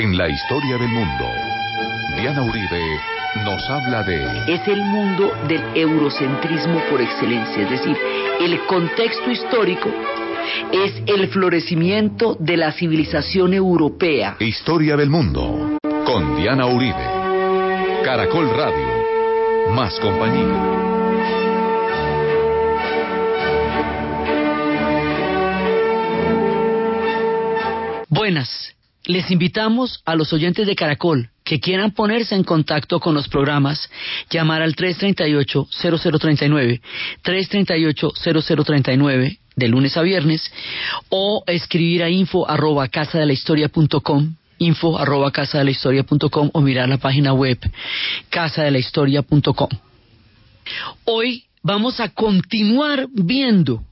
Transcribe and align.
En 0.00 0.16
la 0.16 0.30
historia 0.30 0.78
del 0.78 0.88
mundo, 0.88 1.26
Diana 2.16 2.40
Uribe 2.40 2.80
nos 3.44 3.62
habla 3.68 4.02
de... 4.02 4.50
Es 4.50 4.66
el 4.66 4.82
mundo 4.82 5.30
del 5.46 5.62
eurocentrismo 5.74 6.80
por 6.88 7.02
excelencia, 7.02 7.64
es 7.64 7.68
decir, 7.68 7.98
el 8.40 8.64
contexto 8.64 9.30
histórico 9.30 9.90
es 10.72 11.02
el 11.06 11.28
florecimiento 11.28 12.34
de 12.40 12.56
la 12.56 12.72
civilización 12.72 13.52
europea. 13.52 14.36
Historia 14.38 14.96
del 14.96 15.10
mundo, 15.10 15.76
con 16.06 16.34
Diana 16.34 16.64
Uribe. 16.64 18.02
Caracol 18.02 18.48
Radio, 18.56 19.74
más 19.74 20.00
compañía. 20.00 20.78
Buenas. 28.08 28.79
Les 29.10 29.30
invitamos 29.32 30.00
a 30.04 30.14
los 30.14 30.32
oyentes 30.32 30.68
de 30.68 30.76
Caracol 30.76 31.30
que 31.42 31.58
quieran 31.58 31.90
ponerse 31.90 32.36
en 32.36 32.44
contacto 32.44 33.00
con 33.00 33.12
los 33.12 33.26
programas, 33.26 33.90
llamar 34.30 34.62
al 34.62 34.76
338-0039, 34.76 36.80
338-0039 37.24 39.38
de 39.56 39.68
lunes 39.68 39.96
a 39.96 40.02
viernes, 40.02 40.52
o 41.08 41.42
escribir 41.48 42.04
a 42.04 42.08
info 42.08 42.48
arroba 42.48 42.86
casa 42.86 43.18
la 43.26 43.32
historia 43.32 43.68
info 44.58 44.96
arroba 44.96 45.32
casa 45.32 45.58
la 45.64 45.72
historia 45.72 46.04
o 46.52 46.60
mirar 46.60 46.88
la 46.88 46.98
página 46.98 47.32
web 47.32 47.58
casa 48.28 48.62
de 48.62 48.70
la 48.70 48.78
historia 48.78 49.22
Hoy 51.04 51.46
vamos 51.64 51.98
a 51.98 52.10
continuar 52.10 53.08
viendo 53.12 53.82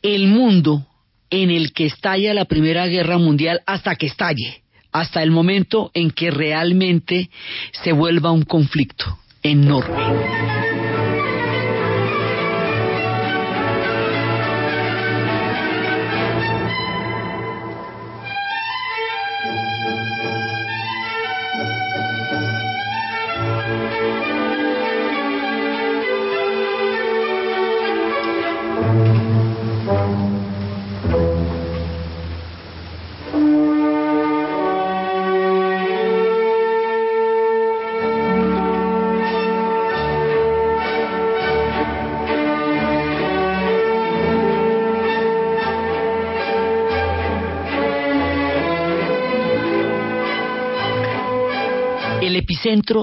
el 0.00 0.28
mundo 0.28 0.86
en 1.30 1.50
el 1.50 1.72
que 1.72 1.86
estalla 1.86 2.34
la 2.34 2.44
Primera 2.44 2.86
Guerra 2.86 3.18
Mundial 3.18 3.62
hasta 3.66 3.94
que 3.94 4.06
estalle, 4.06 4.62
hasta 4.92 5.22
el 5.22 5.30
momento 5.30 5.90
en 5.94 6.10
que 6.10 6.30
realmente 6.30 7.30
se 7.72 7.92
vuelva 7.92 8.32
un 8.32 8.42
conflicto 8.42 9.18
enorme. 9.42 10.59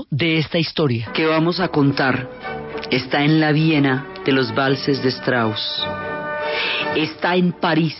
De 0.10 0.38
esta 0.38 0.58
historia. 0.60 1.12
Que 1.14 1.26
vamos 1.26 1.60
a 1.60 1.70
contar 1.70 2.30
está 2.92 3.24
en 3.24 3.40
la 3.40 3.52
Viena 3.52 4.08
de 4.26 4.32
los 4.32 4.54
valses 4.54 5.02
de 5.02 5.10
Strauss, 5.10 5.86
está 6.96 7.36
en 7.36 7.54
París, 7.54 7.98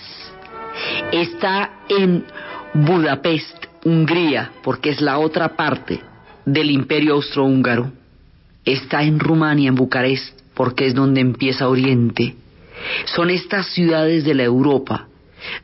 está 1.12 1.82
en 1.90 2.26
Budapest, 2.74 3.66
Hungría, 3.86 4.52
porque 4.64 4.90
es 4.90 5.02
la 5.02 5.18
otra 5.18 5.56
parte 5.56 6.02
del 6.46 6.72
imperio 6.72 7.14
austrohúngaro, 7.14 7.92
está 8.66 9.04
en 9.04 9.20
Rumania, 9.20 9.70
en 9.70 9.76
Bucarest, 9.76 10.38
porque 10.54 10.88
es 10.88 10.94
donde 10.96 11.22
empieza 11.22 11.70
Oriente. 11.70 12.36
Son 13.06 13.30
estas 13.30 13.68
ciudades 13.68 14.26
de 14.26 14.36
la 14.36 14.44
Europa 14.44 15.07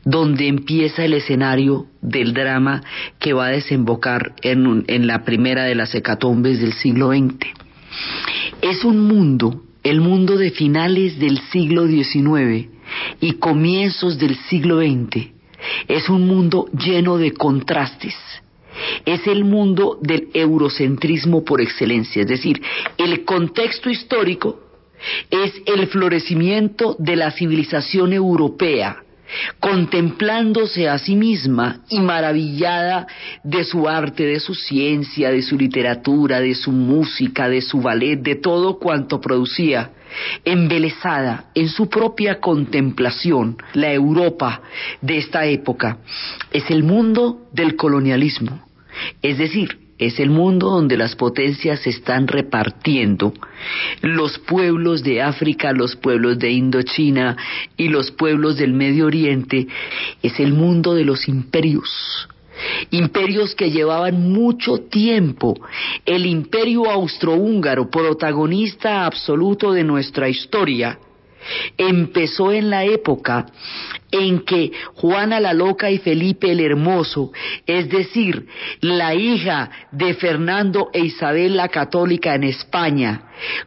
donde 0.04 0.48
empieza 0.48 1.04
el 1.04 1.14
escenario 1.14 1.86
del 2.00 2.32
drama 2.34 2.82
que 3.18 3.32
va 3.32 3.46
a 3.46 3.50
desembocar 3.50 4.34
en, 4.42 4.84
en 4.86 5.06
la 5.06 5.24
primera 5.24 5.64
de 5.64 5.74
las 5.74 5.94
hecatombes 5.94 6.60
del 6.60 6.72
siglo 6.74 7.10
XX. 7.10 7.46
Es 8.62 8.84
un 8.84 9.00
mundo, 9.00 9.62
el 9.82 10.00
mundo 10.00 10.36
de 10.36 10.50
finales 10.50 11.18
del 11.18 11.38
siglo 11.50 11.86
XIX 11.86 12.68
y 13.20 13.32
comienzos 13.32 14.18
del 14.18 14.36
siglo 14.48 14.80
XX, 14.80 15.34
es 15.88 16.08
un 16.08 16.26
mundo 16.26 16.66
lleno 16.72 17.18
de 17.18 17.32
contrastes. 17.32 18.14
Es 19.06 19.26
el 19.26 19.44
mundo 19.44 19.98
del 20.02 20.28
eurocentrismo 20.34 21.44
por 21.44 21.60
excelencia, 21.60 22.22
es 22.22 22.28
decir, 22.28 22.60
el 22.98 23.24
contexto 23.24 23.88
histórico 23.88 24.60
es 25.30 25.52
el 25.66 25.86
florecimiento 25.86 26.96
de 26.98 27.16
la 27.16 27.30
civilización 27.30 28.12
europea, 28.12 29.03
contemplándose 29.60 30.88
a 30.88 30.98
sí 30.98 31.16
misma 31.16 31.80
y 31.88 32.00
maravillada 32.00 33.06
de 33.42 33.64
su 33.64 33.88
arte, 33.88 34.24
de 34.24 34.40
su 34.40 34.54
ciencia, 34.54 35.30
de 35.30 35.42
su 35.42 35.56
literatura, 35.56 36.40
de 36.40 36.54
su 36.54 36.72
música, 36.72 37.48
de 37.48 37.60
su 37.60 37.80
ballet, 37.80 38.20
de 38.20 38.36
todo 38.36 38.78
cuanto 38.78 39.20
producía, 39.20 39.90
embelesada 40.44 41.46
en 41.54 41.68
su 41.68 41.88
propia 41.88 42.40
contemplación, 42.40 43.56
la 43.72 43.92
Europa 43.92 44.62
de 45.00 45.18
esta 45.18 45.46
época, 45.46 45.98
es 46.52 46.70
el 46.70 46.82
mundo 46.82 47.48
del 47.52 47.76
colonialismo, 47.76 48.66
es 49.22 49.38
decir, 49.38 49.83
es 49.98 50.18
el 50.18 50.30
mundo 50.30 50.70
donde 50.70 50.96
las 50.96 51.14
potencias 51.14 51.80
se 51.80 51.90
están 51.90 52.26
repartiendo. 52.26 53.32
Los 54.02 54.38
pueblos 54.38 55.02
de 55.02 55.22
África, 55.22 55.72
los 55.72 55.96
pueblos 55.96 56.38
de 56.38 56.50
Indochina 56.50 57.36
y 57.76 57.88
los 57.88 58.10
pueblos 58.10 58.56
del 58.56 58.72
Medio 58.72 59.06
Oriente 59.06 59.66
es 60.22 60.40
el 60.40 60.52
mundo 60.52 60.94
de 60.94 61.04
los 61.04 61.28
imperios. 61.28 62.28
Imperios 62.90 63.54
que 63.54 63.70
llevaban 63.70 64.32
mucho 64.32 64.78
tiempo. 64.78 65.54
El 66.04 66.26
imperio 66.26 66.90
austrohúngaro, 66.90 67.90
protagonista 67.90 69.06
absoluto 69.06 69.72
de 69.72 69.84
nuestra 69.84 70.28
historia, 70.28 70.98
empezó 71.76 72.52
en 72.52 72.70
la 72.70 72.84
época 72.84 73.46
en 74.10 74.44
que 74.44 74.70
Juana 74.94 75.40
la 75.40 75.52
Loca 75.52 75.90
y 75.90 75.98
Felipe 75.98 76.52
el 76.52 76.60
Hermoso, 76.60 77.32
es 77.66 77.88
decir, 77.88 78.46
la 78.80 79.14
hija 79.14 79.70
de 79.90 80.14
Fernando 80.14 80.90
e 80.92 81.00
Isabel 81.00 81.56
la 81.56 81.68
Católica 81.68 82.34
en 82.36 82.44
España, 82.44 83.22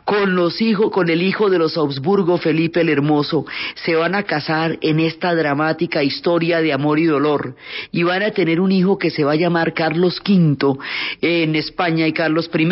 con 0.06 0.36
los 0.36 0.62
hijos, 0.62 0.90
con 0.92 1.10
el 1.10 1.22
hijo 1.22 1.50
de 1.50 1.60
los 1.60 1.78
Habsburgo 1.78 2.38
Felipe 2.38 2.80
el 2.80 2.90
Hermoso, 2.90 3.46
se 3.76 3.96
van 3.96 4.16
a 4.16 4.24
casar 4.24 4.78
en 4.82 5.02
esta 5.02 5.36
dramática 5.36 6.02
historia 6.02 6.62
de 6.62 6.72
amor 6.72 7.00
y 7.00 7.06
dolor 7.06 7.56
y 7.92 8.04
van 8.04 8.24
a 8.24 8.32
tener 8.32 8.62
un 8.62 8.72
hijo 8.72 8.98
que 8.98 9.10
se 9.10 9.26
va 9.26 9.34
a 9.34 9.36
llamar 9.36 9.74
Carlos 9.74 10.22
V 10.26 10.78
en 11.22 11.56
España 11.56 12.08
y 12.08 12.14
Carlos 12.14 12.50
I 12.58 12.66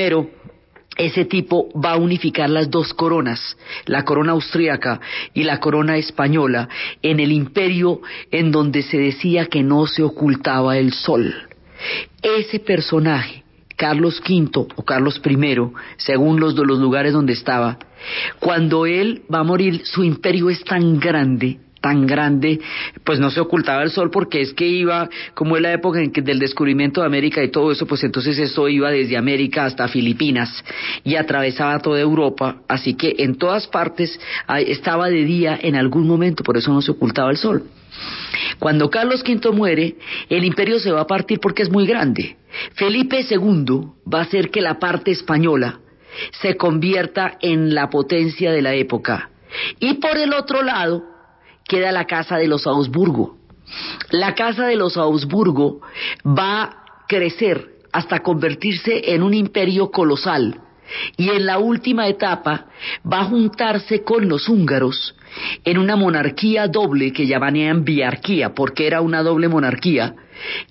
ese 0.98 1.26
tipo 1.26 1.70
va 1.80 1.92
a 1.92 1.98
unificar 1.98 2.50
las 2.50 2.70
dos 2.70 2.94
coronas, 2.94 3.58
la 3.86 4.04
corona 4.04 4.32
austríaca 4.32 5.02
y 5.34 5.44
la 5.44 5.60
corona 5.60 5.98
española, 5.98 6.70
en 7.02 7.20
el 7.20 7.32
imperio 7.32 8.02
en 8.32 8.52
donde 8.52 8.82
se 8.82 8.98
decía 8.98 9.48
que 9.48 9.64
no 9.64 9.88
se 9.88 10.04
ocultaba 10.04 10.78
el 10.78 10.94
sol. 10.94 11.34
Ese 12.22 12.60
personaje, 12.60 13.44
Carlos 13.76 14.22
V 14.28 14.68
o 14.76 14.84
Carlos 14.84 15.22
I, 15.26 15.58
según 15.98 16.40
los, 16.40 16.56
los 16.56 16.80
lugares 16.80 17.14
donde 17.14 17.34
estaba, 17.34 17.78
cuando 18.40 18.86
él 18.86 19.24
va 19.34 19.40
a 19.40 19.44
morir, 19.44 19.82
su 19.86 20.04
imperio 20.04 20.50
es 20.50 20.64
tan 20.64 21.00
grande 21.00 21.60
tan 21.86 22.08
grande, 22.08 22.60
pues 23.04 23.20
no 23.20 23.30
se 23.30 23.40
ocultaba 23.40 23.84
el 23.84 23.92
sol 23.92 24.10
porque 24.10 24.42
es 24.42 24.56
que 24.56 24.66
iba, 24.66 25.08
como 25.36 25.56
en 25.56 25.62
la 25.62 25.72
época 25.72 26.02
en 26.02 26.12
que 26.12 26.24
del 26.24 26.40
descubrimiento 26.40 27.02
de 27.02 27.06
América 27.06 27.44
y 27.44 27.52
todo 27.52 27.72
eso, 27.72 27.86
pues 27.86 28.04
entonces 28.04 28.40
eso 28.40 28.68
iba 28.68 28.90
desde 28.90 29.16
América 29.16 29.66
hasta 29.66 29.88
Filipinas 29.88 30.64
y 31.04 31.16
atravesaba 31.16 31.78
toda 31.78 32.00
Europa, 32.00 32.64
así 32.68 32.96
que 32.96 33.18
en 33.20 33.36
todas 33.36 33.68
partes 33.68 34.20
estaba 34.66 35.10
de 35.10 35.26
día 35.26 35.60
en 35.62 35.76
algún 35.76 36.08
momento, 36.08 36.44
por 36.44 36.58
eso 36.58 36.74
no 36.74 36.82
se 36.82 36.90
ocultaba 36.90 37.30
el 37.30 37.38
sol. 37.38 37.66
Cuando 38.58 38.90
Carlos 38.90 39.24
V 39.24 39.52
muere, 39.52 39.96
el 40.28 40.44
imperio 40.44 40.80
se 40.80 40.92
va 40.92 41.02
a 41.02 41.08
partir 41.08 41.40
porque 41.40 41.62
es 41.62 41.70
muy 41.70 41.86
grande. 41.86 42.36
Felipe 42.74 43.24
II 43.30 43.92
va 44.12 44.22
a 44.22 44.24
hacer 44.24 44.50
que 44.50 44.62
la 44.62 44.80
parte 44.80 45.12
española 45.12 45.82
se 46.42 46.58
convierta 46.58 47.38
en 47.42 47.76
la 47.76 47.92
potencia 47.92 48.52
de 48.52 48.64
la 48.64 48.74
época. 48.74 49.30
Y 49.80 49.94
por 49.96 50.18
el 50.18 50.34
otro 50.34 50.64
lado, 50.64 51.15
queda 51.68 51.92
la 51.92 52.06
casa 52.06 52.38
de 52.38 52.48
los 52.48 52.68
Augsburgo. 52.68 53.38
La 54.12 54.36
casa 54.36 54.68
de 54.68 54.76
los 54.76 54.98
Augsburgo 54.98 55.82
va 56.26 56.64
a 56.64 56.86
crecer 57.08 57.76
hasta 57.92 58.20
convertirse 58.20 59.14
en 59.14 59.24
un 59.24 59.34
imperio 59.34 59.90
colosal 59.90 60.62
y 61.18 61.30
en 61.30 61.46
la 61.46 61.58
última 61.58 62.08
etapa 62.08 62.68
va 63.12 63.22
a 63.22 63.26
juntarse 63.26 64.04
con 64.04 64.28
los 64.28 64.48
húngaros 64.50 65.16
en 65.64 65.78
una 65.78 65.96
monarquía 65.96 66.68
doble 66.68 67.12
que 67.12 67.26
llamarían 67.26 67.84
biarquía, 67.84 68.54
porque 68.54 68.88
era 68.88 69.02
una 69.02 69.24
doble 69.24 69.48
monarquía, 69.48 70.16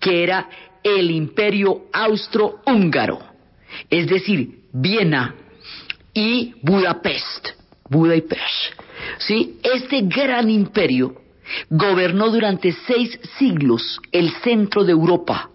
que 0.01 0.23
era 0.23 0.49
el 0.83 1.11
imperio 1.11 1.87
austrohúngaro, 1.93 3.21
es 3.91 4.07
decir, 4.07 4.61
Viena 4.73 5.35
y 6.13 6.55
Budapest. 6.63 7.49
Budapest. 7.89 8.84
¿Sí? 9.19 9.59
Este 9.63 10.03
gran 10.03 10.51
imperio 10.51 11.15
gobernó 11.71 12.31
durante 12.31 12.73
seis 12.87 13.19
siglos 13.39 14.01
el 14.13 14.31
centro 14.43 14.85
de 14.85 14.93
Europa 14.93 15.51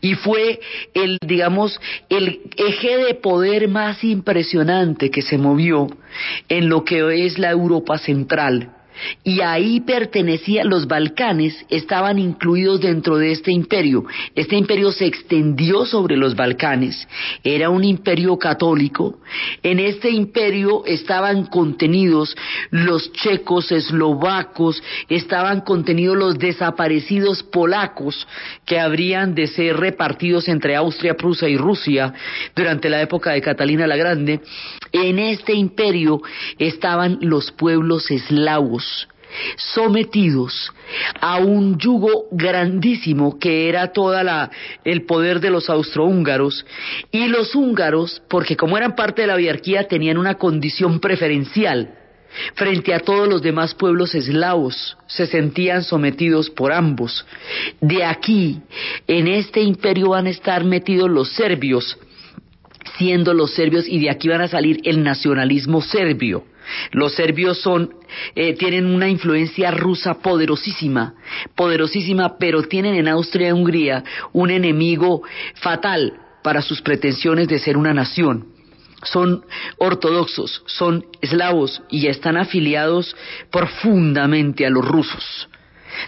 y 0.00 0.14
fue 0.14 0.60
el, 0.94 1.18
digamos, 1.24 1.80
el 2.08 2.40
eje 2.56 2.98
de 2.98 3.14
poder 3.14 3.68
más 3.68 4.04
impresionante 4.04 5.10
que 5.10 5.22
se 5.22 5.38
movió 5.38 5.86
en 6.48 6.68
lo 6.68 6.84
que 6.84 7.24
es 7.26 7.38
la 7.38 7.50
Europa 7.50 7.98
central 7.98 8.70
y 9.24 9.40
ahí 9.40 9.80
pertenecían 9.80 10.68
los 10.68 10.86
Balcanes, 10.86 11.64
estaban 11.68 12.18
incluidos 12.18 12.80
dentro 12.80 13.16
de 13.16 13.32
este 13.32 13.52
imperio. 13.52 14.04
Este 14.34 14.56
imperio 14.56 14.92
se 14.92 15.06
extendió 15.06 15.84
sobre 15.84 16.16
los 16.16 16.34
Balcanes, 16.34 17.08
era 17.44 17.70
un 17.70 17.84
imperio 17.84 18.38
católico. 18.38 19.18
En 19.62 19.78
este 19.78 20.10
imperio 20.10 20.84
estaban 20.86 21.46
contenidos 21.46 22.34
los 22.70 23.12
checos, 23.12 23.72
eslovacos, 23.72 24.82
estaban 25.08 25.60
contenidos 25.60 26.16
los 26.16 26.38
desaparecidos 26.38 27.42
polacos 27.42 28.26
que 28.64 28.78
habrían 28.78 29.34
de 29.34 29.46
ser 29.46 29.76
repartidos 29.76 30.48
entre 30.48 30.76
Austria, 30.76 31.14
Prusia 31.14 31.48
y 31.48 31.56
Rusia 31.56 32.12
durante 32.54 32.88
la 32.88 33.00
época 33.00 33.32
de 33.32 33.40
Catalina 33.40 33.86
la 33.86 33.96
Grande. 33.96 34.40
En 34.92 35.18
este 35.18 35.54
imperio 35.54 36.20
estaban 36.58 37.18
los 37.20 37.50
pueblos 37.52 38.10
eslavos 38.10 39.08
sometidos 39.56 40.72
a 41.20 41.38
un 41.38 41.78
yugo 41.78 42.26
grandísimo 42.30 43.38
que 43.38 43.68
era 43.68 43.92
toda 43.92 44.22
la 44.22 44.50
el 44.84 45.04
poder 45.04 45.40
de 45.40 45.50
los 45.50 45.70
austrohúngaros. 45.70 46.64
Y 47.10 47.28
los 47.28 47.54
húngaros 47.54 48.22
porque 48.28 48.56
como 48.56 48.76
eran 48.76 48.94
parte 48.94 49.22
de 49.22 49.28
la 49.28 49.38
hierarquía 49.38 49.88
tenían 49.88 50.18
una 50.18 50.34
condición 50.34 51.00
preferencial 51.00 51.98
frente 52.54 52.94
a 52.94 53.00
todos 53.00 53.28
los 53.28 53.42
demás 53.42 53.74
pueblos 53.74 54.14
eslavos. 54.14 54.96
Se 55.06 55.26
sentían 55.26 55.82
sometidos 55.82 56.50
por 56.50 56.72
ambos. 56.72 57.24
De 57.80 58.04
aquí 58.04 58.60
en 59.06 59.28
este 59.28 59.60
imperio 59.60 60.10
van 60.10 60.26
a 60.26 60.30
estar 60.30 60.64
metidos 60.64 61.10
los 61.10 61.30
serbios 61.32 61.98
siendo 62.96 63.34
los 63.34 63.54
serbios 63.54 63.86
y 63.88 63.98
de 63.98 64.10
aquí 64.10 64.28
van 64.28 64.40
a 64.40 64.48
salir 64.48 64.80
el 64.84 65.02
nacionalismo 65.02 65.80
serbio 65.80 66.44
los 66.92 67.14
serbios 67.14 67.60
son, 67.60 67.94
eh, 68.34 68.54
tienen 68.54 68.86
una 68.86 69.08
influencia 69.08 69.70
rusa 69.70 70.14
poderosísima, 70.14 71.14
poderosísima, 71.54 72.38
pero 72.38 72.62
tienen 72.62 72.94
en 72.94 73.08
Austria 73.08 73.48
y 73.48 73.52
Hungría 73.52 74.04
un 74.32 74.50
enemigo 74.50 75.22
fatal 75.54 76.14
para 76.42 76.62
sus 76.62 76.82
pretensiones 76.82 77.48
de 77.48 77.58
ser 77.58 77.76
una 77.76 77.94
nación. 77.94 78.46
Son 79.04 79.44
ortodoxos, 79.78 80.62
son 80.66 81.04
eslavos 81.20 81.82
y 81.90 82.06
están 82.06 82.36
afiliados 82.36 83.16
profundamente 83.50 84.64
a 84.64 84.70
los 84.70 84.86
rusos. 84.86 85.48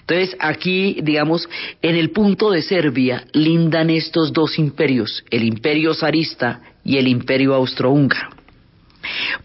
Entonces, 0.01 0.37
aquí, 0.39 0.99
digamos, 1.03 1.49
en 1.83 1.97
el 1.97 2.11
punto 2.11 2.51
de 2.51 2.63
Serbia 2.63 3.27
lindan 3.33 3.91
estos 3.91 4.33
dos 4.33 4.59
imperios, 4.59 5.25
el 5.31 5.45
imperio 5.45 5.95
zarista 5.95 6.61
y 6.85 6.99
el 6.99 7.09
imperio 7.09 7.55
austrohúngaro. 7.55 8.31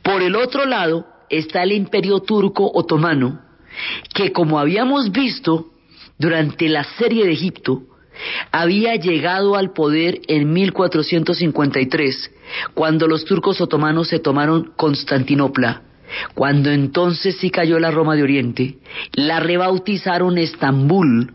Por 0.02 0.22
el 0.22 0.36
otro 0.36 0.66
lado 0.66 1.06
está 1.30 1.64
el 1.64 1.72
imperio 1.72 2.20
turco 2.20 2.72
otomano, 2.74 3.42
que 4.14 4.32
como 4.32 4.60
habíamos 4.60 5.12
visto 5.12 5.68
durante 6.18 6.68
la 6.70 6.84
serie 6.84 7.26
de 7.26 7.34
Egipto, 7.34 7.84
había 8.52 8.96
llegado 8.96 9.56
al 9.56 9.72
poder 9.72 10.20
en 10.28 10.52
1453, 10.52 12.32
cuando 12.74 13.08
los 13.08 13.26
turcos 13.26 13.62
otomanos 13.62 14.10
se 14.10 14.20
tomaron 14.20 14.74
Constantinopla. 14.76 15.84
Cuando 16.34 16.72
entonces 16.72 17.38
sí 17.38 17.50
cayó 17.50 17.80
la 17.80 17.92
Roma 17.92 18.16
de 18.16 18.24
Oriente, 18.24 18.78
la 19.14 19.40
rebautizaron 19.40 20.38
Estambul 20.38 21.34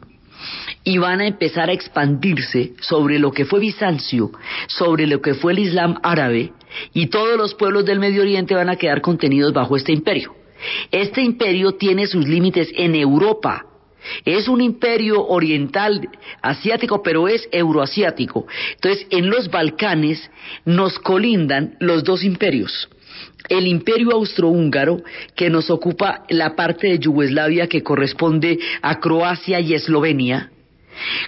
y 0.85 0.99
van 0.99 1.21
a 1.21 1.27
empezar 1.27 1.71
a 1.71 1.73
expandirse 1.73 2.75
sobre 2.81 3.19
lo 3.19 3.33
que 3.33 3.45
fue 3.45 3.61
Bizancio, 3.61 4.31
sobre 4.69 5.07
lo 5.07 5.21
que 5.23 5.35
fue 5.35 5.53
el 5.53 5.61
Islam 5.61 5.99
árabe, 6.03 6.53
y 6.93 7.07
todos 7.07 7.39
los 7.39 7.55
pueblos 7.55 7.85
del 7.85 8.01
Medio 8.01 8.23
Oriente 8.23 8.55
van 8.55 8.69
a 8.69 8.77
quedar 8.77 9.01
contenidos 9.01 9.53
bajo 9.53 9.77
este 9.77 9.93
imperio. 9.93 10.35
Este 10.91 11.23
imperio 11.23 11.73
tiene 11.73 12.07
sus 12.07 12.27
límites 12.27 12.71
en 12.75 12.95
Europa. 12.95 13.67
Es 14.25 14.49
un 14.49 14.61
imperio 14.61 15.27
oriental 15.27 16.09
asiático, 16.43 17.03
pero 17.03 17.27
es 17.27 17.49
euroasiático. 17.51 18.47
Entonces, 18.75 19.07
en 19.11 19.31
los 19.31 19.51
Balcanes 19.51 20.31
nos 20.67 20.99
colindan 20.99 21.77
los 21.81 22.05
dos 22.05 22.23
imperios. 22.23 22.89
El 23.49 23.67
imperio 23.67 24.13
austrohúngaro, 24.13 25.03
que 25.37 25.51
nos 25.51 25.71
ocupa 25.71 26.25
la 26.31 26.57
parte 26.57 26.89
de 26.89 26.99
Yugoslavia 26.99 27.69
que 27.69 27.83
corresponde 27.83 28.59
a 28.81 29.01
Croacia 29.01 29.61
y 29.61 29.75
Eslovenia, 29.75 30.51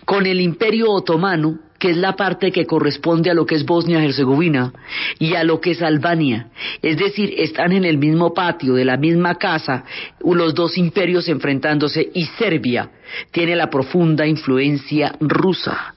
con 0.04 0.26
el 0.26 0.40
imperio 0.40 0.90
otomano, 0.90 1.58
que 1.78 1.90
es 1.90 1.96
la 1.96 2.16
parte 2.16 2.52
que 2.52 2.64
corresponde 2.64 3.30
a 3.30 3.34
lo 3.34 3.44
que 3.44 3.54
es 3.54 3.66
Bosnia-Herzegovina 3.66 4.72
y 5.18 5.34
a 5.34 5.44
lo 5.44 5.60
que 5.60 5.72
es 5.72 5.82
Albania. 5.82 6.48
Es 6.80 6.96
decir, 6.96 7.34
están 7.36 7.72
en 7.72 7.84
el 7.84 7.98
mismo 7.98 8.32
patio, 8.32 8.74
de 8.74 8.84
la 8.84 8.96
misma 8.96 9.34
casa, 9.34 9.84
los 10.24 10.54
dos 10.54 10.78
imperios 10.78 11.28
enfrentándose 11.28 12.08
y 12.14 12.24
Serbia 12.38 12.90
tiene 13.30 13.56
la 13.56 13.68
profunda 13.68 14.26
influencia 14.26 15.14
rusa. 15.20 15.95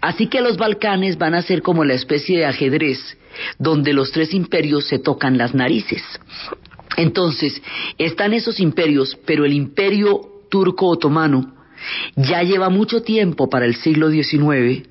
Así 0.00 0.26
que 0.28 0.40
los 0.40 0.56
Balcanes 0.56 1.18
van 1.18 1.34
a 1.34 1.42
ser 1.42 1.62
como 1.62 1.84
la 1.84 1.94
especie 1.94 2.38
de 2.38 2.46
ajedrez 2.46 3.16
donde 3.58 3.92
los 3.92 4.12
tres 4.12 4.34
imperios 4.34 4.86
se 4.86 4.98
tocan 4.98 5.38
las 5.38 5.54
narices. 5.54 6.02
Entonces, 6.96 7.60
están 7.98 8.32
esos 8.34 8.60
imperios, 8.60 9.18
pero 9.26 9.44
el 9.44 9.52
imperio 9.52 10.20
turco-otomano 10.50 11.54
ya 12.16 12.42
lleva 12.42 12.70
mucho 12.70 13.02
tiempo 13.02 13.48
para 13.48 13.66
el 13.66 13.74
siglo 13.74 14.10
XIX 14.10 14.88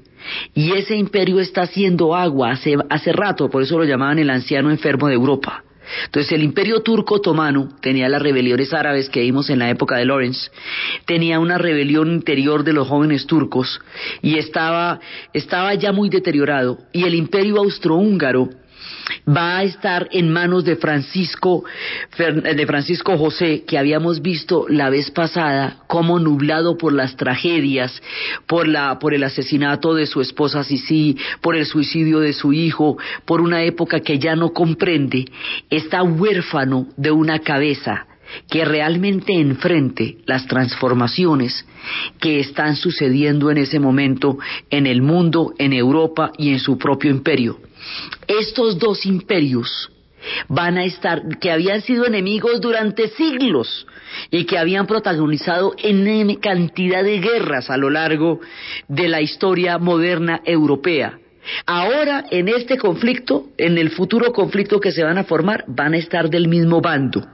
y 0.54 0.72
ese 0.74 0.96
imperio 0.96 1.40
está 1.40 1.64
haciendo 1.64 2.16
agua 2.16 2.52
hace, 2.52 2.76
hace 2.90 3.12
rato, 3.12 3.50
por 3.50 3.64
eso 3.64 3.78
lo 3.78 3.86
llamaban 3.86 4.20
el 4.20 4.30
anciano 4.30 4.70
enfermo 4.70 5.08
de 5.08 5.16
Europa. 5.16 5.64
Entonces 6.06 6.32
el 6.32 6.44
imperio 6.44 6.82
turco 6.82 7.16
otomano 7.16 7.70
tenía 7.82 8.10
las 8.10 8.22
rebeliones 8.22 8.74
árabes 8.74 9.10
que 9.10 9.22
vimos 9.22 9.50
en 9.50 9.60
la 9.60 9.70
época 9.70 9.98
de 9.98 10.06
Lawrence, 10.06 10.50
tenía 11.06 11.40
una 11.40 11.58
rebelión 11.58 12.12
interior 12.12 12.64
de 12.64 12.74
los 12.74 12.88
jóvenes 12.88 13.26
turcos 13.28 13.82
y 14.22 14.38
estaba, 14.38 15.00
estaba 15.34 15.74
ya 15.76 15.92
muy 15.92 16.10
deteriorado. 16.10 16.80
Y 16.92 17.04
el 17.04 17.16
imperio 17.16 17.58
austrohúngaro 17.58 18.50
va 19.28 19.58
a 19.58 19.64
estar 19.64 20.08
en 20.12 20.32
manos 20.32 20.66
de 20.66 20.76
Francisco, 20.76 21.64
de 22.18 22.66
Francisco 22.68 23.18
José, 23.18 23.64
que 23.68 23.78
habíamos 23.78 24.22
visto 24.22 24.66
la 24.68 24.90
vez 24.90 25.12
pasada, 25.12 25.78
como 25.88 26.20
nublado 26.20 26.78
por 26.78 26.94
las 26.94 27.16
tragedias, 27.16 28.02
por, 28.48 28.68
la, 28.68 29.00
por 29.00 29.14
el 29.14 29.24
asesinato 29.24 29.94
de 29.94 30.06
su 30.06 30.22
esposa 30.22 30.64
Sisi, 30.64 31.18
por 31.42 31.56
el 31.56 31.66
suicidio 31.66 32.20
de 32.20 32.34
su 32.34 32.54
hijo, 32.54 32.98
por 33.26 33.42
una 33.42 33.64
época 33.64 34.02
que 34.02 34.20
ya 34.20 34.36
no 34.36 34.50
comprende, 34.54 35.26
está 35.70 36.04
huérfano 36.04 36.88
de 36.98 37.12
una 37.12 37.40
cabeza 37.40 38.08
que 38.50 38.66
realmente 38.66 39.34
enfrente 39.34 40.18
las 40.26 40.48
transformaciones 40.48 41.66
que 42.20 42.40
están 42.40 42.76
sucediendo 42.76 43.52
en 43.52 43.58
ese 43.58 43.80
momento 43.80 44.38
en 44.70 44.88
el 44.88 45.02
mundo, 45.02 45.54
en 45.58 45.74
Europa 45.74 46.32
y 46.38 46.50
en 46.50 46.60
su 46.60 46.78
propio 46.78 47.12
imperio. 47.12 47.60
Estos 48.28 48.78
dos 48.78 49.06
imperios 49.06 49.90
van 50.48 50.78
a 50.78 50.86
estar, 50.86 51.22
que 51.40 51.52
habían 51.52 51.82
sido 51.82 52.06
enemigos 52.06 52.62
durante 52.62 53.10
siglos 53.10 53.88
y 54.32 54.46
que 54.46 54.58
habían 54.58 54.88
protagonizado 54.88 55.74
en 55.78 56.36
cantidad 56.36 57.04
de 57.04 57.20
guerras 57.20 57.70
a 57.70 57.78
lo 57.78 57.90
largo 57.90 58.40
de 58.88 59.08
la 59.08 59.22
historia 59.22 59.78
moderna 59.78 60.42
europea. 60.46 61.20
Ahora, 61.66 62.26
en 62.32 62.48
este 62.48 62.78
conflicto, 62.78 63.50
en 63.58 63.78
el 63.78 63.90
futuro 63.90 64.32
conflicto 64.32 64.80
que 64.80 64.92
se 64.92 65.04
van 65.04 65.18
a 65.18 65.26
formar, 65.26 65.66
van 65.68 65.94
a 65.94 65.98
estar 65.98 66.30
del 66.30 66.48
mismo 66.48 66.80
bando, 66.80 67.26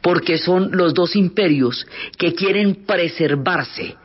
porque 0.00 0.38
son 0.38 0.70
los 0.72 0.94
dos 0.94 1.16
imperios 1.16 1.86
que 2.16 2.34
quieren 2.34 2.86
preservarse 2.86 3.96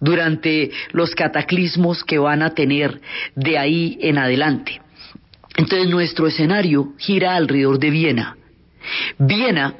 durante 0.00 0.70
los 0.92 1.14
cataclismos 1.14 2.02
que 2.04 2.18
van 2.18 2.42
a 2.42 2.54
tener 2.54 3.00
de 3.34 3.58
ahí 3.58 3.98
en 4.00 4.16
adelante. 4.16 4.80
Entonces 5.56 5.88
nuestro 5.88 6.26
escenario 6.26 6.94
gira 6.98 7.36
alrededor 7.36 7.78
de 7.78 7.90
Viena. 7.90 8.36
Viena, 9.18 9.74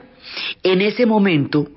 en 0.62 0.80
ese 0.80 1.06
momento, 1.06 1.68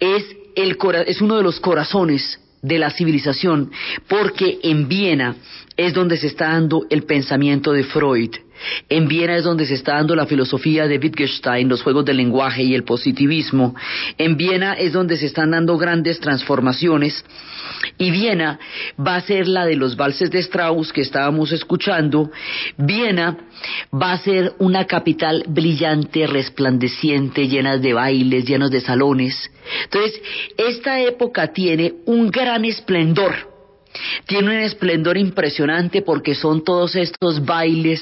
es, 0.00 1.20
uno 1.20 1.36
de 1.36 1.42
los 1.42 1.60
corazones 1.60 2.40
de 2.62 2.78
la 2.78 2.90
civilización, 2.90 3.70
porque 4.08 4.58
en 4.62 4.88
Viena 4.88 5.36
es 5.76 5.92
donde 5.94 6.16
se 6.16 6.28
está 6.28 6.48
dando 6.48 6.86
el 6.90 7.04
pensamiento 7.04 7.72
de 7.72 7.84
Freud, 7.84 8.30
En 8.88 9.08
Viena 9.08 9.36
es 9.36 9.44
donde 9.44 9.66
se 9.66 9.74
está 9.74 9.94
dando 9.94 10.14
la 10.14 10.26
filosofía 10.26 10.86
de 10.86 10.98
Wittgenstein, 10.98 11.68
los 11.68 11.82
juegos 11.82 12.04
del 12.04 12.16
lenguaje 12.16 12.62
y 12.62 12.74
el 12.74 12.84
positivismo. 12.84 13.74
En 14.18 14.36
Viena 14.36 14.74
es 14.74 14.92
donde 14.92 15.16
se 15.16 15.26
están 15.26 15.50
dando 15.52 15.76
grandes 15.76 16.20
transformaciones. 16.20 17.24
Y 17.98 18.10
Viena 18.10 18.58
va 18.98 19.16
a 19.16 19.20
ser 19.20 19.48
la 19.48 19.66
de 19.66 19.76
los 19.76 19.96
valses 19.96 20.30
de 20.30 20.38
Strauss 20.40 20.92
que 20.92 21.00
estábamos 21.00 21.52
escuchando. 21.52 22.30
Viena 22.76 23.36
va 23.92 24.12
a 24.12 24.18
ser 24.18 24.54
una 24.58 24.86
capital 24.86 25.44
brillante, 25.48 26.26
resplandeciente, 26.26 27.48
llena 27.48 27.78
de 27.78 27.92
bailes, 27.92 28.44
llenos 28.44 28.70
de 28.70 28.80
salones. 28.80 29.50
Entonces, 29.84 30.20
esta 30.56 31.00
época 31.00 31.52
tiene 31.52 31.94
un 32.06 32.30
gran 32.30 32.64
esplendor 32.64 33.51
tiene 34.26 34.48
un 34.48 34.62
esplendor 34.62 35.16
impresionante 35.16 36.02
porque 36.02 36.34
son 36.34 36.64
todos 36.64 36.96
estos 36.96 37.44
bailes, 37.44 38.00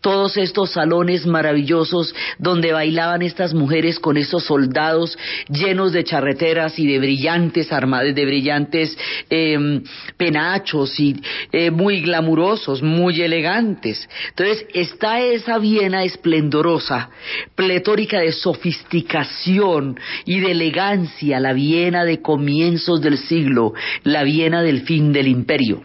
todos 0.00 0.36
estos 0.36 0.70
salones 0.70 1.26
maravillosos 1.26 2.14
donde 2.38 2.72
bailaban 2.72 3.22
estas 3.22 3.54
mujeres 3.54 3.98
con 3.98 4.16
esos 4.16 4.44
soldados 4.44 5.18
llenos 5.48 5.92
de 5.92 6.04
charreteras 6.04 6.78
y 6.78 6.86
de 6.86 6.98
brillantes 6.98 7.72
armadas, 7.72 8.14
de 8.14 8.24
brillantes 8.24 8.96
em, 9.30 9.82
penachos 10.16 10.98
y 11.00 11.16
eh, 11.52 11.70
muy 11.70 12.00
glamurosos, 12.00 12.82
muy 12.82 13.20
elegantes. 13.20 14.08
Entonces 14.30 14.66
está 14.74 15.20
esa 15.20 15.58
Viena 15.58 16.04
esplendorosa, 16.04 17.10
pletórica 17.54 18.20
de 18.20 18.32
sofisticación 18.32 19.98
y 20.24 20.40
de 20.40 20.52
elegancia, 20.52 21.40
la 21.40 21.52
Viena 21.52 22.04
de 22.04 22.20
comienzos 22.20 23.00
del 23.00 23.18
siglo, 23.18 23.74
la 24.04 24.22
Viena 24.22 24.62
del 24.62 24.82
fin 24.82 25.12
del 25.12 25.28
imperio. 25.32 25.84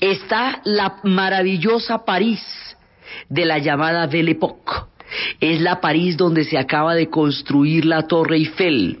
Está 0.00 0.60
la 0.64 1.00
maravillosa 1.04 2.04
París 2.04 2.40
de 3.28 3.44
la 3.44 3.58
llamada 3.58 4.06
Belle 4.06 4.32
Époque. 4.32 4.72
Es 5.40 5.60
la 5.60 5.80
París 5.80 6.16
donde 6.16 6.44
se 6.44 6.56
acaba 6.56 6.94
de 6.94 7.10
construir 7.10 7.84
la 7.84 8.06
Torre 8.06 8.36
Eiffel. 8.36 9.00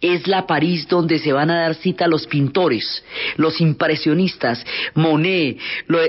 Es 0.00 0.26
la 0.28 0.46
París 0.46 0.86
donde 0.88 1.18
se 1.18 1.32
van 1.32 1.50
a 1.50 1.62
dar 1.62 1.74
cita 1.74 2.06
los 2.06 2.26
pintores, 2.26 3.02
los 3.36 3.60
impresionistas, 3.60 4.64
Monet, 4.94 5.58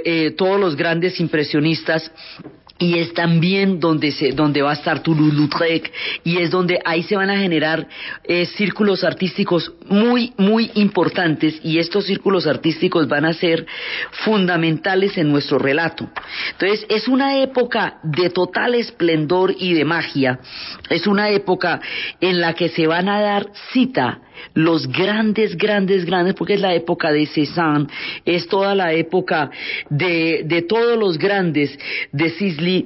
eh, 0.05 0.31
todos 0.37 0.59
los 0.59 0.75
grandes 0.75 1.19
impresionistas 1.19 2.11
y 2.79 2.97
es 2.97 3.13
también 3.13 3.79
donde 3.79 4.11
se 4.11 4.31
donde 4.31 4.61
va 4.61 4.71
a 4.71 4.75
estar 4.75 5.03
Toulouse-Lautrec 5.03 5.91
y 6.23 6.37
es 6.37 6.49
donde 6.49 6.79
ahí 6.85 7.03
se 7.03 7.15
van 7.15 7.29
a 7.29 7.37
generar 7.37 7.87
eh, 8.23 8.45
círculos 8.45 9.03
artísticos 9.03 9.73
muy 9.87 10.33
muy 10.37 10.71
importantes 10.75 11.59
y 11.63 11.77
estos 11.77 12.05
círculos 12.05 12.47
artísticos 12.47 13.07
van 13.07 13.25
a 13.25 13.33
ser 13.33 13.65
fundamentales 14.23 15.17
en 15.17 15.31
nuestro 15.31 15.59
relato. 15.59 16.09
Entonces, 16.53 16.85
es 16.89 17.07
una 17.07 17.39
época 17.39 17.99
de 18.03 18.29
total 18.29 18.75
esplendor 18.75 19.53
y 19.57 19.73
de 19.73 19.85
magia. 19.85 20.39
Es 20.89 21.07
una 21.07 21.29
época 21.29 21.81
en 22.21 22.39
la 22.39 22.53
que 22.53 22.69
se 22.69 22.87
van 22.87 23.09
a 23.09 23.19
dar 23.21 23.47
cita 23.73 24.21
los 24.53 24.87
grandes, 24.87 25.57
grandes, 25.57 26.05
grandes, 26.05 26.33
porque 26.33 26.53
es 26.53 26.61
la 26.61 26.73
época 26.73 27.11
de 27.11 27.25
Cézanne, 27.25 27.87
es 28.25 28.47
toda 28.47 28.75
la 28.75 28.93
época 28.93 29.51
de, 29.89 30.43
de 30.45 30.61
todos 30.61 30.97
los 30.97 31.17
grandes, 31.17 31.77
de 32.11 32.29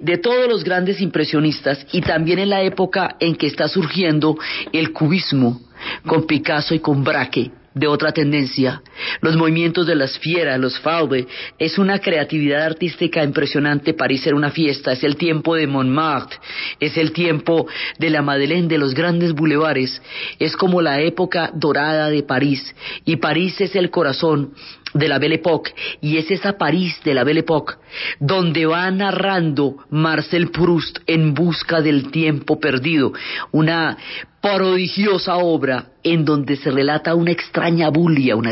De 0.02 0.18
todos 0.18 0.48
los 0.48 0.64
grandes 0.64 1.02
impresionistas, 1.02 1.86
y 1.92 2.02
también 2.02 2.40
en 2.40 2.50
la 2.50 2.62
época 2.62 3.18
en 3.20 3.36
que 3.36 3.48
está 3.48 3.68
surgiendo 3.68 4.38
el 4.72 4.94
cubismo 4.94 5.62
con 6.08 6.26
Picasso 6.26 6.74
y 6.74 6.80
con 6.80 7.04
Braque 7.04 7.52
de 7.74 7.88
otra 7.88 8.12
tendencia. 8.12 8.82
Los 9.22 9.36
movimientos 9.36 9.88
de 9.88 9.96
las 9.96 10.18
fieras, 10.20 10.60
los 10.60 10.80
faube, 10.80 11.28
es 11.58 11.78
una 11.78 12.00
creatividad 12.00 12.64
artística 12.64 13.24
impresionante. 13.24 13.94
París 13.94 14.26
era 14.26 14.36
una 14.36 14.52
fiesta, 14.52 14.92
es 14.92 15.04
el 15.04 15.16
tiempo 15.16 15.56
de 15.56 15.68
Montmartre, 15.68 16.38
es 16.80 16.98
el 16.98 17.12
tiempo 17.12 17.68
de 17.98 18.10
la 18.10 18.22
Madeleine, 18.22 18.68
de 18.68 18.78
los 18.78 18.94
grandes 18.94 19.34
bulevares, 19.34 20.02
es 20.40 20.56
como 20.56 20.82
la 20.82 21.02
época 21.02 21.52
dorada 21.54 22.10
de 22.10 22.24
París. 22.24 22.76
Y 23.06 23.18
París 23.18 23.60
es 23.60 23.76
el 23.76 23.90
corazón 23.90 24.54
de 24.94 25.08
la 25.08 25.20
Belle 25.20 25.36
Époque 25.36 25.74
y 26.02 26.18
es 26.18 26.30
esa 26.32 26.58
París 26.58 27.00
de 27.04 27.14
la 27.14 27.24
Belle 27.24 27.40
Époque 27.40 27.76
donde 28.20 28.66
va 28.66 28.90
narrando 28.92 29.78
Marcel 29.90 30.50
Proust 30.52 31.00
en 31.08 31.34
busca 31.34 31.82
del 31.82 32.12
tiempo 32.12 32.60
perdido, 32.60 33.14
una 33.52 33.98
prodigiosa 34.42 35.38
obra 35.38 35.86
en 36.04 36.26
donde 36.26 36.58
se 36.58 36.70
relata 36.70 37.16
una 37.16 37.32
extraña 37.32 37.90
bulia, 37.90 38.36
una, 38.36 38.52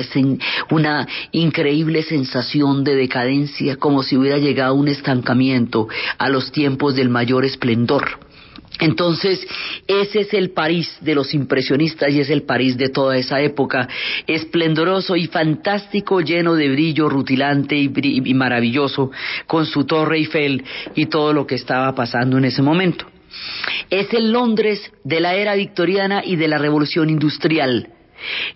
una 0.69 1.07
increíble 1.31 2.03
sensación 2.03 2.85
de 2.85 2.95
decadencia, 2.95 3.75
como 3.75 4.01
si 4.01 4.15
hubiera 4.15 4.37
llegado 4.37 4.75
un 4.75 4.87
estancamiento 4.87 5.89
a 6.17 6.29
los 6.29 6.51
tiempos 6.51 6.95
del 6.95 7.09
mayor 7.09 7.43
esplendor. 7.43 8.19
Entonces, 8.81 9.47
ese 9.87 10.21
es 10.21 10.33
el 10.33 10.49
París 10.49 10.97
de 11.01 11.13
los 11.13 11.35
impresionistas 11.35 12.11
y 12.11 12.19
es 12.19 12.31
el 12.31 12.41
París 12.41 12.77
de 12.77 12.89
toda 12.89 13.15
esa 13.15 13.39
época, 13.39 13.87
esplendoroso 14.25 15.15
y 15.15 15.27
fantástico, 15.27 16.19
lleno 16.19 16.55
de 16.55 16.67
brillo 16.69 17.07
rutilante 17.07 17.77
y, 17.77 18.33
maravilloso, 18.33 19.11
con 19.45 19.67
su 19.67 19.85
torre 19.85 20.17
Eiffel 20.17 20.63
y 20.95 21.05
todo 21.05 21.31
lo 21.31 21.45
que 21.45 21.55
estaba 21.55 21.93
pasando 21.93 22.39
en 22.39 22.45
ese 22.45 22.63
momento. 22.63 23.05
Es 23.91 24.11
el 24.13 24.31
Londres 24.31 24.91
de 25.03 25.19
la 25.19 25.35
era 25.35 25.53
victoriana 25.53 26.23
y 26.25 26.35
de 26.35 26.47
la 26.47 26.57
revolución 26.57 27.09
industrial 27.09 27.87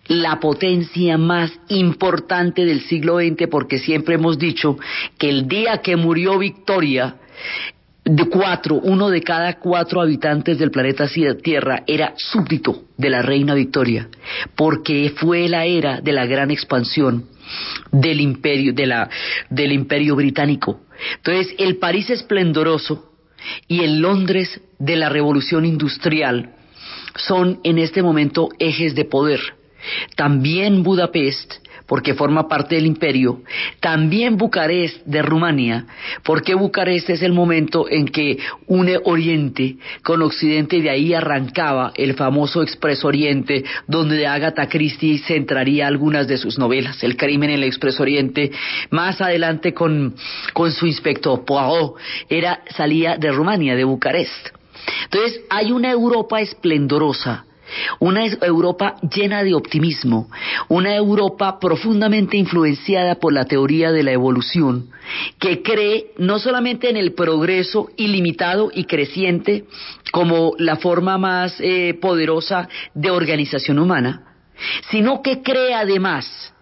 la 0.07 0.39
potencia 0.39 1.17
más 1.17 1.51
importante 1.69 2.65
del 2.65 2.81
siglo 2.81 3.17
XX 3.17 3.47
porque 3.49 3.79
siempre 3.79 4.13
hemos 4.13 4.37
dicho 4.37 4.77
que 5.17 5.27
el 5.27 5.47
día 5.47 5.79
que 5.81 5.95
murió 5.95 6.37
Victoria 6.37 7.15
de 8.05 8.29
cuatro, 8.29 8.75
uno 8.75 9.09
de 9.09 9.21
cada 9.21 9.57
cuatro 9.57 9.99
habitantes 9.99 10.59
del 10.59 10.69
planeta 10.69 11.07
Tierra 11.41 11.83
era 11.87 12.13
súbdito 12.15 12.83
de 12.95 13.09
la 13.09 13.23
reina 13.23 13.55
Victoria, 13.55 14.07
porque 14.55 15.11
fue 15.15 15.49
la 15.49 15.65
era 15.65 16.01
de 16.01 16.11
la 16.11 16.27
gran 16.27 16.51
expansión 16.51 17.25
del 17.91 18.21
imperio, 18.21 18.73
de 18.73 18.85
la, 18.85 19.09
del 19.49 19.71
imperio 19.71 20.15
británico. 20.15 20.81
Entonces, 21.17 21.55
el 21.57 21.77
París 21.77 22.11
esplendoroso 22.11 23.11
y 23.67 23.81
el 23.81 23.99
Londres 23.99 24.61
de 24.77 24.95
la 24.95 25.09
revolución 25.09 25.65
industrial 25.65 26.53
son 27.15 27.59
en 27.63 27.79
este 27.79 28.03
momento 28.03 28.49
ejes 28.59 28.93
de 28.93 29.05
poder. 29.05 29.39
También 30.15 30.83
Budapest 30.83 31.55
porque 31.87 32.13
forma 32.13 32.47
parte 32.47 32.75
del 32.75 32.85
imperio, 32.85 33.41
también 33.79 34.37
Bucarest 34.37 35.05
de 35.05 35.21
Rumania, 35.21 35.85
porque 36.23 36.55
Bucarest 36.55 37.09
es 37.09 37.21
el 37.21 37.33
momento 37.33 37.87
en 37.89 38.07
que 38.07 38.37
une 38.67 38.97
Oriente 39.03 39.77
con 40.03 40.21
Occidente 40.21 40.77
y 40.77 40.81
de 40.81 40.89
ahí 40.89 41.13
arrancaba 41.13 41.91
el 41.95 42.15
famoso 42.15 42.61
Expreso 42.61 43.07
Oriente, 43.07 43.63
donde 43.87 44.15
de 44.15 44.27
Agatha 44.27 44.67
Christie 44.67 45.19
centraría 45.19 45.87
algunas 45.87 46.27
de 46.27 46.37
sus 46.37 46.57
novelas, 46.57 47.03
El 47.03 47.17
crimen 47.17 47.49
en 47.49 47.57
el 47.57 47.63
Expreso 47.63 48.03
Oriente, 48.03 48.51
más 48.89 49.21
adelante 49.21 49.73
con, 49.73 50.15
con 50.53 50.71
su 50.71 50.87
inspector 50.87 51.45
Poirot, 51.45 51.95
era, 52.29 52.61
salía 52.75 53.17
de 53.17 53.31
Rumania, 53.31 53.75
de 53.75 53.83
Bucarest. 53.83 54.49
Entonces 55.03 55.41
hay 55.49 55.71
una 55.71 55.91
Europa 55.91 56.41
esplendorosa, 56.41 57.45
una 57.99 58.25
Europa 58.25 58.95
llena 59.13 59.43
de 59.43 59.53
optimismo, 59.53 60.29
una 60.67 60.95
Europa 60.95 61.59
profundamente 61.59 62.37
influenciada 62.37 63.15
por 63.15 63.33
la 63.33 63.45
teoría 63.45 63.91
de 63.91 64.03
la 64.03 64.11
evolución, 64.11 64.89
que 65.39 65.61
cree 65.61 66.11
no 66.17 66.39
solamente 66.39 66.89
en 66.89 66.97
el 66.97 67.13
progreso 67.13 67.89
ilimitado 67.97 68.71
y 68.73 68.85
creciente 68.85 69.65
como 70.11 70.53
la 70.57 70.77
forma 70.77 71.17
más 71.17 71.55
eh, 71.59 71.97
poderosa 72.01 72.67
de 72.93 73.11
organización 73.11 73.79
humana, 73.79 74.23
sino 74.89 75.21
que 75.21 75.41
cree 75.41 75.73
además 75.73 76.54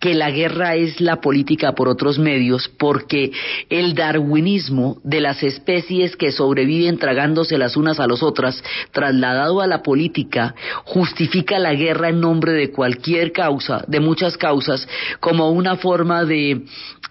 que 0.00 0.14
la 0.14 0.30
guerra 0.30 0.76
es 0.76 1.00
la 1.00 1.20
política 1.20 1.72
por 1.72 1.88
otros 1.88 2.18
medios 2.18 2.68
porque 2.68 3.32
el 3.68 3.94
darwinismo 3.94 4.98
de 5.04 5.20
las 5.20 5.42
especies 5.42 6.16
que 6.16 6.32
sobreviven 6.32 6.98
tragándose 6.98 7.58
las 7.58 7.76
unas 7.76 8.00
a 8.00 8.06
las 8.06 8.22
otras, 8.22 8.62
trasladado 8.92 9.60
a 9.60 9.66
la 9.66 9.82
política, 9.82 10.54
justifica 10.84 11.58
la 11.58 11.74
guerra 11.74 12.10
en 12.10 12.20
nombre 12.20 12.52
de 12.52 12.70
cualquier 12.70 13.32
causa, 13.32 13.84
de 13.86 14.00
muchas 14.00 14.36
causas, 14.36 14.88
como 15.20 15.50
una 15.50 15.76
forma 15.76 16.24
de, 16.24 16.62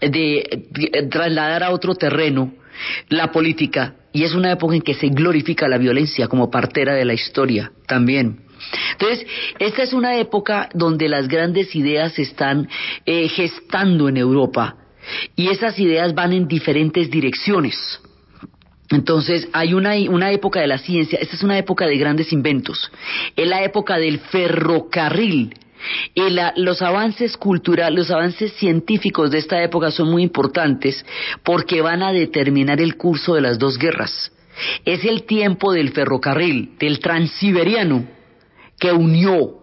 de 0.02 1.08
trasladar 1.10 1.64
a 1.64 1.72
otro 1.72 1.96
terreno 1.96 2.54
la 3.10 3.32
política. 3.32 3.96
Y 4.14 4.24
es 4.24 4.34
una 4.34 4.52
época 4.52 4.76
en 4.76 4.82
que 4.82 4.94
se 4.94 5.08
glorifica 5.10 5.68
la 5.68 5.78
violencia 5.78 6.28
como 6.28 6.50
partera 6.50 6.96
de 6.96 7.06
la 7.06 7.14
historia 7.14 7.72
también. 7.86 8.47
Entonces, 8.92 9.26
esta 9.60 9.84
es 9.84 9.94
una 9.94 10.18
época 10.18 10.70
donde 10.74 11.08
las 11.08 11.28
grandes 11.28 11.76
ideas 11.76 12.14
se 12.14 12.24
están 12.24 12.68
eh, 13.06 13.28
gestando 13.30 14.10
en 14.10 14.18
Europa 14.18 14.76
y 15.36 15.50
esas 15.50 15.78
ideas 15.80 16.14
van 16.14 16.34
en 16.34 16.48
diferentes 16.48 17.10
direcciones. 17.10 18.02
Entonces, 18.90 19.48
hay 19.52 19.74
una, 19.74 19.96
una, 20.10 20.32
época 20.32 20.62
de 20.62 20.68
la 20.68 20.78
ciencia, 20.78 21.20
esta 21.22 21.36
es 21.36 21.44
una 21.44 21.58
época 21.58 21.86
de 21.86 21.98
grandes 21.98 22.32
inventos, 22.32 22.90
es 23.36 23.48
la 23.48 23.64
época 23.64 23.98
del 23.98 24.20
ferrocarril 24.20 25.54
Y 26.16 26.22
los 26.56 26.82
avances 26.82 27.36
culturales, 27.38 27.98
los 27.98 28.12
avances 28.12 28.54
científicos 28.54 29.30
de 29.32 29.40
esta 29.40 29.62
época 29.62 29.92
son 29.92 30.10
muy 30.10 30.24
importantes 30.24 31.06
porque 31.44 31.82
van 31.82 32.02
a 32.02 32.14
determinar 32.14 32.80
el 32.80 32.96
curso 32.96 33.36
de 33.36 33.42
las 33.42 33.60
dos 33.60 33.78
guerras. 33.78 34.32
Es 34.86 35.06
el 35.06 35.24
tiempo 35.24 35.72
del 35.72 35.92
ferrocarril, 35.92 36.78
del 36.80 37.00
transiberiano, 37.00 38.17
que 38.80 38.92
unió 38.92 39.58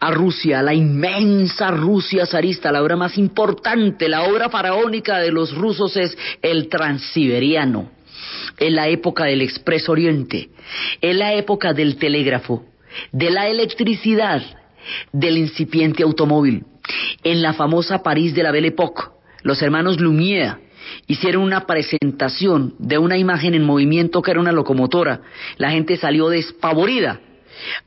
a 0.00 0.10
Rusia, 0.10 0.62
la 0.62 0.74
inmensa 0.74 1.70
Rusia 1.70 2.26
zarista, 2.26 2.72
la 2.72 2.82
obra 2.82 2.96
más 2.96 3.18
importante, 3.18 4.08
la 4.08 4.24
obra 4.24 4.48
faraónica 4.48 5.18
de 5.18 5.30
los 5.30 5.54
rusos 5.54 5.96
es 5.96 6.16
el 6.42 6.68
transiberiano. 6.68 7.90
En 8.58 8.74
la 8.74 8.88
época 8.88 9.24
del 9.24 9.42
Expreso 9.42 9.92
Oriente, 9.92 10.48
en 11.00 11.18
la 11.18 11.34
época 11.34 11.74
del 11.74 11.96
telégrafo, 11.96 12.64
de 13.12 13.30
la 13.30 13.48
electricidad, 13.48 14.42
del 15.12 15.38
incipiente 15.38 16.02
automóvil. 16.02 16.64
En 17.22 17.42
la 17.42 17.52
famosa 17.54 18.02
París 18.02 18.34
de 18.34 18.42
la 18.42 18.52
Belle 18.52 18.68
Époque, 18.68 19.02
los 19.42 19.60
hermanos 19.60 19.98
Lumière 20.00 20.58
hicieron 21.06 21.42
una 21.42 21.66
presentación 21.66 22.74
de 22.78 22.96
una 22.98 23.18
imagen 23.18 23.54
en 23.54 23.64
movimiento 23.64 24.22
que 24.22 24.30
era 24.30 24.40
una 24.40 24.52
locomotora. 24.52 25.20
La 25.58 25.70
gente 25.70 25.96
salió 25.96 26.28
despavorida 26.28 27.20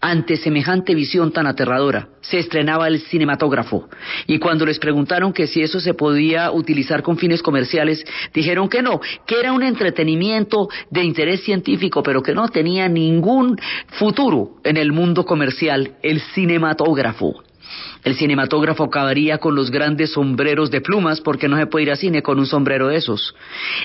ante 0.02 0.38
semejante 0.38 0.96
visión 0.96 1.32
tan 1.32 1.48
aterradora, 1.48 2.10
se 2.22 2.40
estrenaba 2.40 2.88
el 2.88 3.00
cinematógrafo 3.02 3.90
y 4.28 4.40
cuando 4.40 4.66
les 4.66 4.80
preguntaron 4.80 5.34
que 5.34 5.48
si 5.48 5.62
eso 5.62 5.80
se 5.80 5.94
podía 5.94 6.52
utilizar 6.52 7.02
con 7.02 7.18
fines 7.18 7.42
comerciales, 7.42 8.04
dijeron 8.34 8.70
que 8.70 8.82
no, 8.82 9.00
que 9.26 9.40
era 9.40 9.54
un 9.54 9.64
entretenimiento 9.64 10.70
de 10.90 11.04
interés 11.04 11.44
científico, 11.44 12.04
pero 12.04 12.22
que 12.22 12.34
no 12.34 12.48
tenía 12.50 12.88
ningún 12.88 13.60
futuro 13.88 14.58
en 14.64 14.78
el 14.78 14.92
mundo 14.92 15.26
comercial, 15.26 15.96
el 16.02 16.22
cinematógrafo. 16.34 17.49
El 18.04 18.16
cinematógrafo 18.16 18.86
acabaría 18.86 19.38
con 19.38 19.56
los 19.56 19.72
grandes 19.72 20.14
sombreros 20.14 20.72
de 20.72 20.82
plumas 20.82 21.22
porque 21.22 21.48
no 21.48 21.58
se 21.58 21.68
puede 21.68 21.84
ir 21.84 21.92
a 21.92 21.96
cine 21.96 22.22
con 22.22 22.40
un 22.40 22.46
sombrero 22.46 22.88
de 22.88 22.98
esos. 22.98 23.36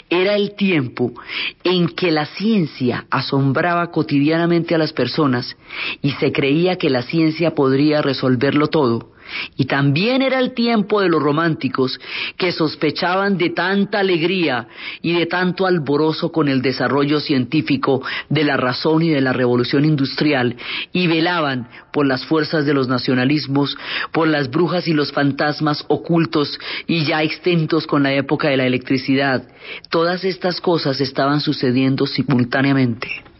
Era 0.08 0.36
el 0.36 0.54
tiempo 0.54 1.12
en 1.62 1.88
que 1.88 2.10
la 2.10 2.26
ciencia 2.26 3.06
asombraba 3.10 3.90
cotidianamente 3.90 4.74
a 4.74 4.78
las 4.78 4.92
personas 4.92 5.56
y 6.02 6.12
se 6.12 6.32
creía 6.32 6.76
que 6.76 6.90
la 6.90 7.02
ciencia 7.02 7.54
podría 7.54 8.02
resolverlo 8.02 8.68
todo 8.68 9.13
y 9.56 9.66
también 9.66 10.22
era 10.22 10.40
el 10.40 10.54
tiempo 10.54 11.00
de 11.00 11.08
los 11.08 11.22
románticos 11.22 11.98
que 12.36 12.52
sospechaban 12.52 13.38
de 13.38 13.50
tanta 13.50 14.00
alegría 14.00 14.68
y 15.02 15.12
de 15.12 15.26
tanto 15.26 15.66
alborozo 15.66 16.32
con 16.32 16.48
el 16.48 16.62
desarrollo 16.62 17.20
científico 17.20 18.02
de 18.28 18.44
la 18.44 18.56
razón 18.56 19.02
y 19.02 19.10
de 19.10 19.20
la 19.20 19.32
revolución 19.32 19.84
industrial 19.84 20.56
y 20.92 21.06
velaban 21.06 21.68
por 21.92 22.06
las 22.06 22.24
fuerzas 22.24 22.66
de 22.66 22.74
los 22.74 22.88
nacionalismos, 22.88 23.76
por 24.12 24.28
las 24.28 24.50
brujas 24.50 24.88
y 24.88 24.92
los 24.92 25.12
fantasmas 25.12 25.84
ocultos 25.88 26.58
y 26.86 27.04
ya 27.04 27.22
extintos 27.22 27.86
con 27.86 28.02
la 28.02 28.12
época 28.12 28.48
de 28.48 28.56
la 28.56 28.66
electricidad. 28.66 29.44
Todas 29.90 30.24
estas 30.24 30.60
cosas 30.60 31.00
estaban 31.00 31.40
sucediendo 31.40 32.06
simultáneamente. 32.06 33.33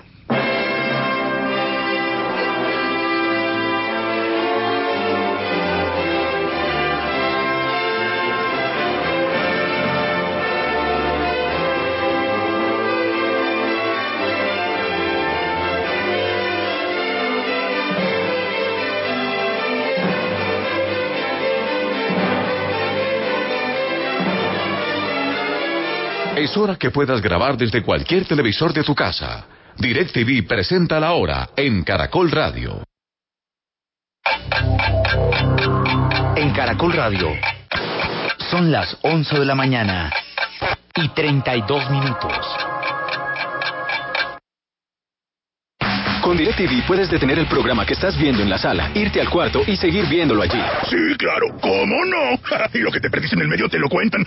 Es 26.36 26.56
hora 26.56 26.74
que 26.74 26.90
puedas 26.90 27.22
grabar 27.22 27.56
desde 27.56 27.82
cualquier 27.82 28.24
televisor 28.26 28.72
de 28.72 28.82
tu 28.82 28.92
casa. 28.92 29.46
DirecTV 29.78 30.44
presenta 30.48 30.98
la 30.98 31.12
hora 31.12 31.50
en 31.56 31.84
Caracol 31.84 32.28
Radio. 32.28 32.82
En 36.34 36.52
Caracol 36.52 36.92
Radio 36.92 37.28
son 38.50 38.72
las 38.72 38.96
11 39.02 39.38
de 39.38 39.44
la 39.44 39.54
mañana 39.54 40.11
y 40.96 41.09
32 41.11 41.90
minutos. 41.90 42.73
Con 46.24 46.38
DirecTV 46.38 46.87
puedes 46.87 47.10
detener 47.10 47.38
el 47.38 47.44
programa 47.44 47.84
que 47.84 47.92
estás 47.92 48.16
viendo 48.16 48.42
en 48.42 48.48
la 48.48 48.56
sala, 48.56 48.90
irte 48.94 49.20
al 49.20 49.28
cuarto 49.28 49.62
y 49.66 49.76
seguir 49.76 50.06
viéndolo 50.06 50.40
allí. 50.40 50.58
Sí, 50.88 50.96
claro, 51.18 51.48
¿cómo 51.60 52.02
no? 52.06 52.40
y 52.72 52.78
lo 52.80 52.90
que 52.90 52.98
te 52.98 53.10
perdiste 53.10 53.37
en 53.37 53.42
el 53.42 53.48
medio 53.48 53.68
te 53.68 53.78
lo 53.78 53.90
cuentan. 53.90 54.24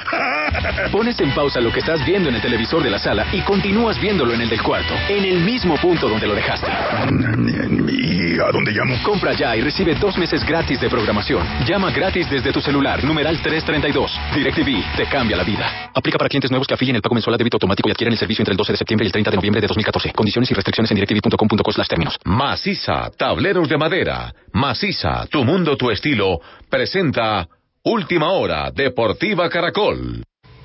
Pones 0.92 1.20
en 1.22 1.32
pausa 1.32 1.60
lo 1.60 1.72
que 1.72 1.80
estás 1.80 2.06
viendo 2.06 2.30
en 2.30 2.36
el 2.36 2.42
televisor 2.42 2.84
de 2.84 2.92
la 2.92 3.00
sala 3.00 3.26
y 3.32 3.42
continúas 3.42 4.00
viéndolo 4.00 4.32
en 4.36 4.42
el 4.42 4.50
del 4.50 4.62
cuarto, 4.62 4.94
en 5.10 5.26
el 5.26 5.40
mismo 5.40 5.76
punto 5.78 6.08
donde 6.08 6.28
lo 6.28 6.36
dejaste. 6.36 6.68
¿Y 6.68 8.40
a 8.40 8.52
dónde 8.52 8.74
llamo? 8.74 9.02
Compra 9.02 9.34
ya 9.34 9.56
y 9.56 9.62
recibe 9.62 9.96
dos 9.96 10.20
meses 10.20 10.46
gratis 10.46 10.80
de 10.80 10.90
programación. 10.90 11.48
Llama 11.66 11.90
gratis 11.90 12.30
desde 12.30 12.54
tu 12.54 12.62
celular, 12.62 13.04
numeral 13.04 13.42
332. 13.42 14.20
DirecTV 14.36 14.98
te 14.98 15.06
cambia 15.08 15.36
la 15.36 15.44
vida. 15.44 15.90
Aplica 15.96 16.20
para 16.20 16.30
clientes 16.30 16.52
nuevos 16.52 16.68
que 16.68 16.76
afilien 16.76 16.96
el 16.96 17.02
pago 17.02 17.16
mensual 17.16 17.34
a 17.34 17.38
débito 17.40 17.56
automático 17.56 17.90
y 17.90 17.92
adquieren 17.92 18.14
el 18.14 18.20
servicio 18.20 18.44
entre 18.44 18.52
el 18.52 18.58
12 18.58 18.74
de 18.74 18.78
septiembre 18.78 19.06
y 19.06 19.08
el 19.08 19.12
30 19.14 19.32
de 19.32 19.38
noviembre 19.38 19.62
de 19.62 19.66
2014. 19.68 20.14
Condiciones 20.14 20.52
y 20.52 20.54
restricciones 20.54 20.92
en 20.92 20.96
directv.com.co 20.96 21.72
términos. 21.88 22.18
Maciza, 22.26 23.10
tableros 23.18 23.70
de 23.70 23.78
madera. 23.78 24.34
Maciza, 24.54 25.26
tu 25.28 25.44
mundo, 25.44 25.78
tu 25.78 25.92
estilo. 25.92 26.40
Presenta 26.70 27.48
Última 27.84 28.32
Hora, 28.32 28.72
Deportiva 28.72 29.50
Caracol. 29.50 30.24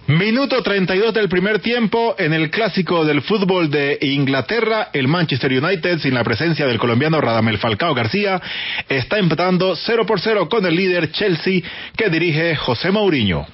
Minuto 0.09 0.61
32 0.63 1.15
del 1.15 1.29
primer 1.29 1.61
tiempo 1.61 2.17
en 2.19 2.33
el 2.33 2.51
clásico 2.51 3.05
del 3.05 3.23
fútbol 3.23 3.71
de 3.71 3.99
Inglaterra, 4.01 4.89
el 4.93 5.07
Manchester 5.07 5.53
United, 5.53 6.01
sin 6.01 6.13
la 6.13 6.25
presencia 6.25 6.67
del 6.67 6.79
colombiano 6.79 7.21
Radamel 7.21 7.59
Falcao 7.59 7.95
García, 7.95 8.43
está 8.89 9.19
empatando 9.19 9.77
0 9.77 10.05
por 10.05 10.21
0 10.21 10.49
con 10.49 10.67
el 10.67 10.75
líder 10.75 11.13
Chelsea 11.13 11.63
que 11.97 12.11
dirige 12.11 12.57
José 12.57 12.91
Mourinho. 12.91 13.47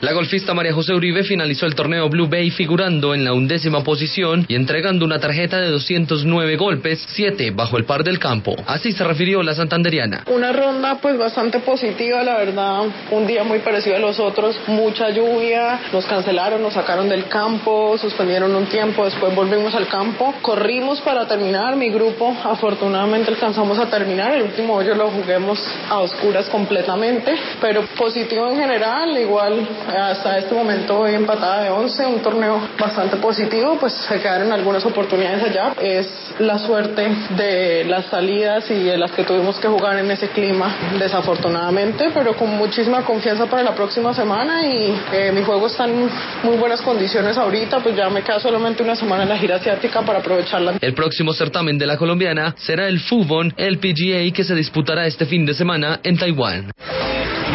La 0.00 0.12
golfista 0.12 0.54
María 0.54 0.72
José 0.72 0.94
Uribe 0.94 1.24
finalizó 1.24 1.66
el 1.66 1.74
torneo 1.74 2.08
Blue 2.08 2.28
Bay 2.28 2.52
figurando 2.52 3.16
en 3.16 3.24
la 3.24 3.32
undécima 3.32 3.82
posición 3.82 4.46
y 4.46 4.54
entregando 4.54 5.04
una 5.04 5.18
tarjeta 5.18 5.58
de 5.58 5.72
209 5.72 6.54
golpes, 6.54 7.04
7 7.08 7.50
bajo 7.50 7.76
el 7.76 7.84
par 7.84 8.04
del 8.04 8.20
campo. 8.20 8.54
Así 8.68 8.92
se 8.92 9.02
refirió 9.02 9.42
la 9.42 9.56
santanderiana. 9.56 10.22
Una 10.28 10.52
ronda 10.52 11.00
pues 11.02 11.18
bastante 11.18 11.58
positiva, 11.58 12.22
la 12.22 12.36
verdad. 12.36 12.82
Un 13.10 13.26
día 13.26 13.42
muy 13.42 13.58
parecido 13.58 13.96
a 13.96 13.98
los 13.98 14.20
otros, 14.20 14.56
mucha 14.68 15.10
lluvia, 15.10 15.80
nos 15.92 16.06
cancelaron, 16.06 16.62
nos 16.62 16.74
sacaron 16.74 17.08
del 17.08 17.26
campo, 17.26 17.98
suspendieron 17.98 18.54
un 18.54 18.66
tiempo, 18.66 19.04
después 19.04 19.34
volvimos 19.34 19.74
al 19.74 19.88
campo. 19.88 20.32
Corrimos 20.42 21.00
para 21.00 21.26
terminar, 21.26 21.74
mi 21.74 21.90
grupo 21.90 22.36
afortunadamente 22.44 23.32
alcanzamos 23.32 23.76
a 23.80 23.90
terminar. 23.90 24.32
El 24.32 24.42
último 24.42 24.76
hoyo 24.76 24.94
lo 24.94 25.10
juguemos 25.10 25.58
a 25.90 25.98
oscuras 25.98 26.48
completamente, 26.50 27.34
pero 27.60 27.84
positivo 27.98 28.48
en 28.48 28.58
general, 28.58 29.18
igual 29.18 29.66
hasta 29.88 30.38
este 30.38 30.54
momento 30.54 30.98
voy 30.98 31.14
empatada 31.14 31.62
de 31.64 31.70
11, 31.70 32.06
un 32.06 32.20
torneo 32.20 32.60
bastante 32.78 33.16
positivo, 33.16 33.76
pues 33.80 33.92
se 33.94 34.20
quedaron 34.20 34.52
algunas 34.52 34.84
oportunidades 34.84 35.42
allá. 35.44 35.74
Es 35.80 36.08
la 36.38 36.58
suerte 36.58 37.08
de 37.36 37.84
las 37.84 38.06
salidas 38.06 38.70
y 38.70 38.84
de 38.84 38.98
las 38.98 39.12
que 39.12 39.24
tuvimos 39.24 39.58
que 39.58 39.68
jugar 39.68 39.98
en 39.98 40.10
ese 40.10 40.28
clima, 40.28 40.74
desafortunadamente, 40.98 42.10
pero 42.12 42.34
con 42.34 42.50
muchísima 42.56 43.02
confianza 43.02 43.46
para 43.46 43.62
la 43.62 43.74
próxima 43.74 44.14
semana 44.14 44.66
y 44.66 44.94
eh, 45.12 45.32
mi 45.32 45.42
juego 45.42 45.66
está 45.66 45.86
en 45.86 46.08
muy 46.42 46.56
buenas 46.56 46.82
condiciones 46.82 47.36
ahorita, 47.36 47.80
pues 47.80 47.96
ya 47.96 48.08
me 48.10 48.22
queda 48.22 48.40
solamente 48.40 48.82
una 48.82 48.96
semana 48.96 49.22
en 49.22 49.28
la 49.28 49.38
gira 49.38 49.56
asiática 49.56 50.02
para 50.02 50.18
aprovecharla. 50.20 50.74
El 50.80 50.94
próximo 50.94 51.32
certamen 51.32 51.78
de 51.78 51.86
la 51.86 51.96
colombiana 51.96 52.54
será 52.58 52.88
el 52.88 53.00
Fubon 53.00 53.52
LPGA 53.56 54.32
que 54.34 54.44
se 54.44 54.54
disputará 54.54 55.06
este 55.06 55.26
fin 55.26 55.46
de 55.46 55.54
semana 55.54 56.00
en 56.02 56.16
Taiwán. 56.16 56.70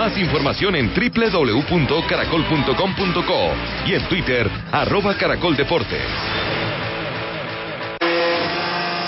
Más 0.03 0.17
información 0.17 0.75
en 0.75 0.91
www.caracol.com.co 0.93 3.53
y 3.85 3.93
en 3.93 4.05
Twitter, 4.09 4.49
arroba 4.69 5.15
caracoldeportes. 5.15 6.03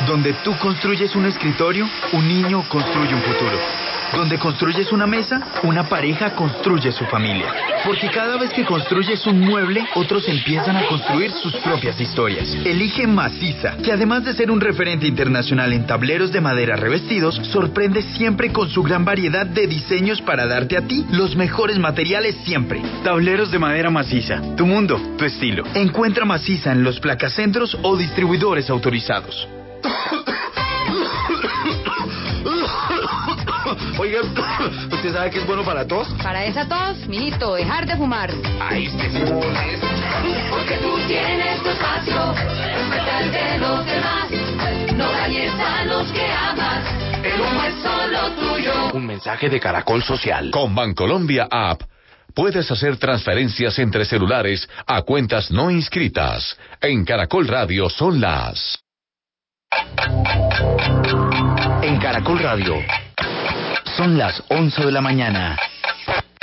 Donde 0.07 0.31
tú 0.45 0.57
construyes 0.57 1.13
un 1.17 1.25
escritorio, 1.25 1.85
un 2.13 2.25
niño 2.25 2.63
construye 2.69 3.13
un 3.13 3.21
futuro. 3.23 3.84
Donde 4.13 4.37
construyes 4.37 4.91
una 4.91 5.07
mesa, 5.07 5.41
una 5.63 5.87
pareja 5.89 6.35
construye 6.35 6.91
su 6.91 7.05
familia. 7.05 7.53
Porque 7.85 8.09
cada 8.09 8.37
vez 8.37 8.51
que 8.51 8.65
construyes 8.65 9.25
un 9.27 9.39
mueble, 9.41 9.85
otros 9.95 10.27
empiezan 10.27 10.77
a 10.77 10.85
construir 10.87 11.31
sus 11.31 11.55
propias 11.57 11.99
historias. 11.99 12.49
Elige 12.65 13.07
Maciza, 13.07 13.77
que 13.77 13.91
además 13.91 14.23
de 14.23 14.33
ser 14.33 14.51
un 14.51 14.61
referente 14.61 15.07
internacional 15.07 15.73
en 15.73 15.85
tableros 15.85 16.31
de 16.31 16.41
madera 16.41 16.75
revestidos, 16.75 17.35
sorprende 17.51 18.01
siempre 18.01 18.51
con 18.51 18.69
su 18.69 18.83
gran 18.83 19.05
variedad 19.05 19.45
de 19.45 19.67
diseños 19.67 20.21
para 20.21 20.47
darte 20.47 20.77
a 20.77 20.81
ti 20.81 21.05
los 21.11 21.35
mejores 21.35 21.77
materiales 21.79 22.35
siempre. 22.43 22.81
Tableros 23.03 23.51
de 23.51 23.59
madera 23.59 23.89
maciza, 23.89 24.41
tu 24.55 24.65
mundo, 24.65 24.99
tu 25.17 25.25
estilo. 25.25 25.63
Encuentra 25.73 26.25
Maciza 26.25 26.71
en 26.71 26.83
los 26.83 26.99
placacentros 26.99 27.77
o 27.81 27.97
distribuidores 27.97 28.69
autorizados. 28.69 29.47
Oiga, 33.97 34.21
¿usted 34.91 35.13
sabe 35.13 35.31
que 35.31 35.39
es 35.39 35.47
bueno 35.47 35.63
para 35.63 35.87
tos? 35.87 36.07
Para 36.21 36.45
esa 36.45 36.67
tos, 36.67 37.07
mijito, 37.07 37.55
dejar 37.55 37.85
de 37.85 37.95
fumar. 37.95 38.31
Ay, 38.59 38.85
este 38.85 39.07
es 39.07 39.13
Porque 40.49 40.77
tú 40.77 40.97
tienes 41.07 41.61
tu 41.63 41.69
espacio, 41.69 42.33
respeta 42.33 43.21
el 43.21 43.31
de 43.31 43.57
los 43.59 43.85
demás. 43.85 44.29
No 44.95 45.11
dañes 45.11 45.53
a 45.53 45.85
los 45.85 46.11
que 46.11 46.25
amas, 46.31 46.85
el 47.23 47.41
humo 47.41 47.63
es 47.63 47.75
solo 47.81 48.31
tuyo. 48.31 48.73
Un 48.93 49.05
mensaje 49.05 49.49
de 49.49 49.59
Caracol 49.59 50.03
Social. 50.03 50.51
Con 50.51 50.75
Bancolombia 50.75 51.47
App 51.49 51.81
puedes 52.33 52.69
hacer 52.69 52.97
transferencias 52.97 53.79
entre 53.79 54.05
celulares 54.05 54.69
a 54.85 55.01
cuentas 55.01 55.51
no 55.51 55.71
inscritas. 55.71 56.57
En 56.81 57.05
Caracol 57.05 57.47
Radio 57.47 57.89
son 57.89 58.19
las. 58.19 58.79
En 61.81 61.97
Caracol 61.99 62.39
Radio 62.39 62.75
son 63.95 64.17
las 64.17 64.43
11 64.49 64.85
de 64.85 64.91
la 64.91 65.01
mañana 65.01 65.57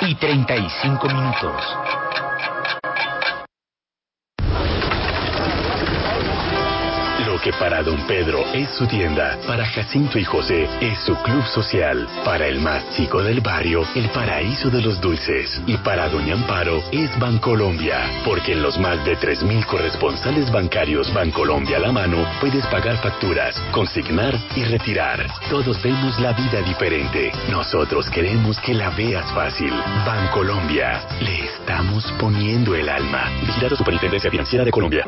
y 0.00 0.14
35 0.14 1.06
minutos. 1.08 2.01
Que 7.42 7.52
para 7.54 7.82
don 7.82 8.00
Pedro 8.06 8.44
es 8.54 8.68
su 8.70 8.86
tienda, 8.86 9.36
para 9.46 9.66
Jacinto 9.66 10.18
y 10.18 10.24
José 10.24 10.68
es 10.80 10.98
su 11.00 11.14
club 11.22 11.44
social, 11.46 12.08
para 12.24 12.46
el 12.46 12.60
más 12.60 12.88
chico 12.90 13.22
del 13.22 13.40
barrio, 13.40 13.84
el 13.94 14.08
paraíso 14.10 14.70
de 14.70 14.80
los 14.80 15.00
dulces, 15.00 15.60
y 15.66 15.76
para 15.78 16.08
doña 16.08 16.34
Amparo 16.34 16.82
es 16.92 17.18
Bancolombia, 17.18 17.98
porque 18.24 18.52
en 18.52 18.62
los 18.62 18.78
más 18.78 19.04
de 19.04 19.16
3.000 19.18 19.66
corresponsales 19.66 20.50
bancarios 20.52 21.12
Bancolombia 21.12 21.78
a 21.78 21.80
la 21.80 21.92
mano 21.92 22.24
puedes 22.40 22.64
pagar 22.66 22.96
facturas, 22.98 23.60
consignar 23.72 24.34
y 24.54 24.64
retirar. 24.64 25.26
Todos 25.50 25.82
vemos 25.82 26.18
la 26.20 26.32
vida 26.32 26.62
diferente. 26.62 27.32
Nosotros 27.50 28.08
queremos 28.10 28.58
que 28.60 28.74
la 28.74 28.90
veas 28.90 29.30
fácil. 29.32 29.72
Bancolombia, 30.06 31.02
le 31.20 31.46
estamos 31.46 32.12
poniendo 32.20 32.74
el 32.74 32.88
alma. 32.88 33.30
Vigilado 33.40 33.76
Superintendencia 33.76 34.30
Financiera 34.30 34.64
de 34.64 34.70
Colombia. 34.70 35.04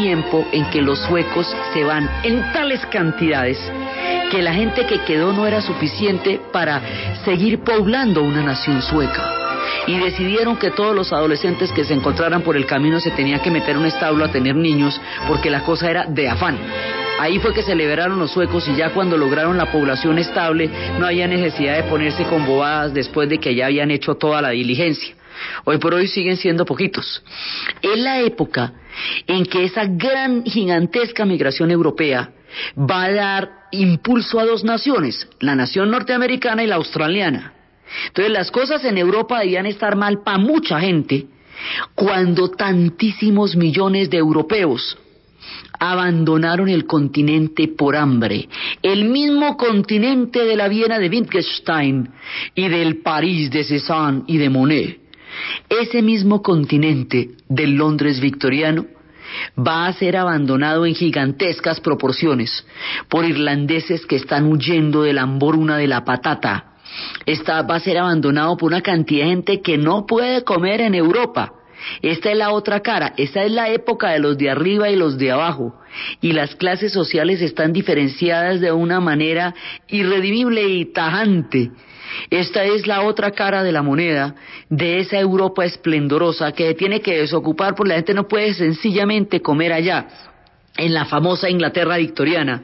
Tiempo 0.00 0.46
en 0.52 0.64
que 0.70 0.80
los 0.80 0.98
suecos 1.00 1.46
se 1.72 1.84
van 1.84 2.08
en 2.22 2.52
tales 2.52 2.84
cantidades 2.86 3.58
que 4.30 4.42
la 4.42 4.54
gente 4.54 4.86
que 4.86 5.00
quedó 5.00 5.32
no 5.32 5.46
era 5.46 5.60
suficiente 5.60 6.40
para 6.52 6.80
seguir 7.24 7.60
poblando 7.60 8.22
una 8.22 8.42
nación 8.42 8.82
sueca. 8.82 9.34
Y 9.86 9.98
decidieron 9.98 10.56
que 10.56 10.70
todos 10.70 10.94
los 10.94 11.12
adolescentes 11.12 11.72
que 11.72 11.84
se 11.84 11.94
encontraran 11.94 12.42
por 12.42 12.56
el 12.56 12.66
camino 12.66 13.00
se 13.00 13.10
tenían 13.10 13.40
que 13.40 13.50
meter 13.50 13.76
un 13.76 13.86
establo 13.86 14.24
a 14.24 14.30
tener 14.30 14.54
niños 14.54 15.00
porque 15.26 15.50
la 15.50 15.62
cosa 15.62 15.90
era 15.90 16.04
de 16.04 16.28
afán. 16.28 16.58
Ahí 17.18 17.38
fue 17.40 17.52
que 17.52 17.62
se 17.62 17.74
liberaron 17.74 18.18
los 18.18 18.30
suecos 18.30 18.68
y 18.68 18.76
ya 18.76 18.90
cuando 18.90 19.16
lograron 19.16 19.56
la 19.56 19.72
población 19.72 20.18
estable 20.18 20.70
no 20.98 21.06
había 21.06 21.26
necesidad 21.26 21.76
de 21.76 21.90
ponerse 21.90 22.24
con 22.24 22.46
bobadas 22.46 22.94
después 22.94 23.28
de 23.28 23.38
que 23.38 23.54
ya 23.54 23.66
habían 23.66 23.90
hecho 23.90 24.14
toda 24.14 24.40
la 24.40 24.50
diligencia. 24.50 25.17
Hoy 25.64 25.78
por 25.78 25.94
hoy 25.94 26.08
siguen 26.08 26.36
siendo 26.36 26.64
poquitos. 26.64 27.22
Es 27.82 27.98
la 27.98 28.20
época 28.20 28.72
en 29.26 29.44
que 29.46 29.64
esa 29.64 29.84
gran, 29.86 30.44
gigantesca 30.44 31.24
migración 31.24 31.70
europea 31.70 32.30
va 32.76 33.04
a 33.04 33.12
dar 33.12 33.50
impulso 33.72 34.40
a 34.40 34.46
dos 34.46 34.64
naciones, 34.64 35.28
la 35.40 35.54
nación 35.54 35.90
norteamericana 35.90 36.62
y 36.62 36.66
la 36.66 36.76
australiana. 36.76 37.52
Entonces 38.08 38.32
las 38.32 38.50
cosas 38.50 38.84
en 38.84 38.98
Europa 38.98 39.40
debían 39.40 39.66
estar 39.66 39.96
mal 39.96 40.22
para 40.22 40.38
mucha 40.38 40.80
gente 40.80 41.26
cuando 41.94 42.50
tantísimos 42.50 43.56
millones 43.56 44.10
de 44.10 44.18
europeos 44.18 44.96
abandonaron 45.80 46.68
el 46.68 46.86
continente 46.86 47.68
por 47.68 47.96
hambre, 47.96 48.48
el 48.82 49.04
mismo 49.04 49.56
continente 49.56 50.44
de 50.44 50.56
la 50.56 50.68
Viena 50.68 50.98
de 50.98 51.08
Wittgenstein 51.08 52.10
y 52.54 52.68
del 52.68 52.98
París 52.98 53.50
de 53.50 53.64
Cézanne 53.64 54.24
y 54.26 54.38
de 54.38 54.50
Monet. 54.50 55.07
Ese 55.68 56.02
mismo 56.02 56.42
continente 56.42 57.30
del 57.48 57.74
Londres 57.74 58.20
victoriano 58.20 58.86
va 59.58 59.86
a 59.86 59.92
ser 59.92 60.16
abandonado 60.16 60.86
en 60.86 60.94
gigantescas 60.94 61.80
proporciones 61.80 62.66
por 63.08 63.24
irlandeses 63.24 64.06
que 64.06 64.16
están 64.16 64.46
huyendo 64.46 65.02
de 65.02 65.12
la 65.12 65.22
hambruna 65.22 65.76
de 65.76 65.86
la 65.86 66.04
patata. 66.04 66.72
Esta 67.26 67.62
va 67.62 67.76
a 67.76 67.80
ser 67.80 67.98
abandonado 67.98 68.56
por 68.56 68.68
una 68.72 68.80
cantidad 68.80 69.24
de 69.24 69.30
gente 69.30 69.60
que 69.60 69.76
no 69.76 70.06
puede 70.06 70.44
comer 70.44 70.80
en 70.80 70.94
Europa. 70.94 71.52
Esta 72.02 72.32
es 72.32 72.36
la 72.36 72.50
otra 72.50 72.80
cara, 72.80 73.14
esta 73.16 73.44
es 73.44 73.52
la 73.52 73.68
época 73.68 74.10
de 74.10 74.18
los 74.18 74.36
de 74.36 74.50
arriba 74.50 74.90
y 74.90 74.96
los 74.96 75.16
de 75.16 75.30
abajo, 75.30 75.78
y 76.20 76.32
las 76.32 76.56
clases 76.56 76.92
sociales 76.92 77.40
están 77.40 77.72
diferenciadas 77.72 78.60
de 78.60 78.72
una 78.72 79.00
manera 79.00 79.54
irredimible 79.86 80.68
y 80.68 80.86
tajante. 80.86 81.70
Esta 82.30 82.64
es 82.64 82.86
la 82.86 83.02
otra 83.02 83.30
cara 83.32 83.62
de 83.62 83.72
la 83.72 83.82
moneda 83.82 84.34
de 84.68 85.00
esa 85.00 85.18
Europa 85.18 85.64
esplendorosa 85.64 86.52
que 86.52 86.74
tiene 86.74 87.00
que 87.00 87.18
desocupar 87.18 87.74
porque 87.74 87.90
la 87.90 87.96
gente 87.96 88.14
no 88.14 88.28
puede 88.28 88.54
sencillamente 88.54 89.40
comer 89.40 89.72
allá, 89.72 90.08
en 90.76 90.94
la 90.94 91.04
famosa 91.04 91.50
Inglaterra 91.50 91.96
victoriana. 91.96 92.62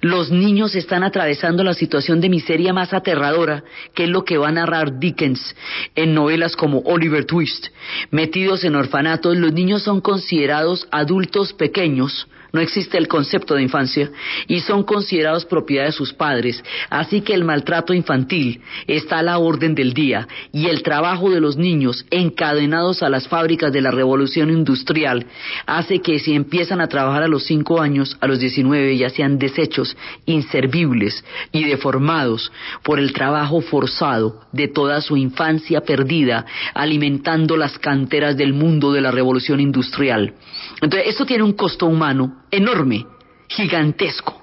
Los 0.00 0.30
niños 0.30 0.74
están 0.76 1.02
atravesando 1.02 1.64
la 1.64 1.74
situación 1.74 2.20
de 2.20 2.28
miseria 2.28 2.72
más 2.72 2.92
aterradora, 2.92 3.64
que 3.94 4.04
es 4.04 4.08
lo 4.08 4.24
que 4.24 4.38
va 4.38 4.48
a 4.48 4.52
narrar 4.52 5.00
Dickens 5.00 5.56
en 5.96 6.14
novelas 6.14 6.54
como 6.54 6.80
Oliver 6.80 7.24
Twist. 7.24 7.68
Metidos 8.10 8.64
en 8.64 8.76
orfanatos, 8.76 9.36
los 9.36 9.52
niños 9.52 9.82
son 9.82 10.00
considerados 10.00 10.86
adultos 10.92 11.52
pequeños, 11.54 12.28
no 12.54 12.60
existe 12.60 12.96
el 12.96 13.08
concepto 13.08 13.56
de 13.56 13.62
infancia 13.62 14.10
y 14.46 14.60
son 14.60 14.84
considerados 14.84 15.44
propiedad 15.44 15.86
de 15.86 15.92
sus 15.92 16.12
padres. 16.12 16.62
Así 16.88 17.20
que 17.20 17.34
el 17.34 17.44
maltrato 17.44 17.92
infantil 17.92 18.62
está 18.86 19.18
a 19.18 19.22
la 19.24 19.38
orden 19.38 19.74
del 19.74 19.92
día 19.92 20.28
y 20.52 20.68
el 20.68 20.84
trabajo 20.84 21.30
de 21.30 21.40
los 21.40 21.56
niños 21.56 22.06
encadenados 22.10 23.02
a 23.02 23.10
las 23.10 23.26
fábricas 23.26 23.72
de 23.72 23.80
la 23.80 23.90
revolución 23.90 24.50
industrial 24.50 25.26
hace 25.66 26.00
que 26.00 26.20
si 26.20 26.32
empiezan 26.34 26.80
a 26.80 26.86
trabajar 26.86 27.24
a 27.24 27.28
los 27.28 27.44
5 27.44 27.80
años, 27.80 28.16
a 28.20 28.28
los 28.28 28.38
19 28.38 28.96
ya 28.96 29.10
sean 29.10 29.36
desechos, 29.36 29.96
inservibles 30.24 31.24
y 31.50 31.64
deformados 31.64 32.52
por 32.84 33.00
el 33.00 33.12
trabajo 33.12 33.62
forzado 33.62 34.42
de 34.52 34.68
toda 34.68 35.00
su 35.00 35.16
infancia 35.16 35.80
perdida, 35.80 36.46
alimentando 36.72 37.56
las 37.56 37.80
canteras 37.80 38.36
del 38.36 38.52
mundo 38.52 38.92
de 38.92 39.00
la 39.00 39.10
revolución 39.10 39.58
industrial. 39.58 40.34
Entonces, 40.80 41.08
esto 41.08 41.26
tiene 41.26 41.42
un 41.42 41.52
costo 41.52 41.86
humano 41.86 42.44
enorme, 42.50 43.06
gigantesco. 43.48 44.42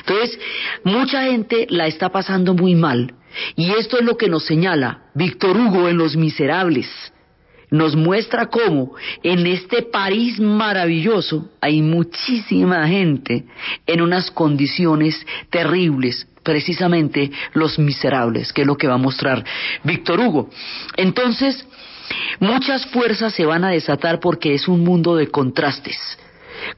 Entonces, 0.00 0.38
mucha 0.84 1.24
gente 1.24 1.66
la 1.70 1.86
está 1.86 2.10
pasando 2.10 2.54
muy 2.54 2.74
mal. 2.74 3.14
Y 3.54 3.70
esto 3.72 3.98
es 3.98 4.04
lo 4.04 4.16
que 4.16 4.28
nos 4.28 4.44
señala 4.44 5.10
Víctor 5.14 5.56
Hugo 5.56 5.88
en 5.88 5.98
Los 5.98 6.16
Miserables. 6.16 6.88
Nos 7.70 7.96
muestra 7.96 8.46
cómo 8.46 8.94
en 9.22 9.46
este 9.46 9.82
París 9.82 10.38
maravilloso 10.38 11.50
hay 11.60 11.82
muchísima 11.82 12.86
gente 12.86 13.44
en 13.86 14.00
unas 14.00 14.30
condiciones 14.30 15.26
terribles, 15.50 16.28
precisamente 16.44 17.32
los 17.54 17.78
miserables, 17.78 18.52
que 18.52 18.62
es 18.62 18.66
lo 18.66 18.76
que 18.76 18.86
va 18.86 18.94
a 18.94 18.98
mostrar 18.98 19.44
Víctor 19.82 20.20
Hugo. 20.20 20.48
Entonces, 20.96 21.66
muchas 22.40 22.86
fuerzas 22.86 23.34
se 23.34 23.46
van 23.46 23.64
a 23.64 23.70
desatar 23.70 24.20
porque 24.20 24.54
es 24.54 24.68
un 24.68 24.84
mundo 24.84 25.16
de 25.16 25.28
contrastes. 25.28 25.96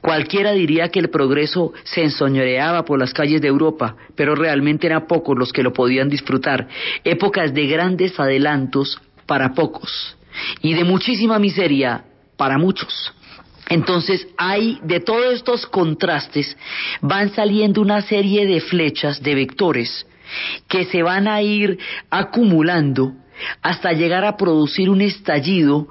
Cualquiera 0.01 0.51
diría 0.51 0.89
que 0.89 0.99
el 0.99 1.09
progreso 1.09 1.73
se 1.83 2.03
ensoñoreaba 2.03 2.83
por 2.85 2.99
las 2.99 3.13
calles 3.13 3.41
de 3.41 3.47
Europa, 3.47 3.95
pero 4.15 4.35
realmente 4.35 4.87
eran 4.87 5.07
pocos 5.07 5.37
los 5.37 5.53
que 5.53 5.63
lo 5.63 5.73
podían 5.73 6.09
disfrutar. 6.09 6.67
Épocas 7.03 7.53
de 7.53 7.67
grandes 7.67 8.19
adelantos 8.19 8.99
para 9.25 9.53
pocos 9.53 10.17
y 10.61 10.73
de 10.73 10.83
muchísima 10.83 11.39
miseria 11.39 12.03
para 12.37 12.57
muchos. 12.57 13.13
Entonces 13.69 14.27
hay 14.37 14.79
de 14.83 14.99
todos 14.99 15.33
estos 15.33 15.67
contrastes 15.67 16.57
van 17.01 17.33
saliendo 17.33 17.81
una 17.81 18.01
serie 18.01 18.47
de 18.47 18.61
flechas, 18.61 19.21
de 19.21 19.35
vectores, 19.35 20.07
que 20.67 20.85
se 20.85 21.03
van 21.03 21.27
a 21.27 21.41
ir 21.41 21.77
acumulando 22.09 23.13
hasta 23.61 23.93
llegar 23.93 24.25
a 24.25 24.37
producir 24.37 24.89
un 24.89 25.01
estallido 25.01 25.87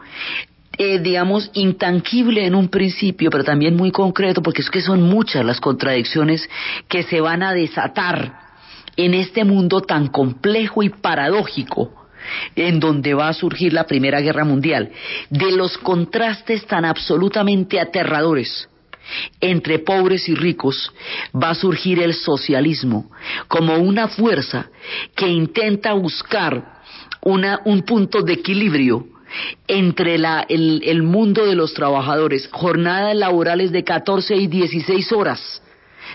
eh, 0.81 1.01
digamos, 1.01 1.51
intangible 1.55 2.47
en 2.47 2.55
un 2.55 2.69
principio, 2.69 3.31
pero 3.31 3.43
también 3.43 3.75
muy 3.75 3.91
concreto, 3.91 4.43
porque 4.43 4.63
es 4.63 4.71
que 4.71 4.81
son 4.81 5.03
muchas 5.03 5.45
las 5.45 5.61
contradicciones 5.61 6.49
que 6.87 7.03
se 7.03 7.21
van 7.21 7.43
a 7.43 7.53
desatar 7.53 8.33
en 8.97 9.13
este 9.15 9.45
mundo 9.45 9.81
tan 9.81 10.07
complejo 10.07 10.85
y 10.85 10.91
paradójico 10.91 11.93
en 12.55 12.79
donde 12.79 13.15
va 13.15 13.29
a 13.29 13.33
surgir 13.33 13.73
la 13.73 13.87
Primera 13.87 14.21
Guerra 14.21 14.45
Mundial, 14.45 14.91
de 15.31 15.51
los 15.51 15.79
contrastes 15.79 16.65
tan 16.67 16.85
absolutamente 16.85 17.81
aterradores 17.81 18.69
entre 19.41 19.79
pobres 19.79 20.29
y 20.29 20.35
ricos, 20.35 20.93
va 21.35 21.51
a 21.51 21.55
surgir 21.55 22.01
el 22.01 22.15
socialismo 22.15 23.11
como 23.49 23.79
una 23.79 24.09
fuerza 24.09 24.67
que 25.15 25.29
intenta 25.29 25.95
buscar 25.95 26.78
una, 27.23 27.61
un 27.65 27.83
punto 27.83 28.23
de 28.23 28.35
equilibrio 28.35 29.07
entre 29.67 30.19
la, 30.19 30.45
el, 30.49 30.83
el 30.85 31.03
mundo 31.03 31.47
de 31.47 31.55
los 31.55 31.75
trabajadores, 31.75 32.49
jornadas 32.51 33.15
laborales 33.15 33.73
de 33.73 33.85
14 33.85 34.37
y 34.37 34.47
16 34.47 35.13
horas, 35.13 35.63